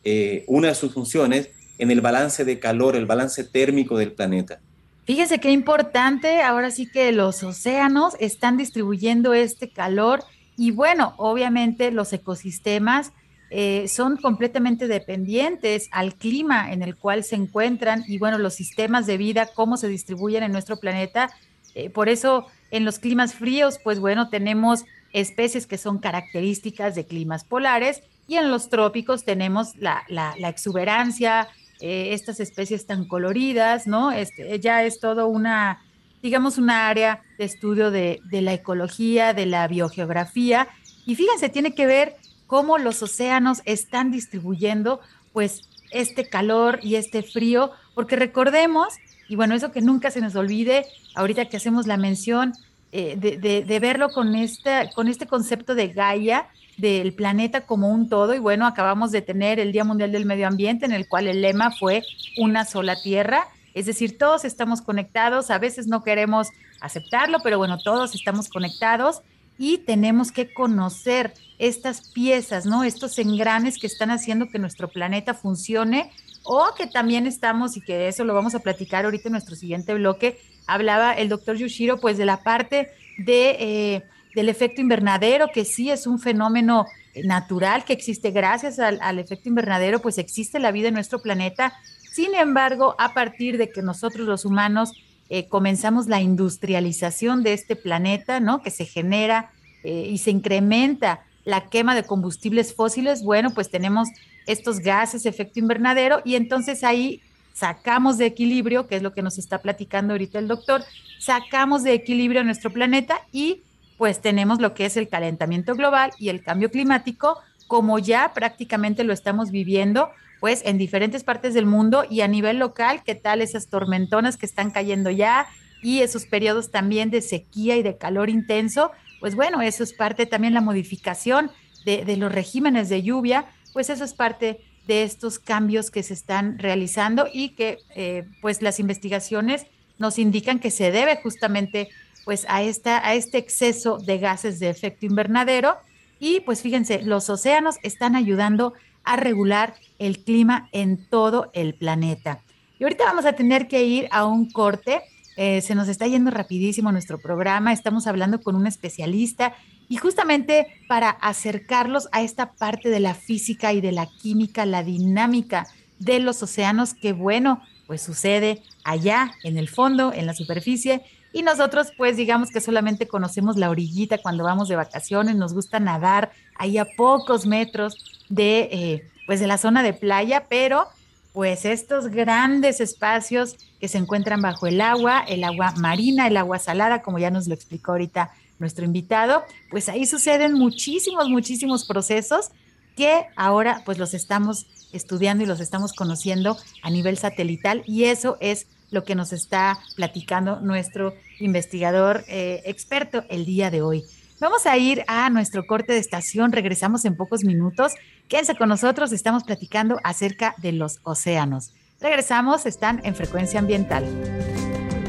eh, 0.04 0.44
una 0.46 0.68
de 0.68 0.74
sus 0.74 0.92
funciones 0.92 1.48
en 1.78 1.90
el 1.90 2.00
balance 2.00 2.44
de 2.44 2.58
calor, 2.58 2.94
el 2.94 3.06
balance 3.06 3.42
térmico 3.42 3.96
del 3.96 4.12
planeta. 4.12 4.60
Fíjese 5.08 5.38
qué 5.40 5.52
importante, 5.52 6.42
ahora 6.42 6.70
sí 6.70 6.86
que 6.86 7.12
los 7.12 7.42
océanos 7.42 8.14
están 8.20 8.58
distribuyendo 8.58 9.32
este 9.32 9.70
calor 9.70 10.22
y 10.54 10.70
bueno, 10.70 11.14
obviamente 11.16 11.90
los 11.90 12.12
ecosistemas 12.12 13.14
eh, 13.48 13.88
son 13.88 14.18
completamente 14.18 14.86
dependientes 14.86 15.88
al 15.92 16.14
clima 16.14 16.74
en 16.74 16.82
el 16.82 16.94
cual 16.94 17.24
se 17.24 17.36
encuentran 17.36 18.04
y 18.06 18.18
bueno, 18.18 18.36
los 18.36 18.52
sistemas 18.52 19.06
de 19.06 19.16
vida, 19.16 19.48
cómo 19.54 19.78
se 19.78 19.88
distribuyen 19.88 20.42
en 20.42 20.52
nuestro 20.52 20.76
planeta. 20.76 21.30
Eh, 21.74 21.88
por 21.88 22.10
eso 22.10 22.44
en 22.70 22.84
los 22.84 22.98
climas 22.98 23.32
fríos, 23.32 23.78
pues 23.82 24.00
bueno, 24.00 24.28
tenemos 24.28 24.84
especies 25.14 25.66
que 25.66 25.78
son 25.78 26.00
características 26.00 26.94
de 26.94 27.06
climas 27.06 27.44
polares 27.44 28.02
y 28.26 28.36
en 28.36 28.50
los 28.50 28.68
trópicos 28.68 29.24
tenemos 29.24 29.74
la 29.76 30.34
exuberancia, 30.36 31.48
eh, 31.80 32.08
estas 32.12 32.40
especies 32.40 32.86
tan 32.86 33.06
coloridas, 33.06 33.86
¿no? 33.86 34.10
Este, 34.10 34.58
ya 34.60 34.84
es 34.84 35.00
todo 35.00 35.28
una, 35.28 35.82
digamos, 36.22 36.58
una 36.58 36.88
área 36.88 37.22
de 37.38 37.44
estudio 37.44 37.90
de, 37.90 38.20
de 38.30 38.42
la 38.42 38.52
ecología, 38.52 39.34
de 39.34 39.46
la 39.46 39.66
biogeografía. 39.68 40.68
Y 41.06 41.14
fíjense, 41.14 41.48
tiene 41.48 41.74
que 41.74 41.86
ver 41.86 42.16
cómo 42.46 42.78
los 42.78 43.02
océanos 43.02 43.62
están 43.64 44.10
distribuyendo, 44.10 45.00
pues, 45.32 45.68
este 45.90 46.28
calor 46.28 46.80
y 46.82 46.96
este 46.96 47.22
frío, 47.22 47.70
porque 47.94 48.16
recordemos, 48.16 48.94
y 49.28 49.36
bueno, 49.36 49.54
eso 49.54 49.72
que 49.72 49.80
nunca 49.80 50.10
se 50.10 50.20
nos 50.20 50.34
olvide, 50.36 50.86
ahorita 51.14 51.46
que 51.46 51.56
hacemos 51.56 51.86
la 51.86 51.96
mención 51.96 52.52
eh, 52.92 53.16
de, 53.18 53.36
de, 53.36 53.64
de, 53.64 53.80
verlo 53.80 54.08
con, 54.10 54.34
esta, 54.34 54.90
con 54.90 55.08
este 55.08 55.26
concepto 55.26 55.74
de 55.74 55.88
Gaia, 55.88 56.48
del 56.78 57.12
planeta 57.12 57.66
como 57.66 57.90
un 57.90 58.08
todo. 58.08 58.34
Y 58.34 58.38
bueno, 58.38 58.66
acabamos 58.66 59.10
de 59.10 59.20
tener 59.20 59.60
el 59.60 59.72
Día 59.72 59.84
Mundial 59.84 60.12
del 60.12 60.24
Medio 60.24 60.46
Ambiente, 60.46 60.86
en 60.86 60.92
el 60.92 61.06
cual 61.06 61.26
el 61.26 61.42
lema 61.42 61.70
fue 61.72 62.02
una 62.38 62.64
sola 62.64 62.96
tierra. 63.02 63.48
Es 63.74 63.86
decir, 63.86 64.16
todos 64.16 64.44
estamos 64.44 64.80
conectados, 64.80 65.50
a 65.50 65.58
veces 65.58 65.86
no 65.86 66.02
queremos 66.02 66.48
aceptarlo, 66.80 67.38
pero 67.42 67.58
bueno, 67.58 67.78
todos 67.78 68.14
estamos 68.14 68.48
conectados 68.48 69.20
y 69.58 69.78
tenemos 69.78 70.30
que 70.30 70.52
conocer 70.54 71.34
estas 71.58 72.12
piezas, 72.12 72.64
¿no? 72.64 72.84
Estos 72.84 73.18
engranes 73.18 73.78
que 73.78 73.88
están 73.88 74.10
haciendo 74.10 74.48
que 74.48 74.60
nuestro 74.60 74.88
planeta 74.88 75.34
funcione 75.34 76.12
o 76.44 76.74
que 76.76 76.86
también 76.86 77.26
estamos, 77.26 77.76
y 77.76 77.80
que 77.80 78.08
eso 78.08 78.24
lo 78.24 78.34
vamos 78.34 78.54
a 78.54 78.60
platicar 78.60 79.04
ahorita 79.04 79.28
en 79.28 79.32
nuestro 79.32 79.56
siguiente 79.56 79.92
bloque, 79.94 80.40
hablaba 80.66 81.12
el 81.12 81.28
doctor 81.28 81.56
Yushiro, 81.56 81.98
pues 81.98 82.16
de 82.16 82.24
la 82.24 82.42
parte 82.42 82.90
de... 83.18 83.56
Eh, 83.58 84.02
del 84.38 84.48
efecto 84.48 84.80
invernadero, 84.80 85.48
que 85.52 85.64
sí 85.64 85.90
es 85.90 86.06
un 86.06 86.20
fenómeno 86.20 86.86
natural 87.24 87.84
que 87.84 87.92
existe 87.92 88.30
gracias 88.30 88.78
al, 88.78 89.18
efecto 89.18 89.48
invernadero, 89.48 90.00
pues 90.00 90.16
existe 90.16 90.60
la 90.60 90.70
vida 90.70 90.86
en 90.86 90.94
nuestro 90.94 91.20
planeta. 91.20 91.74
Sin 92.12 92.36
embargo, 92.36 92.94
a 93.00 93.14
partir 93.14 93.58
de 93.58 93.68
que 93.68 93.82
nosotros 93.82 94.28
los 94.28 94.44
humanos 94.44 94.92
eh, 95.28 95.48
comenzamos 95.48 96.06
la 96.06 96.20
industrialización 96.20 97.42
de 97.42 97.52
este 97.52 97.74
planeta, 97.74 98.38
¿no? 98.38 98.62
Que 98.62 98.70
se 98.70 98.84
genera 98.84 99.50
eh, 99.82 100.06
y 100.08 100.18
se 100.18 100.30
incrementa 100.30 101.24
la 101.44 101.68
quema 101.68 101.96
de 101.96 102.04
combustibles 102.04 102.72
fósiles, 102.72 103.24
bueno, 103.24 103.50
pues 103.50 103.70
tenemos 103.70 104.08
estos 104.46 104.78
gases, 104.78 105.26
efecto 105.26 105.58
invernadero, 105.58 106.22
y 106.24 106.36
entonces 106.36 106.84
ahí 106.84 107.22
sacamos 107.54 108.18
de 108.18 108.26
equilibrio, 108.26 108.86
que 108.86 108.94
es 108.94 109.02
lo 109.02 109.12
que 109.12 109.22
nos 109.22 109.36
está 109.36 109.58
platicando 109.58 110.14
ahorita 110.14 110.38
el 110.38 110.46
doctor, 110.46 110.84
sacamos 111.18 111.82
de 111.82 111.94
equilibrio 111.94 112.44
nuestro 112.44 112.72
planeta 112.72 113.20
y 113.32 113.62
pues 113.98 114.20
tenemos 114.20 114.60
lo 114.60 114.72
que 114.72 114.86
es 114.86 114.96
el 114.96 115.08
calentamiento 115.08 115.74
global 115.74 116.12
y 116.18 116.30
el 116.30 116.42
cambio 116.42 116.70
climático, 116.70 117.38
como 117.66 117.98
ya 117.98 118.32
prácticamente 118.32 119.04
lo 119.04 119.12
estamos 119.12 119.50
viviendo, 119.50 120.10
pues 120.40 120.62
en 120.64 120.78
diferentes 120.78 121.24
partes 121.24 121.52
del 121.52 121.66
mundo 121.66 122.04
y 122.08 122.20
a 122.22 122.28
nivel 122.28 122.58
local, 122.58 123.02
qué 123.04 123.16
tal 123.16 123.42
esas 123.42 123.66
tormentonas 123.66 124.36
que 124.36 124.46
están 124.46 124.70
cayendo 124.70 125.10
ya 125.10 125.48
y 125.82 126.00
esos 126.00 126.26
periodos 126.26 126.70
también 126.70 127.10
de 127.10 127.20
sequía 127.20 127.76
y 127.76 127.82
de 127.82 127.98
calor 127.98 128.30
intenso, 128.30 128.92
pues 129.20 129.34
bueno, 129.34 129.60
eso 129.62 129.82
es 129.82 129.92
parte 129.92 130.26
también 130.26 130.54
la 130.54 130.60
modificación 130.60 131.50
de, 131.84 132.16
los 132.16 132.30
regímenes 132.30 132.88
de 132.88 133.02
lluvia, 133.02 133.46
pues 133.72 133.90
eso 133.90 134.04
es 134.04 134.12
parte 134.12 134.60
de 134.86 135.02
estos 135.02 135.38
cambios 135.38 135.90
que 135.90 136.02
se 136.02 136.14
están 136.14 136.58
realizando 136.58 137.26
y 137.32 137.50
que 137.50 137.78
eh, 137.94 138.24
pues 138.40 138.62
las 138.62 138.78
investigaciones 138.78 139.66
nos 139.98 140.18
indican 140.18 140.60
que 140.60 140.70
se 140.70 140.90
debe 140.90 141.16
justamente 141.22 141.88
pues 142.28 142.44
a, 142.50 142.62
esta, 142.62 142.98
a 143.08 143.14
este 143.14 143.38
exceso 143.38 143.96
de 143.96 144.18
gases 144.18 144.60
de 144.60 144.68
efecto 144.68 145.06
invernadero. 145.06 145.78
Y 146.20 146.40
pues 146.40 146.60
fíjense, 146.60 147.00
los 147.00 147.30
océanos 147.30 147.76
están 147.82 148.16
ayudando 148.16 148.74
a 149.02 149.16
regular 149.16 149.72
el 149.98 150.22
clima 150.22 150.68
en 150.72 150.98
todo 151.08 151.50
el 151.54 151.72
planeta. 151.72 152.42
Y 152.78 152.84
ahorita 152.84 153.06
vamos 153.06 153.24
a 153.24 153.32
tener 153.32 153.66
que 153.66 153.82
ir 153.84 154.08
a 154.10 154.26
un 154.26 154.50
corte. 154.50 155.00
Eh, 155.38 155.62
se 155.62 155.74
nos 155.74 155.88
está 155.88 156.06
yendo 156.06 156.30
rapidísimo 156.30 156.92
nuestro 156.92 157.18
programa. 157.18 157.72
Estamos 157.72 158.06
hablando 158.06 158.42
con 158.42 158.56
un 158.56 158.66
especialista 158.66 159.54
y 159.88 159.96
justamente 159.96 160.66
para 160.86 161.08
acercarlos 161.08 162.10
a 162.12 162.20
esta 162.20 162.52
parte 162.52 162.90
de 162.90 163.00
la 163.00 163.14
física 163.14 163.72
y 163.72 163.80
de 163.80 163.92
la 163.92 164.06
química, 164.20 164.66
la 164.66 164.82
dinámica 164.82 165.66
de 165.98 166.18
los 166.18 166.42
océanos, 166.42 166.92
que 166.92 167.14
bueno, 167.14 167.62
pues 167.86 168.02
sucede 168.02 168.60
allá 168.84 169.32
en 169.44 169.56
el 169.56 169.70
fondo, 169.70 170.12
en 170.12 170.26
la 170.26 170.34
superficie, 170.34 171.00
y 171.32 171.42
nosotros 171.42 171.88
pues 171.96 172.16
digamos 172.16 172.50
que 172.50 172.60
solamente 172.60 173.06
conocemos 173.06 173.56
la 173.56 173.70
orillita 173.70 174.18
cuando 174.18 174.44
vamos 174.44 174.68
de 174.68 174.76
vacaciones, 174.76 175.36
nos 175.36 175.54
gusta 175.54 175.80
nadar 175.80 176.30
ahí 176.56 176.78
a 176.78 176.86
pocos 176.96 177.46
metros 177.46 178.24
de 178.28 178.68
eh, 178.72 179.08
pues 179.26 179.40
de 179.40 179.46
la 179.46 179.58
zona 179.58 179.82
de 179.82 179.92
playa, 179.92 180.46
pero 180.48 180.86
pues 181.34 181.64
estos 181.64 182.08
grandes 182.08 182.80
espacios 182.80 183.56
que 183.78 183.88
se 183.88 183.98
encuentran 183.98 184.40
bajo 184.40 184.66
el 184.66 184.80
agua, 184.80 185.20
el 185.20 185.44
agua 185.44 185.72
marina, 185.76 186.26
el 186.26 186.36
agua 186.36 186.58
salada, 186.58 187.02
como 187.02 187.18
ya 187.18 187.30
nos 187.30 187.46
lo 187.46 187.54
explicó 187.54 187.92
ahorita 187.92 188.30
nuestro 188.58 188.84
invitado, 188.84 189.44
pues 189.70 189.88
ahí 189.88 190.06
suceden 190.06 190.54
muchísimos, 190.54 191.28
muchísimos 191.28 191.86
procesos 191.86 192.50
que 192.96 193.26
ahora 193.36 193.82
pues 193.84 193.98
los 193.98 194.14
estamos 194.14 194.66
estudiando 194.92 195.44
y 195.44 195.46
los 195.46 195.60
estamos 195.60 195.92
conociendo 195.92 196.56
a 196.82 196.90
nivel 196.90 197.18
satelital 197.18 197.84
y 197.86 198.04
eso 198.04 198.36
es 198.40 198.66
lo 198.90 199.04
que 199.04 199.14
nos 199.14 199.32
está 199.32 199.78
platicando 199.96 200.60
nuestro 200.60 201.14
investigador 201.40 202.24
eh, 202.28 202.62
experto 202.64 203.24
el 203.28 203.44
día 203.44 203.70
de 203.70 203.82
hoy. 203.82 204.04
Vamos 204.40 204.66
a 204.66 204.76
ir 204.76 205.04
a 205.08 205.30
nuestro 205.30 205.66
corte 205.66 205.92
de 205.92 205.98
estación, 205.98 206.52
regresamos 206.52 207.04
en 207.04 207.16
pocos 207.16 207.42
minutos. 207.42 207.94
Quédense 208.28 208.54
con 208.54 208.68
nosotros, 208.68 209.12
estamos 209.12 209.42
platicando 209.42 209.98
acerca 210.04 210.54
de 210.58 210.72
los 210.72 211.00
océanos. 211.02 211.72
Regresamos, 212.00 212.64
están 212.64 213.00
en 213.04 213.16
frecuencia 213.16 213.58
ambiental. 213.58 214.04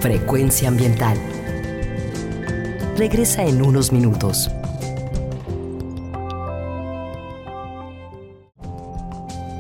Frecuencia 0.02 0.68
ambiental. 0.70 1.18
Regresa 2.98 3.44
en 3.44 3.62
unos 3.62 3.92
minutos. 3.92 4.50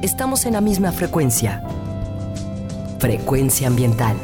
Estamos 0.01 0.45
en 0.45 0.53
la 0.53 0.61
misma 0.61 0.91
frecuencia. 0.91 1.61
Frecuencia 2.99 3.67
ambiental. 3.67 4.17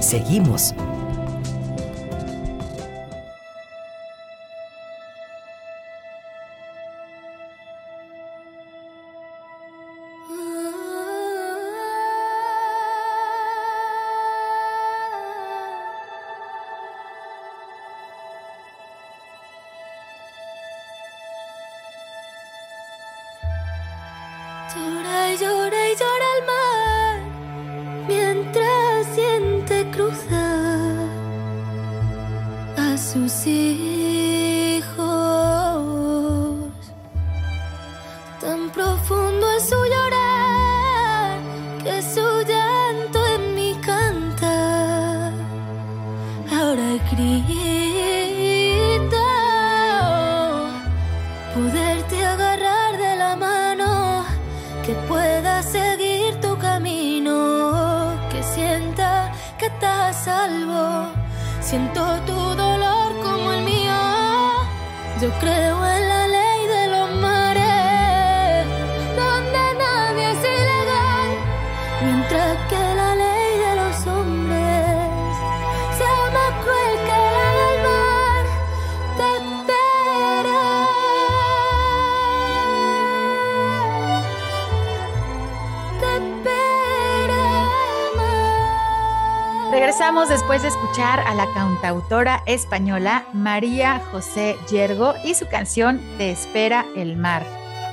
Seguimos 0.00 0.74
después 90.22 90.62
de 90.62 90.68
escuchar 90.68 91.20
a 91.20 91.34
la 91.34 91.52
cantautora 91.52 92.42
española 92.46 93.26
María 93.34 94.00
José 94.10 94.56
Yergo 94.70 95.12
y 95.22 95.34
su 95.34 95.48
canción 95.48 96.00
Te 96.16 96.30
espera 96.30 96.86
el 96.96 97.16
mar, 97.16 97.44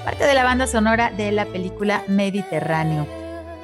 parte 0.05 0.25
de 0.25 0.36
la 0.36 0.45
banda 0.45 0.65
sonora 0.65 1.12
de 1.12 1.31
la 1.34 1.45
película 1.45 2.05
Mediterráneo. 2.07 3.05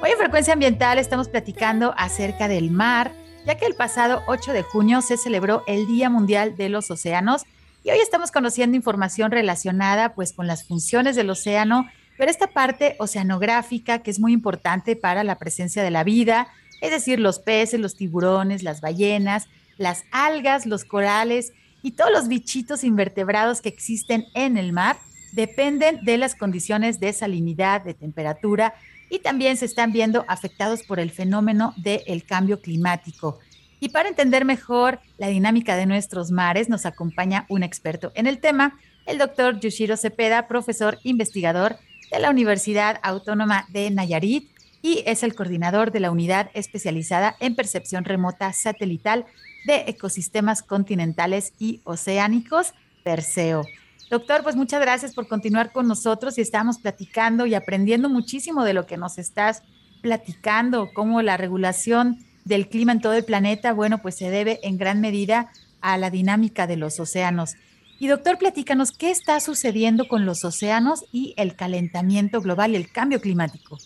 Hoy 0.02 0.10
en 0.10 0.18
Frecuencia 0.18 0.52
Ambiental 0.52 0.98
estamos 0.98 1.28
platicando 1.28 1.94
acerca 1.96 2.46
del 2.46 2.70
mar, 2.70 3.12
ya 3.46 3.54
que 3.54 3.64
el 3.64 3.74
pasado 3.74 4.22
8 4.26 4.52
de 4.52 4.62
junio 4.62 5.00
se 5.00 5.16
celebró 5.16 5.62
el 5.66 5.86
Día 5.86 6.10
Mundial 6.10 6.56
de 6.56 6.68
los 6.68 6.90
Océanos 6.90 7.44
y 7.84 7.90
hoy 7.90 8.00
estamos 8.00 8.32
conociendo 8.32 8.76
información 8.76 9.30
relacionada 9.30 10.14
pues 10.14 10.34
con 10.34 10.46
las 10.46 10.64
funciones 10.64 11.16
del 11.16 11.30
océano, 11.30 11.88
pero 12.18 12.30
esta 12.30 12.48
parte 12.48 12.96
oceanográfica 12.98 14.00
que 14.00 14.10
es 14.10 14.20
muy 14.20 14.32
importante 14.34 14.94
para 14.94 15.24
la 15.24 15.38
presencia 15.38 15.82
de 15.82 15.92
la 15.92 16.04
vida, 16.04 16.48
es 16.80 16.90
decir, 16.90 17.20
los 17.20 17.38
peces, 17.38 17.80
los 17.80 17.96
tiburones, 17.96 18.62
las 18.62 18.80
ballenas, 18.80 19.48
las 19.76 20.04
algas, 20.10 20.66
los 20.66 20.84
corales 20.84 21.52
y 21.82 21.92
todos 21.92 22.10
los 22.10 22.28
bichitos 22.28 22.84
invertebrados 22.84 23.60
que 23.60 23.68
existen 23.68 24.26
en 24.34 24.56
el 24.56 24.72
mar 24.72 24.96
dependen 25.32 26.04
de 26.04 26.18
las 26.18 26.34
condiciones 26.34 27.00
de 27.00 27.12
salinidad, 27.12 27.82
de 27.82 27.94
temperatura 27.94 28.74
y 29.10 29.20
también 29.20 29.56
se 29.56 29.64
están 29.64 29.92
viendo 29.92 30.24
afectados 30.28 30.82
por 30.82 31.00
el 31.00 31.10
fenómeno 31.10 31.74
del 31.76 32.24
cambio 32.24 32.60
climático. 32.60 33.38
Y 33.80 33.90
para 33.90 34.08
entender 34.08 34.44
mejor 34.44 35.00
la 35.18 35.28
dinámica 35.28 35.76
de 35.76 35.86
nuestros 35.86 36.30
mares, 36.30 36.68
nos 36.68 36.84
acompaña 36.84 37.46
un 37.48 37.62
experto 37.62 38.10
en 38.14 38.26
el 38.26 38.38
tema, 38.38 38.78
el 39.06 39.18
doctor 39.18 39.60
Yoshiro 39.60 39.96
Cepeda, 39.96 40.48
profesor 40.48 40.98
investigador 41.04 41.76
de 42.10 42.18
la 42.18 42.30
Universidad 42.30 42.98
Autónoma 43.02 43.66
de 43.70 43.90
Nayarit 43.90 44.50
y 44.82 45.02
es 45.06 45.22
el 45.22 45.34
coordinador 45.34 45.92
de 45.92 46.00
la 46.00 46.10
unidad 46.10 46.50
especializada 46.54 47.36
en 47.40 47.54
percepción 47.54 48.04
remota 48.04 48.52
satelital 48.52 49.26
de 49.66 49.84
ecosistemas 49.86 50.62
continentales 50.62 51.52
y 51.58 51.80
oceánicos, 51.84 52.74
Perseo. 53.04 53.64
Doctor, 54.10 54.42
pues 54.42 54.56
muchas 54.56 54.80
gracias 54.80 55.14
por 55.14 55.28
continuar 55.28 55.72
con 55.72 55.86
nosotros 55.86 56.38
y 56.38 56.40
estamos 56.40 56.78
platicando 56.78 57.44
y 57.44 57.54
aprendiendo 57.54 58.08
muchísimo 58.08 58.64
de 58.64 58.72
lo 58.72 58.86
que 58.86 58.96
nos 58.96 59.18
estás 59.18 59.62
platicando, 60.00 60.90
cómo 60.94 61.20
la 61.20 61.36
regulación 61.36 62.24
del 62.44 62.68
clima 62.68 62.92
en 62.92 63.00
todo 63.00 63.12
el 63.12 63.24
planeta, 63.24 63.74
bueno, 63.74 63.98
pues 64.00 64.16
se 64.16 64.30
debe 64.30 64.60
en 64.62 64.78
gran 64.78 65.00
medida 65.00 65.50
a 65.82 65.98
la 65.98 66.08
dinámica 66.08 66.66
de 66.66 66.76
los 66.76 66.98
océanos. 66.98 67.56
Y 68.00 68.06
doctor, 68.06 68.38
platícanos, 68.38 68.92
¿qué 68.92 69.10
está 69.10 69.38
sucediendo 69.40 70.08
con 70.08 70.24
los 70.24 70.44
océanos 70.44 71.04
y 71.12 71.34
el 71.36 71.56
calentamiento 71.56 72.40
global 72.40 72.72
y 72.72 72.76
el 72.76 72.90
cambio 72.90 73.20
climático? 73.20 73.76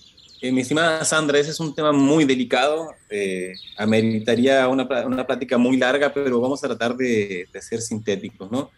Eh, 0.42 0.50
mi 0.50 0.62
estimada 0.62 1.04
Sandra, 1.04 1.38
ese 1.38 1.52
es 1.52 1.60
un 1.60 1.72
tema 1.72 1.92
muy 1.92 2.24
delicado, 2.24 2.92
eh, 3.08 3.54
ameritaría 3.76 4.66
una, 4.66 4.88
una, 5.06 5.24
plática 5.24 5.56
muy 5.56 5.76
larga, 5.76 6.12
pero 6.12 6.40
vamos 6.40 6.64
a 6.64 6.66
tratar 6.66 6.96
de, 6.96 7.46
ser 7.60 7.80
sintéticos, 7.80 8.50
¿no? 8.50 8.68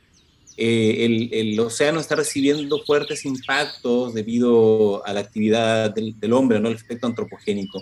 Eh, 0.58 1.06
el, 1.06 1.30
el, 1.32 1.58
océano 1.58 2.00
está 2.00 2.16
recibiendo 2.16 2.84
fuertes 2.84 3.24
impactos 3.24 4.12
debido 4.12 5.06
a 5.06 5.14
la 5.14 5.20
actividad 5.20 5.94
del, 5.94 6.20
del, 6.20 6.34
hombre, 6.34 6.60
¿no? 6.60 6.68
El 6.68 6.74
efecto 6.74 7.06
antropogénico. 7.06 7.80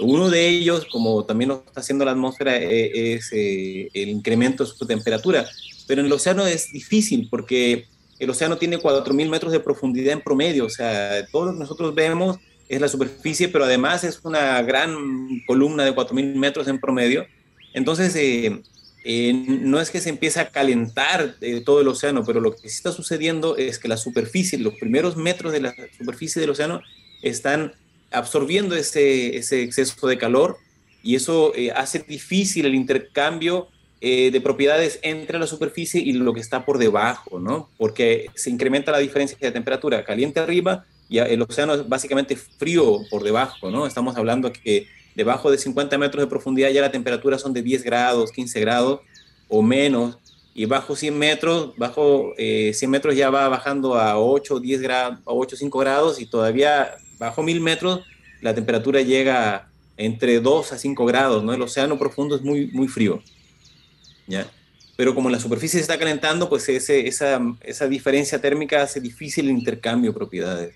Uno 0.00 0.30
de 0.30 0.46
ellos, 0.46 0.86
como 0.92 1.24
también 1.24 1.48
lo 1.48 1.64
está 1.66 1.80
haciendo 1.80 2.04
la 2.04 2.12
atmósfera, 2.12 2.56
es 2.56 3.32
el 3.32 4.08
incremento 4.08 4.62
de 4.62 4.70
su 4.70 4.86
temperatura. 4.86 5.48
Pero 5.88 6.00
en 6.00 6.06
el 6.06 6.12
océano 6.12 6.46
es 6.46 6.70
difícil 6.70 7.26
porque 7.28 7.88
el 8.20 8.30
océano 8.30 8.56
tiene 8.56 8.78
4.000 8.78 9.28
metros 9.28 9.50
de 9.50 9.58
profundidad 9.58 10.12
en 10.12 10.20
promedio, 10.20 10.66
o 10.66 10.70
sea, 10.70 11.26
todo 11.32 11.46
lo 11.46 11.52
que 11.54 11.58
nosotros 11.58 11.94
vemos 11.94 12.38
es 12.68 12.80
la 12.80 12.88
superficie, 12.88 13.48
pero 13.48 13.64
además 13.64 14.04
es 14.04 14.20
una 14.24 14.60
gran 14.62 14.96
columna 15.46 15.84
de 15.84 15.94
4.000 15.94 16.34
metros 16.34 16.68
en 16.68 16.80
promedio. 16.80 17.26
Entonces, 17.72 18.14
eh, 18.16 18.60
eh, 19.04 19.32
no 19.32 19.80
es 19.80 19.90
que 19.90 20.00
se 20.00 20.08
empiece 20.08 20.40
a 20.40 20.50
calentar 20.50 21.36
eh, 21.40 21.62
todo 21.64 21.80
el 21.80 21.88
océano, 21.88 22.24
pero 22.24 22.40
lo 22.40 22.56
que 22.56 22.66
está 22.66 22.90
sucediendo 22.90 23.56
es 23.56 23.78
que 23.78 23.88
la 23.88 23.96
superficie, 23.96 24.58
los 24.58 24.74
primeros 24.74 25.16
metros 25.16 25.52
de 25.52 25.60
la 25.60 25.74
superficie 25.96 26.40
del 26.40 26.50
océano 26.50 26.82
están 27.22 27.72
absorbiendo 28.10 28.74
ese, 28.74 29.36
ese 29.36 29.62
exceso 29.62 30.06
de 30.06 30.18
calor 30.18 30.58
y 31.02 31.14
eso 31.14 31.52
hace 31.74 32.00
difícil 32.00 32.66
el 32.66 32.74
intercambio 32.74 33.68
de 34.00 34.40
propiedades 34.42 34.98
entre 35.02 35.38
la 35.38 35.46
superficie 35.46 36.00
y 36.00 36.12
lo 36.12 36.32
que 36.32 36.40
está 36.40 36.64
por 36.64 36.78
debajo, 36.78 37.40
¿no? 37.40 37.68
Porque 37.76 38.26
se 38.34 38.50
incrementa 38.50 38.92
la 38.92 38.98
diferencia 38.98 39.36
de 39.40 39.50
temperatura 39.50 40.04
caliente 40.04 40.38
arriba 40.38 40.84
y 41.08 41.18
el 41.18 41.42
océano 41.42 41.74
es 41.74 41.88
básicamente 41.88 42.36
frío 42.36 43.00
por 43.10 43.22
debajo, 43.22 43.70
¿no? 43.70 43.86
Estamos 43.86 44.16
hablando 44.16 44.52
que 44.52 44.88
debajo 45.14 45.50
de 45.50 45.58
50 45.58 45.96
metros 45.98 46.22
de 46.22 46.28
profundidad 46.28 46.70
ya 46.70 46.80
la 46.80 46.90
temperatura 46.90 47.38
son 47.38 47.52
de 47.52 47.62
10 47.62 47.84
grados, 47.84 48.32
15 48.32 48.60
grados 48.60 49.00
o 49.48 49.62
menos, 49.62 50.18
y 50.54 50.64
bajo 50.64 50.96
100 50.96 51.18
metros, 51.18 51.76
bajo 51.76 52.32
100 52.36 52.36
eh, 52.38 52.88
metros 52.88 53.14
ya 53.14 53.30
va 53.30 53.48
bajando 53.48 53.94
a 53.94 54.18
8, 54.18 54.58
10 54.58 54.80
grados, 54.80 55.18
a 55.20 55.32
8, 55.32 55.56
5 55.56 55.78
grados, 55.78 56.20
y 56.20 56.26
todavía 56.26 56.94
bajo 57.18 57.42
1000 57.42 57.60
metros 57.60 58.00
la 58.40 58.54
temperatura 58.54 59.00
llega 59.02 59.68
entre 59.96 60.40
2 60.40 60.72
a 60.72 60.78
5 60.78 61.06
grados, 61.06 61.44
¿no? 61.44 61.54
El 61.54 61.62
océano 61.62 61.98
profundo 61.98 62.36
es 62.36 62.42
muy, 62.42 62.66
muy 62.68 62.88
frío, 62.88 63.22
¿ya? 64.26 64.46
Pero 64.96 65.14
como 65.14 65.30
la 65.30 65.38
superficie 65.38 65.78
se 65.78 65.82
está 65.82 65.98
calentando, 65.98 66.48
pues 66.48 66.68
ese, 66.68 67.06
esa, 67.06 67.40
esa 67.62 67.86
diferencia 67.86 68.40
térmica 68.40 68.82
hace 68.82 69.00
difícil 69.00 69.46
el 69.46 69.52
intercambio 69.52 70.10
de 70.10 70.18
propiedades. 70.18 70.74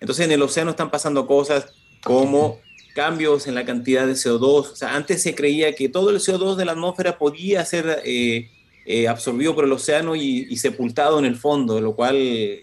Entonces 0.00 0.26
en 0.26 0.32
el 0.32 0.42
océano 0.42 0.70
están 0.70 0.90
pasando 0.90 1.26
cosas 1.26 1.66
como 2.02 2.60
cambios 2.96 3.46
en 3.46 3.54
la 3.54 3.64
cantidad 3.64 4.06
de 4.06 4.14
CO2. 4.14 4.40
O 4.40 4.74
sea, 4.74 4.96
antes 4.96 5.22
se 5.22 5.34
creía 5.34 5.74
que 5.74 5.90
todo 5.90 6.10
el 6.10 6.16
CO2 6.16 6.56
de 6.56 6.64
la 6.64 6.72
atmósfera 6.72 7.18
podía 7.18 7.64
ser 7.64 8.02
eh, 8.04 8.50
eh, 8.86 9.06
absorbido 9.06 9.54
por 9.54 9.64
el 9.64 9.72
océano 9.72 10.16
y, 10.16 10.56
sepultado 10.56 11.18
en 11.18 11.26
el 11.26 11.36
fondo, 11.36 11.80
lo 11.80 11.94
cual 11.94 12.16
eh, 12.16 12.62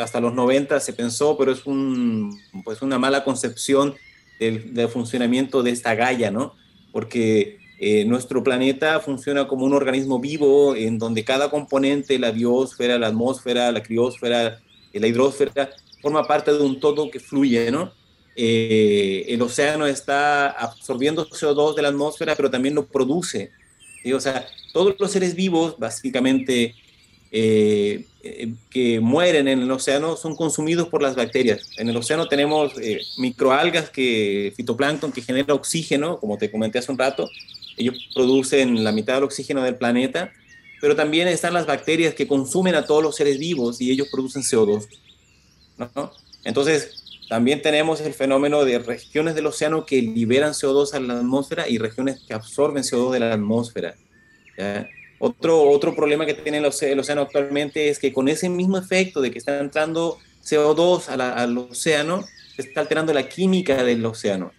hasta 0.00 0.20
los 0.20 0.32
90 0.34 0.80
se 0.80 0.94
pensó, 0.94 1.36
pero 1.36 1.52
es 1.52 1.66
un, 1.66 2.34
pues 2.64 2.80
una 2.80 2.98
mala 2.98 3.24
concepción 3.24 3.94
del, 4.40 4.88
funcionamiento 4.88 5.62
de 5.62 5.70
esta 5.70 5.94
Gaia, 5.94 6.30
¿no? 6.30 6.54
Porque 6.90 7.58
nuestro 8.06 8.42
planeta 8.42 9.00
funciona 9.00 9.46
como 9.46 9.66
un 9.66 9.74
organismo 9.74 10.18
vivo 10.18 10.74
en 10.74 10.98
donde 10.98 11.22
cada 11.22 11.50
componente, 11.50 12.18
la 12.18 12.30
biosfera, 12.30 12.98
la 12.98 13.08
atmósfera, 13.08 13.70
la 13.72 13.82
criosfera, 13.82 14.62
la 14.94 15.06
hidrosfera, 15.06 15.70
forma 16.04 16.26
parte 16.26 16.52
de 16.52 16.62
un 16.62 16.78
todo 16.78 17.10
que 17.10 17.18
fluye, 17.18 17.70
¿no? 17.70 17.90
Eh, 18.36 19.24
el 19.28 19.40
océano 19.40 19.86
está 19.86 20.50
absorbiendo 20.50 21.26
CO2 21.28 21.74
de 21.74 21.82
la 21.82 21.88
atmósfera, 21.88 22.36
pero 22.36 22.50
también 22.50 22.74
lo 22.74 22.86
produce. 22.86 23.50
O 24.14 24.20
sea, 24.20 24.46
todos 24.74 24.94
los 24.98 25.10
seres 25.10 25.34
vivos, 25.34 25.78
básicamente, 25.78 26.74
eh, 27.32 28.04
eh, 28.22 28.52
que 28.68 29.00
mueren 29.00 29.48
en 29.48 29.62
el 29.62 29.70
océano 29.70 30.16
son 30.16 30.36
consumidos 30.36 30.88
por 30.88 31.00
las 31.00 31.16
bacterias. 31.16 31.70
En 31.78 31.88
el 31.88 31.96
océano 31.96 32.28
tenemos 32.28 32.74
microalgas, 33.16 33.88
que, 33.88 34.52
fitoplancton, 34.56 35.10
que 35.10 35.22
genera 35.22 35.54
oxígeno, 35.54 36.20
como 36.20 36.36
te 36.36 36.50
comenté 36.50 36.78
hace 36.80 36.92
un 36.92 36.98
rato. 36.98 37.26
Ellos 37.78 37.96
producen 38.14 38.84
la 38.84 38.92
mitad 38.92 39.14
del 39.14 39.24
oxígeno 39.24 39.62
del 39.62 39.76
planeta, 39.76 40.32
pero 40.82 40.94
también 40.94 41.28
están 41.28 41.54
las 41.54 41.64
bacterias 41.64 42.14
que 42.14 42.28
consumen 42.28 42.74
a 42.74 42.84
todos 42.84 43.02
los 43.02 43.16
seres 43.16 43.38
vivos 43.38 43.80
y 43.80 43.90
ellos 43.90 44.08
producen 44.12 44.42
CO2. 44.42 44.86
¿No? 45.78 46.12
Entonces, 46.44 47.04
también 47.28 47.62
tenemos 47.62 48.00
el 48.00 48.14
fenómeno 48.14 48.64
de 48.64 48.78
regiones 48.78 49.34
del 49.34 49.46
océano 49.46 49.86
que 49.86 50.02
liberan 50.02 50.52
CO2 50.52 50.94
a 50.94 51.00
la 51.00 51.18
atmósfera 51.18 51.68
y 51.68 51.78
regiones 51.78 52.20
que 52.26 52.34
absorben 52.34 52.82
CO2 52.82 53.12
de 53.12 53.20
la 53.20 53.32
atmósfera. 53.32 53.94
Otro, 55.18 55.62
otro 55.70 55.94
problema 55.94 56.26
que 56.26 56.34
tiene 56.34 56.58
el 56.58 56.66
océano 56.66 57.22
actualmente 57.22 57.88
es 57.88 57.98
que 57.98 58.12
con 58.12 58.28
ese 58.28 58.48
mismo 58.48 58.76
efecto 58.76 59.20
de 59.20 59.30
que 59.30 59.38
está 59.38 59.58
entrando 59.58 60.18
CO2 60.44 61.08
al 61.08 61.58
océano, 61.58 62.24
se 62.54 62.62
está 62.62 62.82
alterando 62.82 63.12
la 63.12 63.28
química 63.28 63.82
del 63.82 64.04
océano 64.04 64.52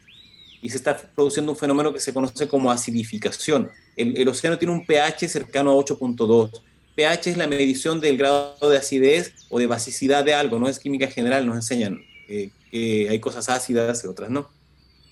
y 0.61 0.69
se 0.69 0.77
está 0.77 0.97
produciendo 0.97 1.51
un 1.51 1.57
fenómeno 1.57 1.93
que 1.93 1.99
se 1.99 2.13
conoce 2.13 2.47
como 2.47 2.71
acidificación. 2.71 3.69
El, 3.95 4.17
el 4.17 4.27
océano 4.27 4.57
tiene 4.57 4.73
un 4.73 4.85
pH 4.85 5.29
cercano 5.29 5.71
a 5.71 5.75
8.2. 5.75 6.61
pH 6.95 7.31
es 7.31 7.37
la 7.37 7.47
medición 7.47 7.99
del 7.99 8.17
grado 8.17 8.69
de 8.69 8.77
acidez 8.77 9.33
o 9.49 9.59
de 9.59 9.67
basicidad 9.67 10.23
de 10.23 10.33
algo, 10.33 10.59
no 10.59 10.69
es 10.69 10.79
química 10.79 11.07
general, 11.07 11.45
nos 11.45 11.57
enseñan 11.57 12.01
eh, 12.27 12.49
que 12.71 13.07
hay 13.09 13.19
cosas 13.19 13.49
ácidas 13.49 14.03
y 14.03 14.07
otras 14.07 14.29
no. 14.29 14.49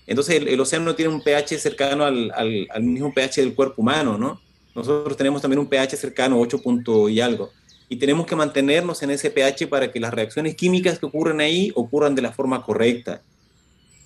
Entonces 0.06 0.42
el, 0.46 0.60
océano 0.60 0.94
tiene 0.94 1.12
un 1.12 1.22
pH 1.22 1.58
cercano 1.58 2.04
al, 2.04 2.32
mismo 2.80 3.12
pH 3.12 3.40
del 3.40 3.54
cuerpo 3.54 3.82
humano, 3.82 4.18
¿no? 4.18 4.40
Nosotros 4.74 5.16
tenemos 5.16 5.40
también 5.40 5.60
un 5.60 5.68
pH 5.68 5.96
cercano, 5.96 6.40
8 6.40 6.60
punto 6.60 7.08
y 7.08 7.20
algo. 7.20 7.52
Y 7.88 7.96
tenemos 7.96 8.26
que 8.26 8.34
mantenernos 8.34 9.02
en 9.02 9.10
ese 9.10 9.30
pH 9.30 9.68
para 9.68 9.92
que 9.92 10.00
las 10.00 10.12
reacciones 10.12 10.56
químicas 10.56 10.98
que 10.98 11.06
ocurren 11.06 11.40
ahí 11.40 11.70
ocurran 11.74 12.14
de 12.14 12.22
la 12.22 12.32
forma 12.32 12.62
correcta. 12.62 13.22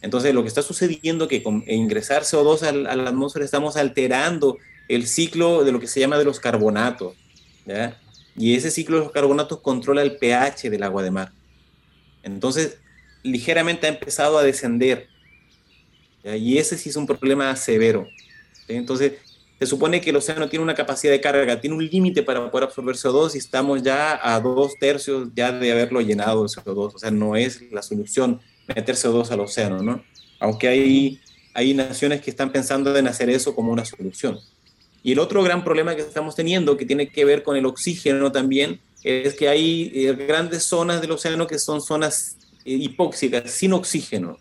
Entonces 0.02 0.34
lo 0.34 0.42
que 0.42 0.48
está 0.48 0.62
sucediendo 0.62 1.24
es 1.24 1.30
que 1.30 1.42
con 1.42 1.64
ingresar 1.66 2.22
CO2 2.22 2.62
a 2.62 2.68
a 2.68 2.96
la 2.96 3.10
atmósfera 3.10 3.44
estamos 3.44 3.76
alterando 3.76 4.58
el 4.88 5.06
ciclo 5.06 5.64
de 5.64 5.72
lo 5.72 5.80
que 5.80 5.86
se 5.86 6.00
llama 6.00 6.18
de 6.18 6.24
los 6.24 6.38
carbonatos. 6.38 7.14
Y 8.36 8.54
ese 8.54 8.70
ciclo 8.70 8.98
de 8.98 9.04
los 9.04 9.12
carbonatos 9.12 9.60
controla 9.60 10.02
el 10.02 10.16
pH 10.16 10.70
del 10.70 10.82
agua 10.82 11.02
de 11.02 11.10
mar. 11.10 11.32
Entonces, 12.22 12.78
ligeramente 13.22 13.86
ha 13.86 13.90
empezado 13.90 14.38
a 14.38 14.42
descender. 14.42 15.08
Y 16.24 16.58
ese 16.58 16.76
sí 16.76 16.90
es 16.90 16.96
un 16.96 17.06
problema 17.06 17.54
severo. 17.56 18.06
Entonces, 18.68 19.14
se 19.58 19.66
supone 19.66 20.00
que 20.00 20.10
el 20.10 20.16
océano 20.16 20.48
tiene 20.48 20.62
una 20.62 20.74
capacidad 20.74 21.12
de 21.12 21.20
carga, 21.20 21.60
tiene 21.60 21.74
un 21.74 21.84
límite 21.84 22.22
para 22.22 22.48
poder 22.48 22.68
absorber 22.68 22.94
CO2 22.94 23.34
y 23.34 23.38
estamos 23.38 23.82
ya 23.82 24.20
a 24.22 24.38
dos 24.38 24.74
tercios 24.78 25.30
ya 25.34 25.50
de 25.50 25.72
haberlo 25.72 26.00
llenado 26.00 26.42
de 26.42 26.48
CO2. 26.48 26.94
O 26.94 26.98
sea, 26.98 27.10
no 27.10 27.34
es 27.34 27.62
la 27.72 27.82
solución 27.82 28.40
meter 28.68 28.94
CO2 28.94 29.30
al 29.30 29.40
océano, 29.40 29.82
¿no? 29.82 30.04
Aunque 30.38 30.68
hay, 30.68 31.20
hay 31.54 31.74
naciones 31.74 32.20
que 32.20 32.30
están 32.30 32.52
pensando 32.52 32.96
en 32.96 33.08
hacer 33.08 33.30
eso 33.30 33.54
como 33.54 33.72
una 33.72 33.84
solución. 33.84 34.38
Y 35.08 35.12
el 35.12 35.20
otro 35.20 35.42
gran 35.42 35.64
problema 35.64 35.96
que 35.96 36.02
estamos 36.02 36.36
teniendo, 36.36 36.76
que 36.76 36.84
tiene 36.84 37.08
que 37.08 37.24
ver 37.24 37.42
con 37.42 37.56
el 37.56 37.64
oxígeno 37.64 38.30
también, 38.30 38.78
es 39.02 39.32
que 39.32 39.48
hay 39.48 39.90
eh, 39.94 40.12
grandes 40.12 40.64
zonas 40.64 41.00
del 41.00 41.12
océano 41.12 41.46
que 41.46 41.58
son 41.58 41.80
zonas 41.80 42.36
eh, 42.66 42.72
hipóxicas, 42.72 43.50
sin 43.50 43.72
oxígeno. 43.72 44.36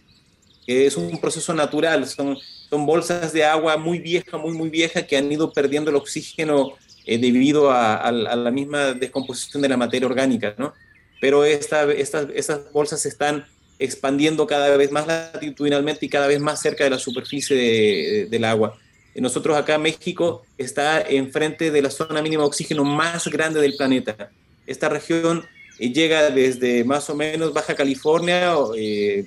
Es 0.66 0.98
un 0.98 1.22
proceso 1.22 1.54
natural, 1.54 2.06
son, 2.06 2.38
son 2.70 2.86
bolsas 2.86 3.32
de 3.32 3.46
agua 3.46 3.78
muy 3.78 4.00
vieja, 4.00 4.38
muy, 4.38 4.52
muy 4.52 4.70
vieja, 4.70 5.08
que 5.08 5.16
han 5.16 5.32
ido 5.32 5.54
perdiendo 5.54 5.90
el 5.90 5.96
oxígeno 5.96 6.74
eh, 7.06 7.18
debido 7.18 7.72
a, 7.72 8.12
la 8.12 8.52
misma 8.52 8.92
descomposición 8.92 9.62
de 9.62 9.70
la 9.70 9.78
materia 9.78 10.06
orgánica, 10.06 10.54
¿no? 10.58 10.74
Pero 11.22 11.46
esta, 11.46 11.90
estas, 11.94 12.28
estas 12.36 12.74
bolsas 12.74 13.00
se 13.00 13.08
están 13.08 13.46
expandiendo 13.80 14.46
cada 14.46 14.76
vez 14.76 14.92
más 14.92 15.08
latitudinalmente 15.08 16.06
y 16.06 16.10
cada 16.10 16.28
vez 16.28 16.42
más 16.42 16.62
cerca 16.62 16.84
de 16.84 16.90
la 16.90 17.00
superficie 17.00 18.28
del 18.30 18.44
agua. 18.44 18.78
Nosotros 19.22 19.58
acá 19.58 19.78
México 19.78 20.44
está 20.58 21.02
enfrente 21.02 21.72
de 21.72 21.82
la 21.82 21.90
zona 21.90 22.22
mínima 22.22 22.44
de 22.44 22.48
oxígeno 22.48 22.84
más 22.84 23.28
grande 23.28 23.60
del 23.60 23.76
planeta. 23.76 24.32
Esta 24.66 24.90
región 24.90 25.46
y 25.80 25.94
llega 25.94 26.30
desde 26.30 26.84
más 26.84 27.10
o 27.10 27.16
menos 27.16 27.54
Baja 27.54 27.76
California, 27.76 28.54
eh, 28.76 29.26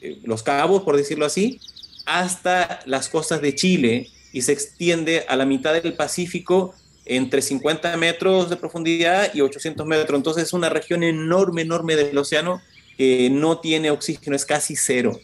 eh, 0.00 0.18
Los 0.24 0.42
Cabos, 0.42 0.82
por 0.82 0.96
decirlo 0.96 1.26
así, 1.26 1.60
hasta 2.06 2.80
las 2.86 3.08
costas 3.08 3.40
de 3.42 3.54
Chile 3.54 4.08
y 4.32 4.42
se 4.42 4.52
extiende 4.52 5.24
a 5.28 5.36
la 5.36 5.46
mitad 5.46 5.80
del 5.80 5.94
Pacífico 5.94 6.74
entre 7.04 7.40
50 7.40 7.96
metros 7.96 8.50
de 8.50 8.56
profundidad 8.56 9.30
y 9.34 9.40
800 9.40 9.86
metros. 9.86 10.16
Entonces 10.16 10.44
es 10.44 10.52
una 10.52 10.68
región 10.68 11.02
enorme, 11.02 11.62
enorme 11.62 11.96
del 11.96 12.16
océano 12.16 12.60
que 12.96 13.30
no 13.30 13.58
tiene 13.60 13.90
oxígeno, 13.90 14.36
es 14.36 14.44
casi 14.44 14.76
cero. 14.76 15.18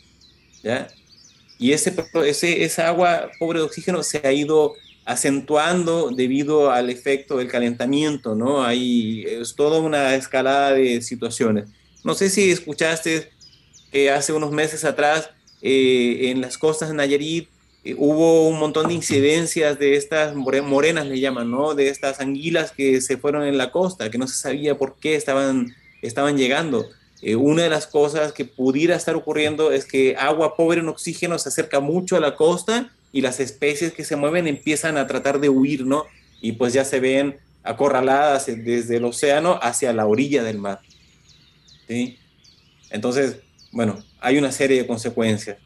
¿ya? 0.62 0.88
Y 1.58 1.72
ese, 1.72 1.94
ese, 2.26 2.64
esa 2.64 2.88
agua 2.88 3.30
pobre 3.38 3.60
de 3.60 3.64
oxígeno 3.64 4.02
se 4.02 4.26
ha 4.26 4.32
ido 4.32 4.74
acentuando 5.04 6.10
debido 6.10 6.70
al 6.70 6.90
efecto 6.90 7.36
del 7.36 7.48
calentamiento, 7.48 8.34
¿no? 8.34 8.64
Hay 8.64 9.24
es 9.26 9.54
toda 9.54 9.80
una 9.80 10.14
escalada 10.14 10.72
de 10.72 11.02
situaciones. 11.02 11.68
No 12.02 12.14
sé 12.14 12.30
si 12.30 12.50
escuchaste 12.50 13.30
que 13.92 14.10
hace 14.10 14.32
unos 14.32 14.50
meses 14.50 14.84
atrás 14.84 15.30
eh, 15.62 16.30
en 16.30 16.40
las 16.40 16.58
costas 16.58 16.88
de 16.88 16.94
Nayarit 16.94 17.48
eh, 17.84 17.94
hubo 17.98 18.48
un 18.48 18.58
montón 18.58 18.88
de 18.88 18.94
incidencias 18.94 19.78
de 19.78 19.96
estas 19.96 20.34
morenas, 20.34 21.06
le 21.06 21.20
llaman, 21.20 21.50
¿no? 21.50 21.74
De 21.74 21.88
estas 21.88 22.20
anguilas 22.20 22.72
que 22.72 23.00
se 23.00 23.18
fueron 23.18 23.44
en 23.44 23.58
la 23.58 23.70
costa, 23.70 24.10
que 24.10 24.18
no 24.18 24.26
se 24.26 24.36
sabía 24.36 24.76
por 24.76 24.96
qué 24.96 25.16
estaban, 25.16 25.74
estaban 26.00 26.38
llegando. 26.38 26.86
Eh, 27.26 27.36
una 27.36 27.62
de 27.62 27.70
las 27.70 27.86
cosas 27.86 28.34
que 28.34 28.44
pudiera 28.44 28.94
estar 28.94 29.14
ocurriendo 29.14 29.72
es 29.72 29.86
que 29.86 30.14
agua 30.18 30.56
pobre 30.56 30.80
en 30.80 30.88
oxígeno 30.88 31.38
se 31.38 31.48
acerca 31.48 31.80
mucho 31.80 32.18
a 32.18 32.20
la 32.20 32.36
costa 32.36 32.90
y 33.12 33.22
las 33.22 33.40
especies 33.40 33.94
que 33.94 34.04
se 34.04 34.14
mueven 34.14 34.46
empiezan 34.46 34.98
a 34.98 35.06
tratar 35.06 35.40
de 35.40 35.48
huir, 35.48 35.86
¿no? 35.86 36.04
Y 36.42 36.52
pues 36.52 36.74
ya 36.74 36.84
se 36.84 37.00
ven 37.00 37.38
acorraladas 37.62 38.44
desde 38.44 38.98
el 38.98 39.06
océano 39.06 39.58
hacia 39.62 39.94
la 39.94 40.04
orilla 40.04 40.42
del 40.42 40.58
mar. 40.58 40.80
¿Sí? 41.88 42.18
Entonces, 42.90 43.38
bueno, 43.72 44.04
hay 44.20 44.36
una 44.36 44.52
serie 44.52 44.82
de 44.82 44.86
consecuencias. 44.86 45.56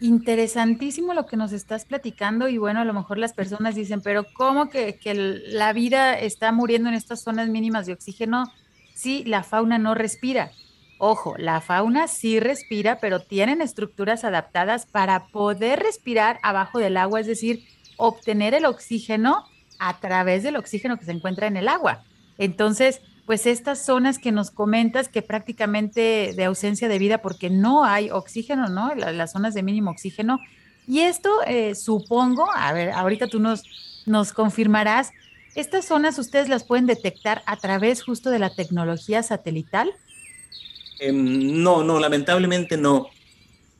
Interesantísimo 0.00 1.14
lo 1.14 1.26
que 1.26 1.36
nos 1.36 1.52
estás 1.52 1.84
platicando 1.84 2.48
y 2.48 2.58
bueno, 2.58 2.80
a 2.80 2.84
lo 2.84 2.92
mejor 2.92 3.18
las 3.18 3.34
personas 3.34 3.76
dicen, 3.76 4.00
pero 4.00 4.26
¿cómo 4.34 4.68
que, 4.68 4.96
que 4.96 5.14
la 5.14 5.72
vida 5.72 6.18
está 6.18 6.50
muriendo 6.50 6.88
en 6.88 6.96
estas 6.96 7.22
zonas 7.22 7.48
mínimas 7.48 7.86
de 7.86 7.92
oxígeno 7.92 8.52
si 8.96 9.24
la 9.24 9.42
fauna 9.42 9.76
no 9.76 9.94
respira? 9.94 10.52
Ojo, 10.96 11.34
la 11.36 11.60
fauna 11.60 12.08
sí 12.08 12.40
respira, 12.40 12.98
pero 12.98 13.20
tienen 13.20 13.60
estructuras 13.60 14.24
adaptadas 14.24 14.86
para 14.86 15.26
poder 15.26 15.80
respirar 15.80 16.38
abajo 16.42 16.78
del 16.78 16.96
agua, 16.96 17.20
es 17.20 17.26
decir, 17.26 17.62
obtener 17.98 18.54
el 18.54 18.64
oxígeno 18.64 19.44
a 19.78 20.00
través 20.00 20.42
del 20.42 20.56
oxígeno 20.56 20.98
que 20.98 21.04
se 21.04 21.12
encuentra 21.12 21.46
en 21.46 21.58
el 21.58 21.68
agua. 21.68 22.04
Entonces, 22.38 23.02
pues 23.26 23.44
estas 23.44 23.84
zonas 23.84 24.18
que 24.18 24.32
nos 24.32 24.50
comentas 24.50 25.08
que 25.08 25.20
prácticamente 25.20 26.32
de 26.34 26.44
ausencia 26.44 26.88
de 26.88 26.98
vida 26.98 27.18
porque 27.18 27.50
no 27.50 27.84
hay 27.84 28.08
oxígeno, 28.10 28.68
¿no? 28.68 28.94
Las, 28.94 29.32
zonas 29.32 29.52
de 29.52 29.62
mínimo 29.62 29.90
oxígeno. 29.90 30.40
Y 30.88 31.00
esto, 31.00 31.30
eh, 31.46 31.74
supongo, 31.74 32.48
a 32.50 32.72
ver, 32.72 32.92
ahorita 32.92 33.26
tú 33.26 33.40
nos, 33.40 33.62
nos 34.06 34.32
confirmarás, 34.32 35.12
¿estas 35.56 35.86
zonas 35.86 36.18
ustedes 36.18 36.48
las 36.48 36.64
pueden 36.64 36.86
detectar 36.86 37.42
a 37.46 37.56
través 37.56 38.02
justo 38.02 38.30
de 38.30 38.38
la 38.38 38.54
tecnología 38.54 39.22
satelital? 39.22 39.92
Em, 41.00 41.62
no, 41.62 41.82
no, 41.82 41.98
lamentablemente 41.98 42.76
no. 42.76 43.08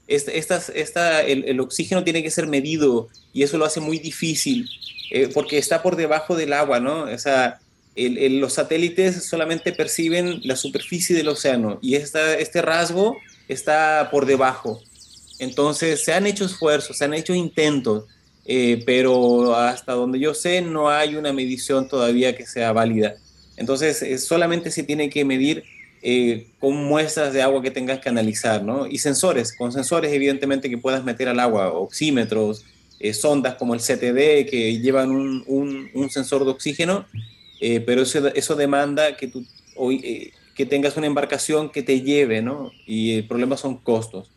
esta, 0.08 1.22
el, 1.22 1.60
oxígeno 1.60 2.04
tiene 2.04 2.22
que 2.22 2.30
ser 2.30 2.46
medido 2.46 3.08
y 3.32 3.42
eso 3.42 3.58
lo 3.58 3.64
hace 3.64 3.80
muy 3.80 3.98
difícil 3.98 4.68
eh, 5.10 5.28
porque 5.32 5.58
está 5.58 5.82
por 5.82 5.96
debajo 5.96 6.36
del 6.36 6.52
agua, 6.52 6.80
¿no? 6.80 7.04
O 7.04 7.18
sea, 7.18 7.60
los 7.96 8.52
satélites 8.52 9.24
solamente 9.24 9.72
perciben 9.72 10.40
la 10.44 10.56
superficie 10.56 11.16
del 11.16 11.28
océano 11.28 11.78
y 11.80 11.94
este 11.94 12.60
rasgo 12.60 13.16
está 13.48 14.08
por 14.10 14.26
debajo. 14.26 14.80
Entonces 15.38 16.04
se 16.04 16.12
han 16.12 16.26
hecho 16.26 16.44
esfuerzos, 16.44 16.98
se 16.98 17.04
han 17.04 17.14
hecho 17.14 17.34
intentos, 17.34 18.04
eh, 18.46 18.82
pero 18.86 19.54
hasta 19.56 19.92
donde 19.92 20.18
yo 20.18 20.34
sé 20.34 20.62
no 20.62 20.88
hay 20.88 21.16
una 21.16 21.32
medición 21.32 21.88
todavía 21.88 22.36
que 22.36 22.46
sea 22.46 22.72
válida. 22.72 23.16
Entonces 23.56 24.02
eh, 24.02 24.18
solamente 24.18 24.70
se 24.70 24.82
tiene 24.82 25.10
que 25.10 25.24
medir 25.24 25.64
eh, 26.02 26.48
con 26.60 26.76
muestras 26.84 27.32
de 27.32 27.42
agua 27.42 27.62
que 27.62 27.70
tengas 27.70 28.00
que 28.00 28.08
analizar, 28.08 28.62
¿no? 28.62 28.86
Y 28.86 28.98
sensores, 28.98 29.56
con 29.56 29.72
sensores 29.72 30.12
evidentemente 30.12 30.70
que 30.70 30.78
puedas 30.78 31.04
meter 31.04 31.28
al 31.28 31.40
agua, 31.40 31.72
oxímetros, 31.72 32.64
sondas 33.12 33.56
como 33.56 33.74
el 33.74 33.80
CTD 33.80 34.48
que 34.48 34.78
llevan 34.80 35.10
un, 35.10 35.90
un 35.92 36.10
sensor 36.10 36.44
de 36.44 36.50
oxígeno 36.50 37.04
eh, 37.60 37.80
pero 37.80 38.02
eso, 38.02 38.26
eso, 38.28 38.54
demanda 38.54 39.16
que 39.16 39.28
tú 39.28 39.44
hoy, 39.76 40.00
eh, 40.04 40.32
que 40.54 40.66
tengas 40.66 40.96
una 40.96 41.06
embarcación 41.06 41.70
que 41.70 41.82
te 41.82 42.02
lleve, 42.02 42.42
¿no? 42.42 42.70
Y 42.86 43.18
el 43.18 43.26
problema 43.26 43.56
son 43.56 43.76
costos. 43.76 44.30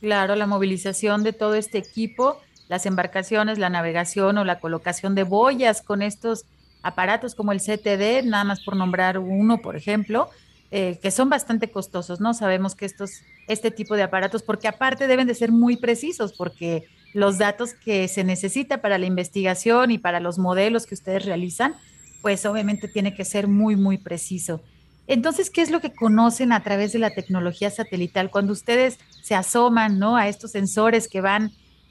Claro, 0.00 0.34
la 0.36 0.46
movilización 0.46 1.22
de 1.22 1.32
todo 1.32 1.54
este 1.54 1.78
equipo, 1.78 2.40
las 2.70 2.86
embarcaciones, 2.86 3.58
la 3.58 3.68
navegación 3.68 4.38
o 4.38 4.44
la 4.44 4.60
colocación 4.60 5.16
de 5.16 5.24
boyas 5.24 5.82
con 5.82 6.02
estos 6.02 6.44
aparatos 6.82 7.34
como 7.34 7.50
el 7.50 7.58
CTD, 7.58 8.24
nada 8.24 8.44
más 8.44 8.60
por 8.60 8.76
nombrar 8.76 9.18
uno, 9.18 9.58
por 9.58 9.74
ejemplo, 9.74 10.30
eh, 10.70 11.00
que 11.02 11.10
son 11.10 11.28
bastante 11.28 11.68
costosos, 11.68 12.20
¿no? 12.20 12.32
Sabemos 12.32 12.76
que 12.76 12.86
estos, 12.86 13.22
este 13.48 13.72
tipo 13.72 13.96
de 13.96 14.04
aparatos, 14.04 14.44
porque 14.44 14.68
aparte 14.68 15.08
deben 15.08 15.26
de 15.26 15.34
ser 15.34 15.50
muy 15.50 15.78
precisos, 15.78 16.32
porque 16.32 16.84
los 17.12 17.38
datos 17.38 17.74
que 17.74 18.06
se 18.06 18.22
necesita 18.22 18.80
para 18.80 18.98
la 18.98 19.06
investigación 19.06 19.90
y 19.90 19.98
para 19.98 20.20
los 20.20 20.38
modelos 20.38 20.86
que 20.86 20.94
ustedes 20.94 21.24
realizan, 21.24 21.74
pues 22.22 22.46
obviamente 22.46 22.86
tiene 22.86 23.16
que 23.16 23.24
ser 23.24 23.48
muy, 23.48 23.74
muy 23.74 23.98
preciso. 23.98 24.60
Entonces, 25.08 25.50
¿qué 25.50 25.62
es 25.62 25.72
lo 25.72 25.80
que 25.80 25.92
conocen 25.92 26.52
a 26.52 26.62
través 26.62 26.92
de 26.92 27.00
la 27.00 27.10
tecnología 27.10 27.68
satelital? 27.68 28.30
Cuando 28.30 28.52
ustedes 28.52 29.00
se 29.22 29.34
asoman 29.34 29.98
¿no? 29.98 30.16
a 30.16 30.28
estos 30.28 30.52
sensores 30.52 31.08
que 31.08 31.20
van 31.20 31.50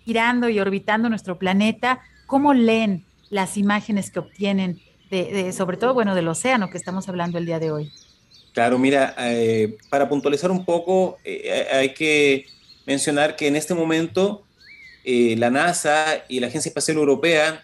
girando 0.09 0.49
y 0.49 0.59
orbitando 0.59 1.07
nuestro 1.07 1.37
planeta, 1.37 2.01
¿cómo 2.25 2.55
leen 2.55 3.05
las 3.29 3.57
imágenes 3.57 4.09
que 4.09 4.17
obtienen, 4.17 4.81
de, 5.11 5.53
sobre 5.53 5.77
todo, 5.77 5.93
bueno, 5.93 6.15
del 6.15 6.27
océano 6.27 6.71
que 6.71 6.79
estamos 6.79 7.07
hablando 7.07 7.37
el 7.37 7.45
día 7.45 7.59
de 7.59 7.69
hoy? 7.69 7.91
Claro, 8.53 8.79
mira, 8.79 9.13
eh, 9.19 9.77
para 9.91 10.09
puntualizar 10.09 10.49
un 10.49 10.65
poco, 10.65 11.19
eh, 11.23 11.67
hay 11.71 11.93
que 11.93 12.47
mencionar 12.87 13.35
que 13.35 13.45
en 13.45 13.55
este 13.55 13.75
momento 13.75 14.41
eh, 15.03 15.35
la 15.37 15.51
NASA 15.51 16.23
y 16.27 16.39
la 16.39 16.47
Agencia 16.47 16.69
Espacial 16.69 16.97
Europea 16.97 17.61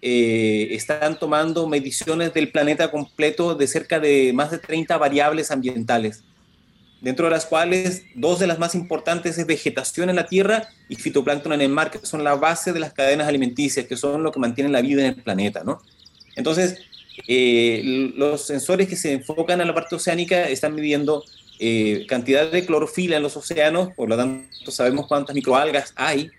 eh, 0.00 0.68
están 0.70 1.18
tomando 1.18 1.66
mediciones 1.66 2.32
del 2.32 2.52
planeta 2.52 2.92
completo 2.92 3.56
de 3.56 3.66
cerca 3.66 3.98
de 3.98 4.32
más 4.32 4.52
de 4.52 4.58
30 4.58 4.96
variables 4.98 5.50
ambientales, 5.50 6.22
dentro 7.00 7.26
de 7.26 7.30
las 7.30 7.46
cuales 7.46 8.02
dos 8.14 8.38
de 8.38 8.46
las 8.46 8.58
más 8.58 8.74
importantes 8.74 9.38
es 9.38 9.46
vegetación 9.46 10.10
en 10.10 10.16
la 10.16 10.26
Tierra 10.26 10.68
y 10.88 10.96
fitoplancton 10.96 11.52
en 11.52 11.60
el 11.60 11.68
mar, 11.68 11.90
que 11.90 12.04
son 12.04 12.24
la 12.24 12.34
base 12.34 12.72
de 12.72 12.80
las 12.80 12.92
cadenas 12.92 13.28
alimenticias, 13.28 13.86
que 13.86 13.96
son 13.96 14.22
lo 14.22 14.32
que 14.32 14.40
mantienen 14.40 14.72
la 14.72 14.82
vida 14.82 15.02
en 15.02 15.14
el 15.14 15.22
planeta, 15.22 15.62
¿no? 15.64 15.80
Entonces, 16.36 16.78
eh, 17.26 18.12
los 18.16 18.46
sensores 18.46 18.88
que 18.88 18.96
se 18.96 19.12
enfocan 19.12 19.60
a 19.60 19.64
la 19.64 19.74
parte 19.74 19.94
oceánica 19.94 20.48
están 20.48 20.74
midiendo 20.74 21.24
eh, 21.58 22.06
cantidad 22.08 22.50
de 22.50 22.64
clorofila 22.64 23.16
en 23.16 23.22
los 23.22 23.36
océanos, 23.36 23.92
por 23.94 24.08
lo 24.08 24.16
tanto 24.16 24.70
sabemos 24.70 25.06
cuántas 25.06 25.34
microalgas 25.34 25.92
hay, 25.96 26.30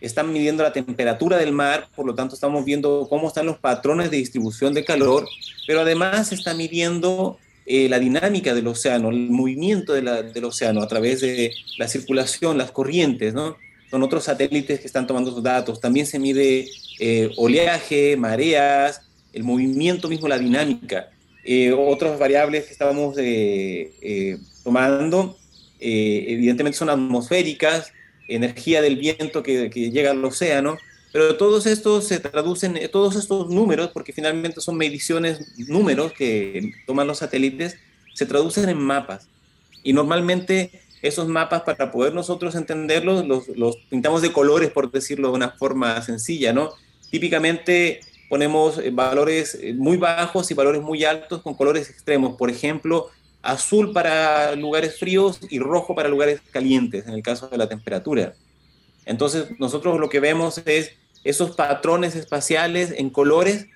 están 0.00 0.32
midiendo 0.32 0.62
la 0.62 0.72
temperatura 0.72 1.36
del 1.36 1.52
mar, 1.52 1.88
por 1.94 2.06
lo 2.06 2.14
tanto 2.14 2.34
estamos 2.34 2.64
viendo 2.64 3.06
cómo 3.08 3.28
están 3.28 3.46
los 3.46 3.58
patrones 3.58 4.10
de 4.10 4.16
distribución 4.16 4.72
de 4.72 4.84
calor, 4.84 5.28
pero 5.66 5.80
además 5.80 6.32
está 6.32 6.54
midiendo 6.54 7.38
eh, 7.72 7.88
la 7.88 8.00
dinámica 8.00 8.52
del 8.52 8.66
océano, 8.66 9.10
el 9.10 9.30
movimiento 9.30 9.92
del 9.92 10.44
océano 10.44 10.82
a 10.82 10.88
través 10.88 11.20
de 11.20 11.52
la 11.78 11.86
circulación, 11.86 12.58
las 12.58 12.72
corrientes, 12.72 13.32
¿no? 13.32 13.56
Son 13.92 14.02
otros 14.02 14.24
satélites 14.24 14.80
que 14.80 14.88
están 14.88 15.06
tomando 15.06 15.30
esos 15.30 15.44
datos. 15.44 15.80
También 15.80 16.04
se 16.04 16.18
mide 16.18 16.68
eh, 16.98 17.30
oleaje, 17.36 18.16
mareas, 18.16 19.02
el 19.32 19.44
movimiento 19.44 20.08
mismo, 20.08 20.26
la 20.26 20.40
dinámica. 20.40 21.10
Eh, 21.44 21.70
otras 21.70 22.18
variables 22.18 22.64
que 22.64 22.72
estamos 22.72 23.14
tomando, 24.64 25.38
evidentemente 25.78 26.76
son 26.76 26.90
atmosféricas, 26.90 27.92
energía 28.26 28.82
del 28.82 28.96
viento 28.96 29.44
que, 29.44 29.70
llega 29.70 30.10
al 30.10 30.24
océano, 30.24 30.76
pero 31.12 31.36
todos 31.36 31.66
estos 31.66 32.06
se 32.06 32.20
traducen, 32.20 32.78
todos 32.92 33.16
estos 33.16 33.48
números, 33.48 33.90
porque 33.92 34.12
finalmente 34.12 34.60
son 34.60 34.76
mediciones, 34.76 35.58
números 35.68 36.12
que 36.12 36.72
toman 36.86 37.06
los 37.06 37.18
satélites, 37.18 37.76
se 38.14 38.26
traducen 38.26 38.68
en 38.68 38.78
mapas. 38.78 39.28
Y 39.82 39.92
normalmente 39.92 40.82
esos 41.02 41.28
mapas, 41.28 41.62
para 41.62 41.90
poder 41.90 42.14
nosotros 42.14 42.54
entenderlos, 42.54 43.26
los, 43.26 43.48
los 43.48 43.76
pintamos 43.88 44.22
de 44.22 44.32
colores, 44.32 44.70
por 44.70 44.90
decirlo 44.90 45.28
de 45.28 45.34
una 45.34 45.50
forma 45.50 46.00
sencilla, 46.02 46.52
¿no? 46.52 46.70
Típicamente 47.10 48.00
ponemos 48.28 48.78
eh, 48.78 48.90
valores 48.90 49.58
eh, 49.60 49.74
muy 49.74 49.96
bajos 49.96 50.50
y 50.50 50.54
valores 50.54 50.80
muy 50.80 51.04
altos 51.04 51.42
con 51.42 51.54
colores 51.54 51.90
extremos. 51.90 52.36
Por 52.36 52.50
ejemplo, 52.50 53.08
azul 53.42 53.92
para 53.92 54.54
lugares 54.54 54.98
fríos 54.98 55.40
y 55.50 55.58
rojo 55.58 55.94
para 55.94 56.08
lugares 56.08 56.40
calientes, 56.52 57.06
en 57.06 57.14
el 57.14 57.22
caso 57.22 57.48
de 57.48 57.58
la 57.58 57.68
temperatura. 57.68 58.34
Entonces, 59.04 59.46
nosotros 59.58 59.98
lo 59.98 60.08
que 60.08 60.20
vemos 60.20 60.62
es 60.66 60.92
esos 61.24 61.54
patrones 61.54 62.14
espaciales 62.16 62.94
en 62.96 63.10
colores, 63.10 63.66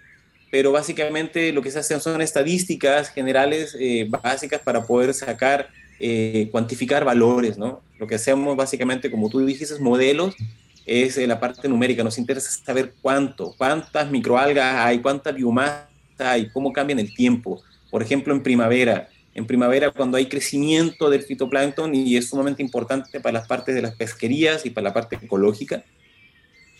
pero 0.50 0.72
básicamente 0.72 1.52
lo 1.52 1.62
que 1.62 1.70
se 1.70 1.80
hacen 1.80 2.00
son 2.00 2.22
estadísticas 2.22 3.10
generales 3.10 3.76
eh, 3.78 4.06
básicas 4.08 4.60
para 4.60 4.84
poder 4.84 5.12
sacar, 5.12 5.68
eh, 5.98 6.48
cuantificar 6.50 7.04
valores, 7.04 7.58
¿no? 7.58 7.82
Lo 7.98 8.06
que 8.06 8.14
hacemos 8.14 8.56
básicamente, 8.56 9.10
como 9.10 9.28
tú 9.28 9.44
dijiste, 9.44 9.78
modelos, 9.80 10.34
es 10.86 11.16
eh, 11.18 11.26
la 11.26 11.40
parte 11.40 11.68
numérica. 11.68 12.04
Nos 12.04 12.18
interesa 12.18 12.50
saber 12.50 12.94
cuánto, 13.02 13.54
cuántas 13.56 14.10
microalgas 14.10 14.76
hay, 14.76 15.00
cuánta 15.00 15.32
biomasa 15.32 15.88
hay, 16.18 16.48
cómo 16.50 16.72
cambian 16.72 16.98
el 16.98 17.14
tiempo. 17.14 17.62
Por 17.90 18.02
ejemplo, 18.02 18.34
en 18.34 18.42
primavera, 18.42 19.08
en 19.34 19.46
primavera 19.46 19.90
cuando 19.90 20.16
hay 20.16 20.26
crecimiento 20.26 21.10
del 21.10 21.22
fitoplancton 21.22 21.94
y 21.94 22.16
es 22.16 22.28
sumamente 22.28 22.62
importante 22.62 23.20
para 23.20 23.32
las 23.32 23.48
partes 23.48 23.74
de 23.74 23.82
las 23.82 23.94
pesquerías 23.94 24.64
y 24.66 24.70
para 24.70 24.88
la 24.88 24.94
parte 24.94 25.16
ecológica, 25.20 25.84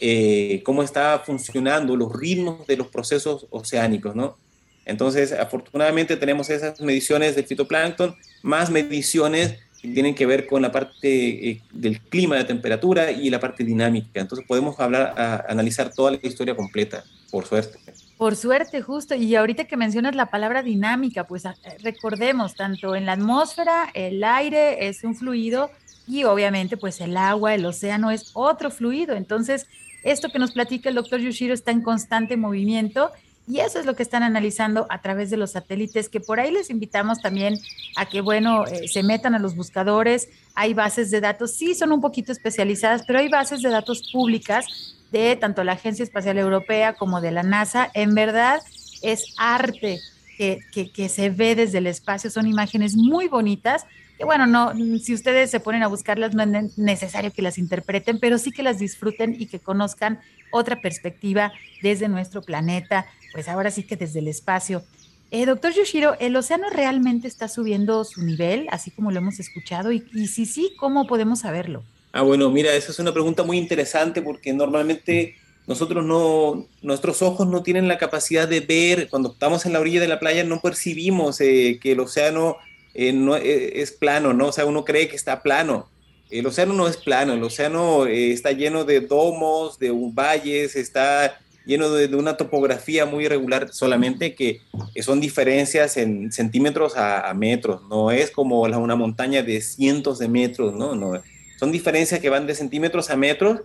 eh, 0.07 0.63
cómo 0.63 0.83
está 0.83 1.23
funcionando 1.25 1.97
los 1.97 2.13
ritmos 2.13 2.67
de 2.67 2.77
los 2.77 2.89
procesos 2.89 3.47
oceánicos, 3.49 4.15
¿no? 4.15 4.37
Entonces, 4.85 5.33
afortunadamente 5.33 6.19
tenemos 6.19 6.51
esas 6.51 6.79
mediciones 6.83 7.35
del 7.37 7.47
fitoplancton, 7.47 8.15
más 8.43 8.69
mediciones 8.69 9.55
que 9.81 9.89
tienen 9.89 10.15
que 10.15 10.27
ver 10.27 10.47
con 10.47 10.61
la 10.61 10.71
parte 10.71 11.49
eh, 11.49 11.63
del 11.73 12.03
clima, 12.03 12.37
de 12.37 12.45
temperatura 12.45 13.13
y 13.13 13.31
la 13.31 13.41
parte 13.41 13.65
dinámica. 13.65 14.21
Entonces 14.21 14.47
podemos 14.47 14.79
hablar, 14.79 15.15
a, 15.19 15.47
analizar 15.49 15.91
toda 15.91 16.11
la 16.11 16.19
historia 16.23 16.55
completa, 16.55 17.03
por 17.31 17.47
suerte. 17.47 17.79
Por 18.19 18.37
suerte, 18.37 18.83
justo. 18.83 19.15
Y 19.15 19.35
ahorita 19.35 19.65
que 19.65 19.79
mencionas 19.79 20.15
la 20.15 20.27
palabra 20.27 20.63
dinámica, 20.63 21.27
pues 21.27 21.45
recordemos, 21.83 22.55
tanto 22.55 22.95
en 22.95 23.07
la 23.07 23.13
atmósfera, 23.13 23.91
el 23.95 24.23
aire 24.23 24.87
es 24.87 25.03
un 25.03 25.17
fluido 25.17 25.71
y 26.07 26.25
obviamente 26.25 26.77
pues 26.77 27.01
el 27.01 27.17
agua, 27.17 27.55
el 27.55 27.65
océano 27.65 28.11
es 28.11 28.33
otro 28.35 28.71
fluido. 28.71 29.15
Entonces, 29.15 29.67
esto 30.05 30.29
que 30.29 30.39
nos 30.39 30.53
platica 30.53 30.89
el 30.89 30.95
doctor 30.95 31.21
Yushiro 31.21 31.55
está 31.55 31.71
en 31.71 31.83
constante 31.83 32.37
movimiento 32.37 33.11
y 33.47 33.61
eso 33.61 33.79
es 33.79 33.85
lo 33.85 33.95
que 33.95 34.03
están 34.03 34.23
analizando 34.23 34.87
a 34.89 35.03
través 35.03 35.29
de 35.29 35.37
los 35.37 35.53
satélites, 35.53 36.09
que 36.09 36.21
por 36.21 36.41
ahí 36.41 36.51
les 36.51 36.71
invitamos 36.71 37.21
también 37.21 37.59
a 37.97 38.07
que, 38.07 38.23
bueno, 38.23 38.65
eh, 38.67 38.89
se 38.89 39.03
metan 39.03 39.35
a 39.35 39.39
los 39.39 39.55
buscadores. 39.55 40.29
Hay 40.55 40.73
bases 40.73 41.11
de 41.11 41.21
datos, 41.21 41.55
sí 41.55 41.75
son 41.75 41.93
un 41.93 42.01
poquito 42.01 42.33
especializadas, 42.33 43.03
pero 43.07 43.19
hay 43.19 43.29
bases 43.29 43.61
de 43.61 43.69
datos 43.69 44.11
públicas 44.13 44.65
de 45.13 45.37
tanto 45.37 45.63
la 45.63 45.73
Agencia 45.73 46.03
Espacial 46.03 46.39
Europea 46.39 46.95
como 46.95 47.21
de 47.21 47.33
la 47.33 47.43
NASA. 47.43 47.91
En 47.93 48.15
verdad 48.15 48.63
es 49.03 49.35
arte 49.37 50.01
que, 50.39 50.61
que, 50.73 51.09
se 51.09 51.29
ve 51.29 51.55
desde 51.55 51.79
el 51.79 51.87
espacio. 51.87 52.31
Son 52.31 52.47
imágenes 52.47 52.97
muy 52.97 53.29
bonitas 53.29 53.85
que 54.17 54.25
bueno, 54.25 54.47
no, 54.47 54.73
si 54.99 55.15
ustedes 55.15 55.51
se 55.51 55.61
ponen 55.61 55.83
a 55.83 55.89
buscarlas, 55.89 56.35
no 56.35 56.43
es 56.43 56.79
necesario 56.79 57.33
que 57.33 57.43
las 57.43 57.59
interpreten, 57.59 58.19
pero 58.21 58.39
sí 58.39 58.53
que 58.53 58.63
las 58.63 58.79
disfruten 58.79 59.37
y 59.39 59.47
que 59.47 59.59
conozcan 59.59 60.21
otra 60.53 60.81
perspectiva 60.81 61.53
desde 61.83 62.09
nuestro 62.09 62.43
planeta, 62.43 63.07
pues 63.33 63.49
ahora 63.49 63.71
sí 63.71 63.83
que 63.83 63.97
desde 63.97 64.21
el 64.21 64.29
espacio. 64.29 64.85
Eh, 65.31 65.47
doctor 65.47 65.73
Yoshiro, 65.73 66.17
¿el 66.21 66.37
océano 66.37 66.71
realmente 66.71 67.27
está 67.27 67.49
subiendo 67.49 68.05
su 68.05 68.23
nivel, 68.23 68.69
así 68.71 68.93
como 68.93 69.11
lo 69.11 69.19
hemos 69.19 69.41
escuchado? 69.41 69.91
Y, 69.91 70.05
y 70.13 70.29
si 70.29 70.47
sí, 70.47 70.73
¿cómo 70.79 71.09
podemos 71.09 71.41
saberlo? 71.41 71.83
Ah, 72.13 72.23
bueno, 72.23 72.49
mira, 72.51 72.73
esa 72.75 72.93
es 72.93 73.01
una 73.01 73.13
pregunta 73.13 73.43
muy 73.43 73.59
interesante 73.59 74.23
porque 74.23 74.53
normalmente 74.53 75.35
nosotros 75.67 76.05
no, 76.05 76.69
nuestros 76.83 77.23
ojos 77.23 77.49
no 77.49 77.63
tienen 77.63 77.89
la 77.89 77.99
capacidad 77.99 78.47
de 78.47 78.61
ver, 78.61 79.09
cuando 79.09 79.33
estamos 79.33 79.67
en 79.67 79.73
la 79.73 79.81
orilla 79.81 80.01
de 80.01 80.09
la 80.09 80.21
playa 80.21 80.45
no 80.45 80.61
percibimos 80.61 81.41
eh, 81.41 81.81
que 81.83 81.93
el 81.93 82.01
océano 82.01 82.59
eh, 82.95 83.13
no, 83.13 83.37
eh, 83.37 83.81
es 83.83 83.93
plano, 83.93 84.33
¿no? 84.33 84.49
O 84.49 84.53
sea, 84.53 84.67
uno 84.67 84.85
cree 84.85 85.09
que 85.09 85.17
está 85.17 85.43
plano. 85.43 85.89
El 86.31 86.47
océano 86.47 86.73
no 86.73 86.89
es 86.89 86.97
plano, 86.97 87.35
el 87.35 87.43
océano 87.43 88.07
está 88.07 88.53
lleno 88.53 88.85
de 88.85 89.01
domos, 89.01 89.79
de 89.79 89.93
valles, 89.93 90.75
está 90.75 91.39
lleno 91.67 91.91
de, 91.91 92.15
una 92.17 92.37
topografía 92.37 93.07
muy 93.07 93.27
irregular, 93.27 93.73
solamente 93.73 94.35
que, 94.35 94.61
son 95.03 95.21
diferencias 95.21 95.97
en 95.97 96.33
centímetros 96.33 96.97
a, 96.97 97.33
metros, 97.35 97.83
no 97.89 98.11
es 98.11 98.31
como 98.31 98.63
una 98.63 98.97
montaña 98.97 99.43
de 99.43 99.61
cientos 99.61 100.19
de 100.19 100.29
metros, 100.29 100.75
¿no? 100.75 100.95
no 100.95 101.23
son 101.59 101.73
diferencias 101.73 102.21
que 102.21 102.29
van 102.29 102.47
de 102.47 102.55
centímetros 102.55 103.11
a 103.11 103.17
metros, 103.17 103.61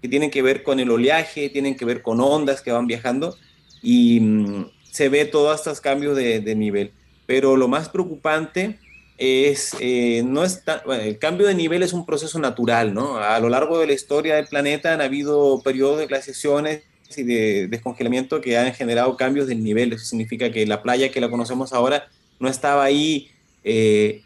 que 0.00 0.08
tienen 0.08 0.30
que 0.30 0.42
ver 0.42 0.62
con 0.62 0.80
el 0.80 0.90
oleaje, 0.90 1.48
tienen 1.48 1.76
que 1.76 1.84
ver 1.84 2.02
con 2.02 2.20
ondas 2.20 2.62
que 2.62 2.72
van 2.72 2.86
viajando 2.86 3.36
y 3.82 4.20
mm, 4.20 4.70
se 4.90 5.08
ve 5.08 5.24
todos 5.24 5.56
estos 5.56 5.80
cambios 5.80 6.16
de, 6.16 6.54
nivel. 6.54 6.92
Pero 7.26 7.56
lo 7.56 7.68
más 7.68 7.88
preocupante 7.88 8.78
es, 9.18 9.76
eh, 9.80 10.22
no 10.24 10.44
es 10.44 10.62
el 11.00 11.18
cambio 11.18 11.46
de 11.46 11.54
nivel 11.54 11.82
es 11.82 11.92
un 11.92 12.04
proceso 12.04 12.38
natural, 12.38 12.92
¿no? 12.94 13.18
A 13.18 13.38
lo 13.40 13.48
largo 13.48 13.78
de 13.78 13.86
la 13.86 13.92
historia 13.92 14.36
del 14.36 14.46
planeta 14.46 14.92
han 14.92 15.00
habido 15.00 15.60
periodos 15.62 15.98
de 15.98 16.06
glaciaciones 16.06 16.82
y 17.16 17.22
de 17.22 17.68
descongelamiento 17.68 18.40
que 18.40 18.56
han 18.58 18.72
generado 18.74 19.16
cambios 19.16 19.46
del 19.46 19.62
nivel. 19.62 19.92
Eso 19.92 20.04
significa 20.04 20.50
que 20.50 20.66
la 20.66 20.82
playa 20.82 21.10
que 21.10 21.20
la 21.20 21.30
conocemos 21.30 21.72
ahora 21.72 22.08
no 22.40 22.48
estaba 22.48 22.84
ahí 22.84 23.30
eh, 23.64 24.22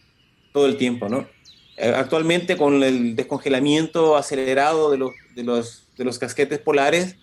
todo 0.52 0.66
el 0.66 0.76
tiempo, 0.76 1.08
¿no? 1.08 1.26
Eh, 1.76 1.92
actualmente 1.94 2.56
con 2.56 2.82
el 2.82 3.16
descongelamiento 3.16 4.16
acelerado 4.16 4.90
de 4.90 4.98
los, 4.98 5.10
de 5.34 5.42
los, 5.42 5.86
de 5.98 6.04
los 6.04 6.18
casquetes 6.18 6.58
polares, 6.58 7.16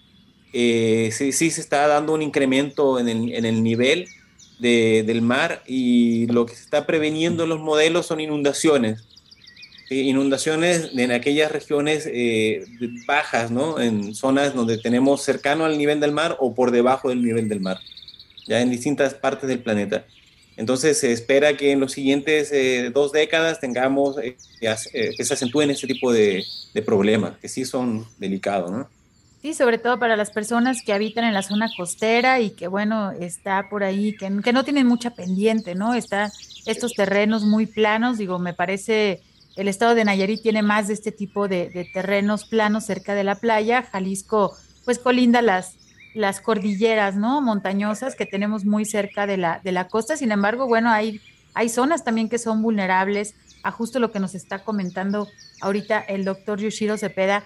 eh, 0.54 1.10
sí, 1.12 1.32
sí, 1.32 1.50
se 1.50 1.62
está 1.62 1.88
dando 1.88 2.14
un 2.14 2.22
incremento 2.22 3.00
en 3.00 3.10
el, 3.10 3.34
en 3.34 3.46
el 3.46 3.64
nivel 3.64 4.08
de, 4.60 5.04
del 5.06 5.22
mar 5.22 5.64
y 5.68 6.28
lo 6.28 6.46
que 6.46 6.56
se 6.56 6.64
está 6.64 6.86
preveniendo 6.86 7.44
en 7.44 7.50
los 7.50 7.60
modelos 7.60 8.06
son 8.06 8.20
inundaciones. 8.20 9.04
inundaciones 9.90 10.92
en 10.96 11.12
aquellas 11.12 11.52
regiones 11.52 12.08
eh, 12.12 12.66
bajas, 13.06 13.52
¿no? 13.52 13.80
En 13.80 14.16
zonas 14.16 14.56
donde 14.56 14.78
tenemos 14.78 15.22
cercano 15.24 15.66
al 15.66 15.78
nivel 15.78 16.00
del 16.00 16.12
mar 16.12 16.38
o 16.40 16.56
por 16.56 16.72
debajo 16.72 17.10
del 17.10 17.22
nivel 17.22 17.50
del 17.50 17.60
mar, 17.60 17.80
ya 18.48 18.62
en 18.62 18.72
distintas 18.72 19.14
partes 19.14 19.48
del 19.48 19.60
planeta. 19.60 20.06
Entonces 20.56 21.00
se 21.00 21.12
espera 21.12 21.58
que 21.58 21.72
en 21.72 21.80
los 21.80 21.94
siguientes 21.94 22.52
eh, 22.52 22.92
dos 22.94 23.12
décadas 23.12 23.60
tengamos 23.60 24.18
eh, 24.20 24.38
eh, 24.62 25.12
que 25.18 25.26
se 25.26 25.34
acentúen 25.34 25.72
este 25.72 25.88
tipo 25.88 26.12
de, 26.12 26.44
problemas, 26.86 27.38
que 27.38 27.50
sí 27.50 27.66
son 27.66 28.06
delicados, 28.18 28.72
¿no? 28.72 28.90
Sí, 29.44 29.54
sobre 29.54 29.78
todo 29.78 30.00
para 30.00 30.16
las 30.16 30.32
personas 30.32 30.82
que 30.86 30.94
habitan 30.94 31.26
en 31.26 31.34
la 31.34 31.44
zona 31.44 31.70
costera 31.76 32.40
y 32.40 32.52
que, 32.52 32.70
bueno, 32.70 33.12
está 33.12 33.68
por 33.70 33.84
ahí, 33.84 34.16
que, 34.16 34.30
no 34.30 34.64
tienen 34.64 34.88
mucha 34.88 35.10
pendiente, 35.10 35.76
¿no? 35.76 35.96
Está 35.96 36.32
estos 36.66 36.94
terrenos 36.94 37.44
muy 37.44 37.66
planos, 37.66 38.18
digo, 38.18 38.40
me 38.40 38.54
parece, 38.54 39.22
el 39.58 39.68
estado 39.68 39.96
de 39.96 40.06
Nayarit 40.06 40.42
tiene 40.42 40.62
más 40.62 40.88
de 40.88 40.94
este 40.94 41.12
tipo 41.12 41.50
de, 41.50 41.70
de 41.70 41.84
terrenos 41.84 42.46
planos 42.46 42.86
cerca 42.86 43.16
de 43.16 43.26
la 43.26 43.36
playa, 43.36 43.84
Jalisco, 43.84 44.56
pues 44.86 44.98
colinda 44.98 45.42
las, 45.42 45.76
las 46.14 46.40
cordilleras, 46.40 47.18
¿no? 47.18 47.42
Montañosas 47.42 48.16
que 48.16 48.26
tenemos 48.26 48.64
muy 48.64 48.86
cerca 48.86 49.28
de 49.28 49.36
la, 49.36 49.60
de 49.62 49.74
la 49.74 49.90
costa. 49.90 50.16
Sin 50.16 50.32
embargo, 50.32 50.68
bueno, 50.68 50.90
hay, 50.90 51.20
hay 51.54 51.68
zonas 51.68 52.06
también 52.06 52.30
que 52.30 52.38
son 52.38 52.62
vulnerables 52.62 53.36
a 53.64 53.72
justo 53.72 54.00
lo 54.00 54.14
que 54.14 54.22
nos 54.22 54.36
está 54.36 54.64
comentando 54.64 55.28
ahorita 55.60 56.00
el 56.00 56.24
doctor 56.24 56.62
Yoshiro 56.62 56.98
Cepeda. 56.98 57.44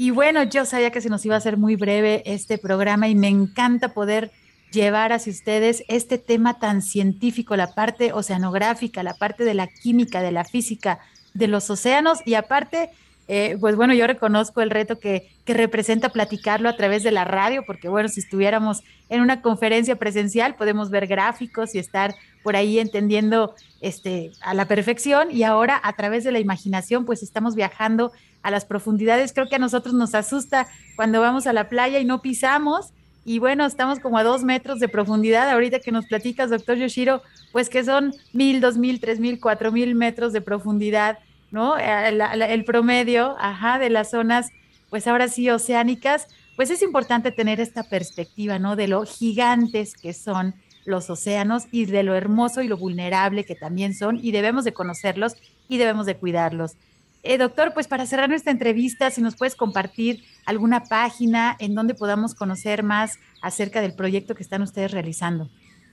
Y 0.00 0.12
bueno, 0.12 0.44
yo 0.44 0.64
sabía 0.64 0.90
que 0.90 1.02
se 1.02 1.10
nos 1.10 1.26
iba 1.26 1.34
a 1.34 1.38
hacer 1.38 1.58
muy 1.58 1.76
breve 1.76 2.22
este 2.24 2.56
programa 2.56 3.08
y 3.08 3.14
me 3.14 3.28
encanta 3.28 3.92
poder 3.92 4.30
llevar 4.72 5.12
hacia 5.12 5.30
ustedes 5.30 5.84
este 5.88 6.16
tema 6.16 6.58
tan 6.58 6.80
científico, 6.80 7.54
la 7.54 7.74
parte 7.74 8.14
oceanográfica, 8.14 9.02
la 9.02 9.12
parte 9.12 9.44
de 9.44 9.52
la 9.52 9.66
química, 9.66 10.22
de 10.22 10.32
la 10.32 10.46
física 10.46 11.00
de 11.34 11.48
los 11.48 11.68
océanos 11.68 12.20
y 12.24 12.32
aparte 12.32 12.88
eh, 13.32 13.56
pues 13.60 13.76
bueno, 13.76 13.94
yo 13.94 14.08
reconozco 14.08 14.60
el 14.60 14.70
reto 14.70 14.98
que, 14.98 15.30
que, 15.44 15.54
representa 15.54 16.08
platicarlo 16.08 16.68
a 16.68 16.76
través 16.76 17.04
de 17.04 17.12
la 17.12 17.24
radio, 17.24 17.62
porque 17.64 17.88
bueno, 17.88 18.08
si 18.08 18.18
estuviéramos 18.18 18.82
en 19.08 19.20
una 19.20 19.40
conferencia 19.40 19.94
presencial, 19.94 20.56
podemos 20.56 20.90
ver 20.90 21.06
gráficos 21.06 21.76
y 21.76 21.78
estar 21.78 22.16
por 22.42 22.56
ahí 22.56 22.80
entendiendo 22.80 23.54
este, 23.80 24.32
a 24.40 24.52
la 24.52 24.66
perfección 24.66 25.28
y 25.30 25.44
ahora 25.44 25.80
a 25.80 25.92
través 25.92 26.24
de 26.24 26.32
la 26.32 26.40
imaginación, 26.40 27.04
pues 27.04 27.22
estamos 27.22 27.54
viajando 27.54 28.10
a 28.42 28.50
las 28.50 28.64
profundidades. 28.64 29.32
Creo 29.32 29.48
que 29.48 29.54
a 29.54 29.60
nosotros 29.60 29.94
nos 29.94 30.16
asusta 30.16 30.66
cuando 30.96 31.20
vamos 31.20 31.46
a 31.46 31.52
la 31.52 31.68
playa 31.68 32.00
y 32.00 32.04
no 32.04 32.22
pisamos. 32.22 32.92
Y 33.24 33.38
bueno, 33.38 33.64
estamos 33.64 34.00
como 34.00 34.18
a 34.18 34.24
dos 34.24 34.42
metros 34.42 34.80
de 34.80 34.88
profundidad. 34.88 35.48
Ahorita 35.48 35.78
que 35.78 35.92
nos 35.92 36.06
platicas, 36.06 36.50
doctor 36.50 36.78
Yoshiro, 36.78 37.22
pues 37.52 37.68
que 37.68 37.84
son 37.84 38.12
mil, 38.32 38.60
dos 38.60 38.76
mil, 38.76 38.98
tres 38.98 39.20
mil, 39.20 39.38
cuatro 39.38 39.70
mil 39.70 39.94
metros 39.94 40.32
de 40.32 40.40
profundidad 40.40 41.20
¿no? 41.50 41.76
El, 41.76 42.64
promedio, 42.64 43.36
ajá, 43.38 43.78
de 43.78 43.90
las 43.90 44.10
zonas, 44.10 44.50
pues 44.88 45.06
ahora 45.06 45.28
sí, 45.28 45.48
oceánicas, 45.50 46.26
pues 46.56 46.70
es 46.70 46.82
importante 46.82 47.32
tener 47.32 47.60
esta 47.60 47.84
perspectiva, 47.84 48.58
¿no? 48.58 48.76
De 48.76 48.88
lo 48.88 49.04
gigantes 49.04 49.94
que 49.94 50.12
son 50.12 50.54
los 50.84 51.10
océanos 51.10 51.64
y 51.70 51.86
de 51.86 52.02
lo 52.02 52.14
hermoso 52.14 52.62
y 52.62 52.68
lo 52.68 52.76
vulnerable 52.76 53.44
que 53.44 53.54
también 53.54 53.94
son 53.94 54.18
y 54.22 54.32
debemos 54.32 54.64
de 54.64 54.72
conocerlos 54.72 55.34
y 55.68 55.78
debemos 55.78 56.06
de 56.06 56.16
cuidarlos. 56.16 56.76
Eh, 57.22 57.36
doctor, 57.36 57.74
pues 57.74 57.86
para 57.86 58.06
cerrar 58.06 58.30
nuestra 58.30 58.50
entrevista, 58.50 59.10
si 59.10 59.20
nos 59.20 59.36
puedes 59.36 59.54
compartir 59.54 60.24
alguna 60.46 60.84
página 60.84 61.54
en 61.58 61.74
donde 61.74 61.94
podamos 61.94 62.34
conocer 62.34 62.82
más 62.82 63.18
acerca 63.42 63.82
del 63.82 63.94
proyecto 63.94 64.34
que 64.34 64.42
están 64.42 64.62
ustedes 64.62 64.90
realizando. 64.90 65.50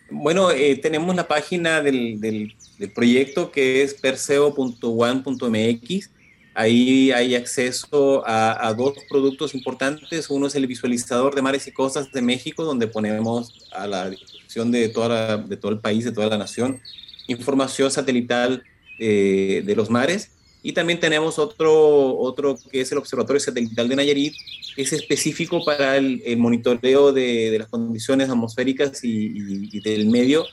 Bueno, 0.10 0.52
eh, 0.52 0.78
tenemos 0.78 1.14
la 1.16 1.28
página 1.28 1.82
del, 1.82 2.22
del, 2.22 2.56
proyecto 2.94 3.52
que 3.52 3.84
es 3.84 3.94
perseo.one.mx. 3.94 6.10
Ahí 6.54 7.12
hay 7.12 7.36
acceso 7.36 8.24
a, 8.26 8.74
dos 8.74 8.94
productos 9.10 9.54
importantes. 9.54 10.30
Uno 10.30 10.48
es 10.48 10.56
el 10.56 10.66
visualizador 10.66 11.36
de 11.36 11.42
mares 11.42 11.68
y 11.68 11.72
costas 11.72 12.12
de 12.12 12.22
México, 12.22 12.64
donde 12.64 12.88
ponemos 12.88 13.70
a 13.72 13.86
la 13.86 14.10
disposición 14.10 14.72
de, 14.72 14.90
toda 14.90 15.38
de 15.38 15.58
todo 15.58 15.72
el 15.72 15.80
país, 15.80 16.06
de 16.06 16.12
toda 16.12 16.28
la 16.28 16.38
nación, 16.38 16.80
información 17.28 17.92
satelital 17.92 18.64
eh, 19.00 19.62
de 19.66 19.76
los 19.76 19.90
mares. 19.90 20.32
Y 20.64 20.74
también 20.74 21.00
tenemos 21.00 21.40
otro, 21.40 22.18
otro 22.18 22.58
que 22.72 22.82
es 22.82 22.92
el 22.92 22.98
Observatorio 22.98 23.40
Satelital 23.40 23.88
de 23.88 23.96
Nayarit, 23.96 24.34
que 24.76 24.82
es 24.82 24.92
específico 24.94 25.64
para 25.64 25.98
el, 25.98 26.38
monitoreo 26.38 27.14
de, 27.14 27.52
de, 27.52 27.60
las 27.60 27.68
condiciones 27.68 28.30
atmosféricas 28.30 29.04
y, 29.04 29.80
del 29.80 30.08
medio 30.08 30.46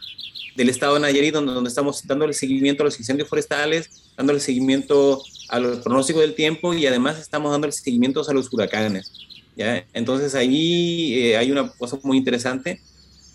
del 0.56 0.68
estado 0.68 0.94
de 0.94 1.00
Nayarit, 1.00 1.34
donde, 1.34 1.52
donde 1.52 1.68
estamos 1.68 2.06
dando 2.06 2.26
el 2.26 2.34
seguimiento 2.34 2.82
a 2.82 2.86
los 2.86 2.98
incendios 2.98 3.28
forestales, 3.28 4.12
dando 4.16 4.32
el 4.32 4.40
seguimiento 4.40 5.20
a 5.48 5.58
los 5.58 5.78
pronósticos 5.78 6.22
del 6.22 6.34
tiempo 6.34 6.74
y 6.74 6.86
además 6.86 7.18
estamos 7.18 7.50
dando 7.50 7.66
el 7.66 7.72
seguimiento 7.72 8.22
a 8.28 8.32
los 8.32 8.52
huracanes. 8.52 9.12
¿ya? 9.56 9.84
Entonces 9.92 10.34
ahí 10.34 11.14
eh, 11.18 11.36
hay 11.36 11.50
una 11.50 11.70
cosa 11.70 11.98
muy 12.02 12.16
interesante. 12.16 12.80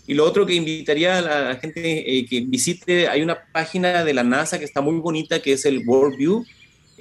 Y 0.06 0.14
lo 0.14 0.24
otro 0.24 0.44
que 0.44 0.54
invitaría 0.54 1.18
a 1.18 1.20
la 1.20 1.56
gente 1.56 2.18
eh, 2.18 2.26
que 2.26 2.40
visite, 2.40 3.08
hay 3.08 3.22
una 3.22 3.38
página 3.52 4.02
de 4.02 4.14
la 4.14 4.24
NASA 4.24 4.58
que 4.58 4.64
está 4.64 4.80
muy 4.80 4.96
bonita, 4.96 5.40
que 5.40 5.52
es 5.52 5.64
el 5.64 5.86
World 5.86 6.16
View, 6.16 6.44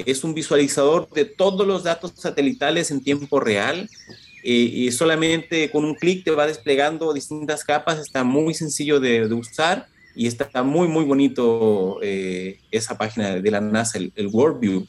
es 0.06 0.24
un 0.24 0.34
visualizador 0.34 1.10
de 1.10 1.26
todos 1.26 1.66
los 1.66 1.84
datos 1.84 2.14
satelitales 2.16 2.91
en 2.91 3.04
tiempo 3.04 3.39
real 3.39 3.89
y 4.41 4.89
solamente 4.91 5.70
con 5.70 5.84
un 5.84 5.95
clic 5.95 6.24
te 6.24 6.32
va 6.32 6.47
desplegando 6.47 7.14
distintas 7.14 7.64
capas, 7.64 8.00
está 8.00 8.24
muy 8.24 8.54
sencillo 8.54 9.00
de, 9.00 9.26
usar 9.34 9.88
y 10.16 10.28
está 10.28 10.64
muy, 10.64 10.88
muy 10.88 11.06
bonito 11.06 12.00
eh, 12.02 12.60
esa 12.72 12.97
página 12.97 13.36
de 13.36 13.52
la 13.52 13.62
NASA, 13.62 13.97
el, 13.97 14.28
WorldView. 14.28 14.86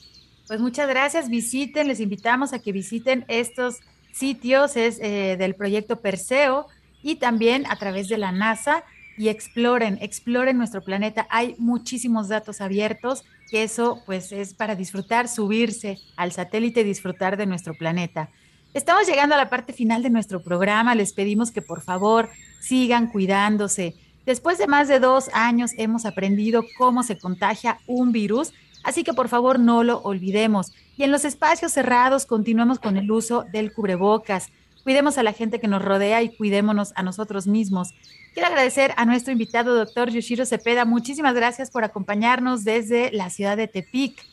Pues 0.46 0.60
muchas 0.60 0.88
gracias, 0.88 1.28
visiten, 1.28 1.88
les 1.88 2.00
invitamos 2.00 2.52
a 2.52 2.60
que 2.60 2.72
visiten 2.72 3.24
estos 3.28 3.76
sitios, 4.12 4.76
es 4.76 4.98
eh, 5.00 5.36
del 5.38 5.54
proyecto 5.54 6.00
Perseo 6.00 6.66
y 7.02 7.16
también 7.16 7.66
a 7.66 7.76
través 7.76 8.08
de 8.08 8.18
la 8.18 8.32
NASA 8.32 8.84
y 9.16 9.28
exploren, 9.28 9.98
exploren 10.00 10.56
nuestro 10.56 10.82
planeta. 10.82 11.26
Hay 11.30 11.54
muchísimos 11.58 12.28
datos 12.28 12.60
abiertos, 12.60 13.24
que 13.50 13.62
eso 13.62 14.00
pues 14.06 14.32
es 14.32 14.54
para 14.54 14.76
disfrutar, 14.76 15.28
subirse 15.28 15.98
al 16.16 16.32
satélite 16.32 16.80
y 16.80 16.84
disfrutar 16.84 17.36
de 17.36 17.46
nuestro 17.46 17.74
planeta. 17.74 18.30
Estamos 18.72 19.06
llegando 19.08 19.34
a 19.34 19.38
la 19.38 19.50
parte 19.50 19.72
final 19.72 20.02
de 20.02 20.10
nuestro 20.10 20.42
programa, 20.42 20.94
les 20.94 21.12
pedimos 21.12 21.50
que 21.50 21.60
por 21.60 21.80
favor 21.80 22.28
sigan 22.60 23.08
cuidándose. 23.08 23.96
Después 24.24 24.58
de 24.58 24.68
más 24.68 24.86
de 24.86 25.00
dos 25.00 25.28
años 25.32 25.72
hemos 25.76 26.06
aprendido 26.06 26.64
cómo 26.78 27.02
se 27.02 27.18
contagia 27.18 27.78
un 27.88 28.12
virus, 28.12 28.52
así 28.84 29.02
que 29.02 29.12
por 29.12 29.28
favor 29.28 29.58
no 29.58 29.82
lo 29.82 29.98
olvidemos. 30.02 30.72
Y 30.96 31.02
en 31.02 31.10
los 31.10 31.24
espacios 31.24 31.72
cerrados 31.72 32.26
continuemos 32.26 32.78
con 32.78 32.96
el 32.96 33.10
uso 33.10 33.44
del 33.52 33.72
cubrebocas. 33.72 34.52
Cuidemos 34.84 35.18
a 35.18 35.24
la 35.24 35.32
gente 35.32 35.58
que 35.58 35.66
nos 35.66 35.82
rodea 35.82 36.22
y 36.22 36.36
cuidémonos 36.36 36.92
a 36.94 37.02
nosotros 37.02 37.46
mismos. 37.48 37.92
Quiero 38.32 38.48
agradecer 38.48 38.92
a 38.96 39.04
nuestro 39.04 39.32
invitado, 39.32 39.74
doctor 39.74 40.10
Yoshiro 40.10 40.46
Cepeda. 40.46 40.84
Muchísimas 40.84 41.34
gracias 41.34 41.70
por 41.70 41.82
acompañarnos 41.82 42.62
desde 42.62 43.10
la 43.10 43.28
ciudad 43.28 43.56
de 43.56 43.66
Tepic. 43.66 44.24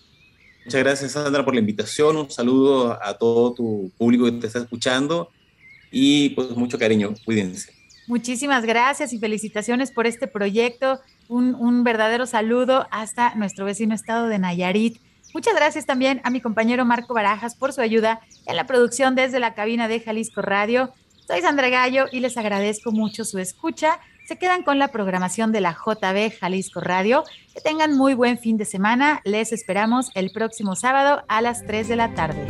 Muchas 0.65 0.83
gracias, 0.83 1.11
Sandra, 1.13 1.43
por 1.43 1.55
la 1.55 1.61
invitación. 1.61 2.15
Un 2.17 2.29
saludo 2.29 2.99
a 3.01 3.17
todo 3.17 3.53
tu 3.53 3.91
público 3.97 4.25
que 4.25 4.33
te 4.33 4.47
está 4.47 4.59
escuchando 4.59 5.31
y 5.91 6.29
pues 6.31 6.51
mucho 6.51 6.77
cariño. 6.77 7.13
Cuídense. 7.25 7.73
Muchísimas 8.05 8.65
gracias 8.65 9.13
y 9.13 9.19
felicitaciones 9.19 9.91
por 9.91 10.05
este 10.05 10.27
proyecto. 10.27 10.99
Un, 11.27 11.55
un, 11.55 11.83
verdadero 11.83 12.25
saludo 12.25 12.85
hasta 12.91 13.33
nuestro 13.35 13.65
vecino 13.65 13.95
estado 13.95 14.27
de 14.27 14.39
Nayarit. 14.39 14.99
Muchas 15.33 15.55
gracias 15.55 15.85
también 15.85 16.21
a 16.23 16.29
mi 16.29 16.39
compañero 16.39 16.85
Marco 16.85 17.13
Barajas 17.13 17.55
por 17.55 17.73
su 17.73 17.81
ayuda 17.81 18.21
en 18.45 18.55
la 18.55 18.65
producción 18.65 19.15
desde 19.15 19.39
la 19.39 19.55
cabina 19.55 19.87
de 19.87 19.99
Jalisco 19.99 20.41
Radio. 20.41 20.93
Soy 21.27 21.41
Sandra 21.41 21.67
Gallo 21.67 22.05
y 22.09 22.21
les 22.21 22.37
agradezco 22.37 22.93
mucho 22.93 23.25
su 23.25 23.37
escucha. 23.37 23.99
Se 24.25 24.37
quedan 24.37 24.63
con 24.63 24.79
la 24.79 24.87
programación 24.87 25.51
de 25.51 25.59
la 25.59 25.73
JB 25.73 26.31
Jalisco 26.39 26.79
Radio. 26.79 27.25
Que 27.53 27.59
tengan 27.59 27.97
muy 27.97 28.13
buen 28.13 28.37
fin 28.37 28.55
de 28.55 28.63
semana. 28.63 29.19
Les 29.25 29.51
esperamos 29.51 30.09
el 30.15 30.31
próximo 30.31 30.77
sábado 30.77 31.23
a 31.27 31.41
las 31.41 31.65
3 31.65 31.89
de 31.89 31.95
la 31.97 32.13
tarde. 32.13 32.47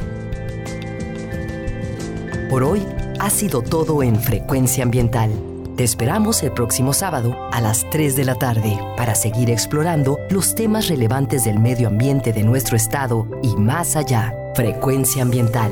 Por 2.51 2.63
hoy 2.63 2.85
ha 3.19 3.31
sido 3.31 3.63
todo 3.63 4.03
en 4.03 4.15
Frecuencia 4.15 4.83
Ambiental. 4.83 5.31
Te 5.75 5.83
esperamos 5.83 6.43
el 6.43 6.51
próximo 6.51 6.93
sábado 6.93 7.35
a 7.51 7.61
las 7.61 7.89
3 7.89 8.15
de 8.15 8.25
la 8.25 8.35
tarde 8.35 8.79
para 8.95 9.15
seguir 9.15 9.49
explorando 9.49 10.19
los 10.29 10.53
temas 10.53 10.87
relevantes 10.87 11.45
del 11.45 11.57
medio 11.59 11.87
ambiente 11.87 12.31
de 12.31 12.43
nuestro 12.43 12.77
estado 12.77 13.27
y 13.41 13.55
más 13.55 13.95
allá. 13.95 14.35
Frecuencia 14.53 15.23
Ambiental, 15.23 15.71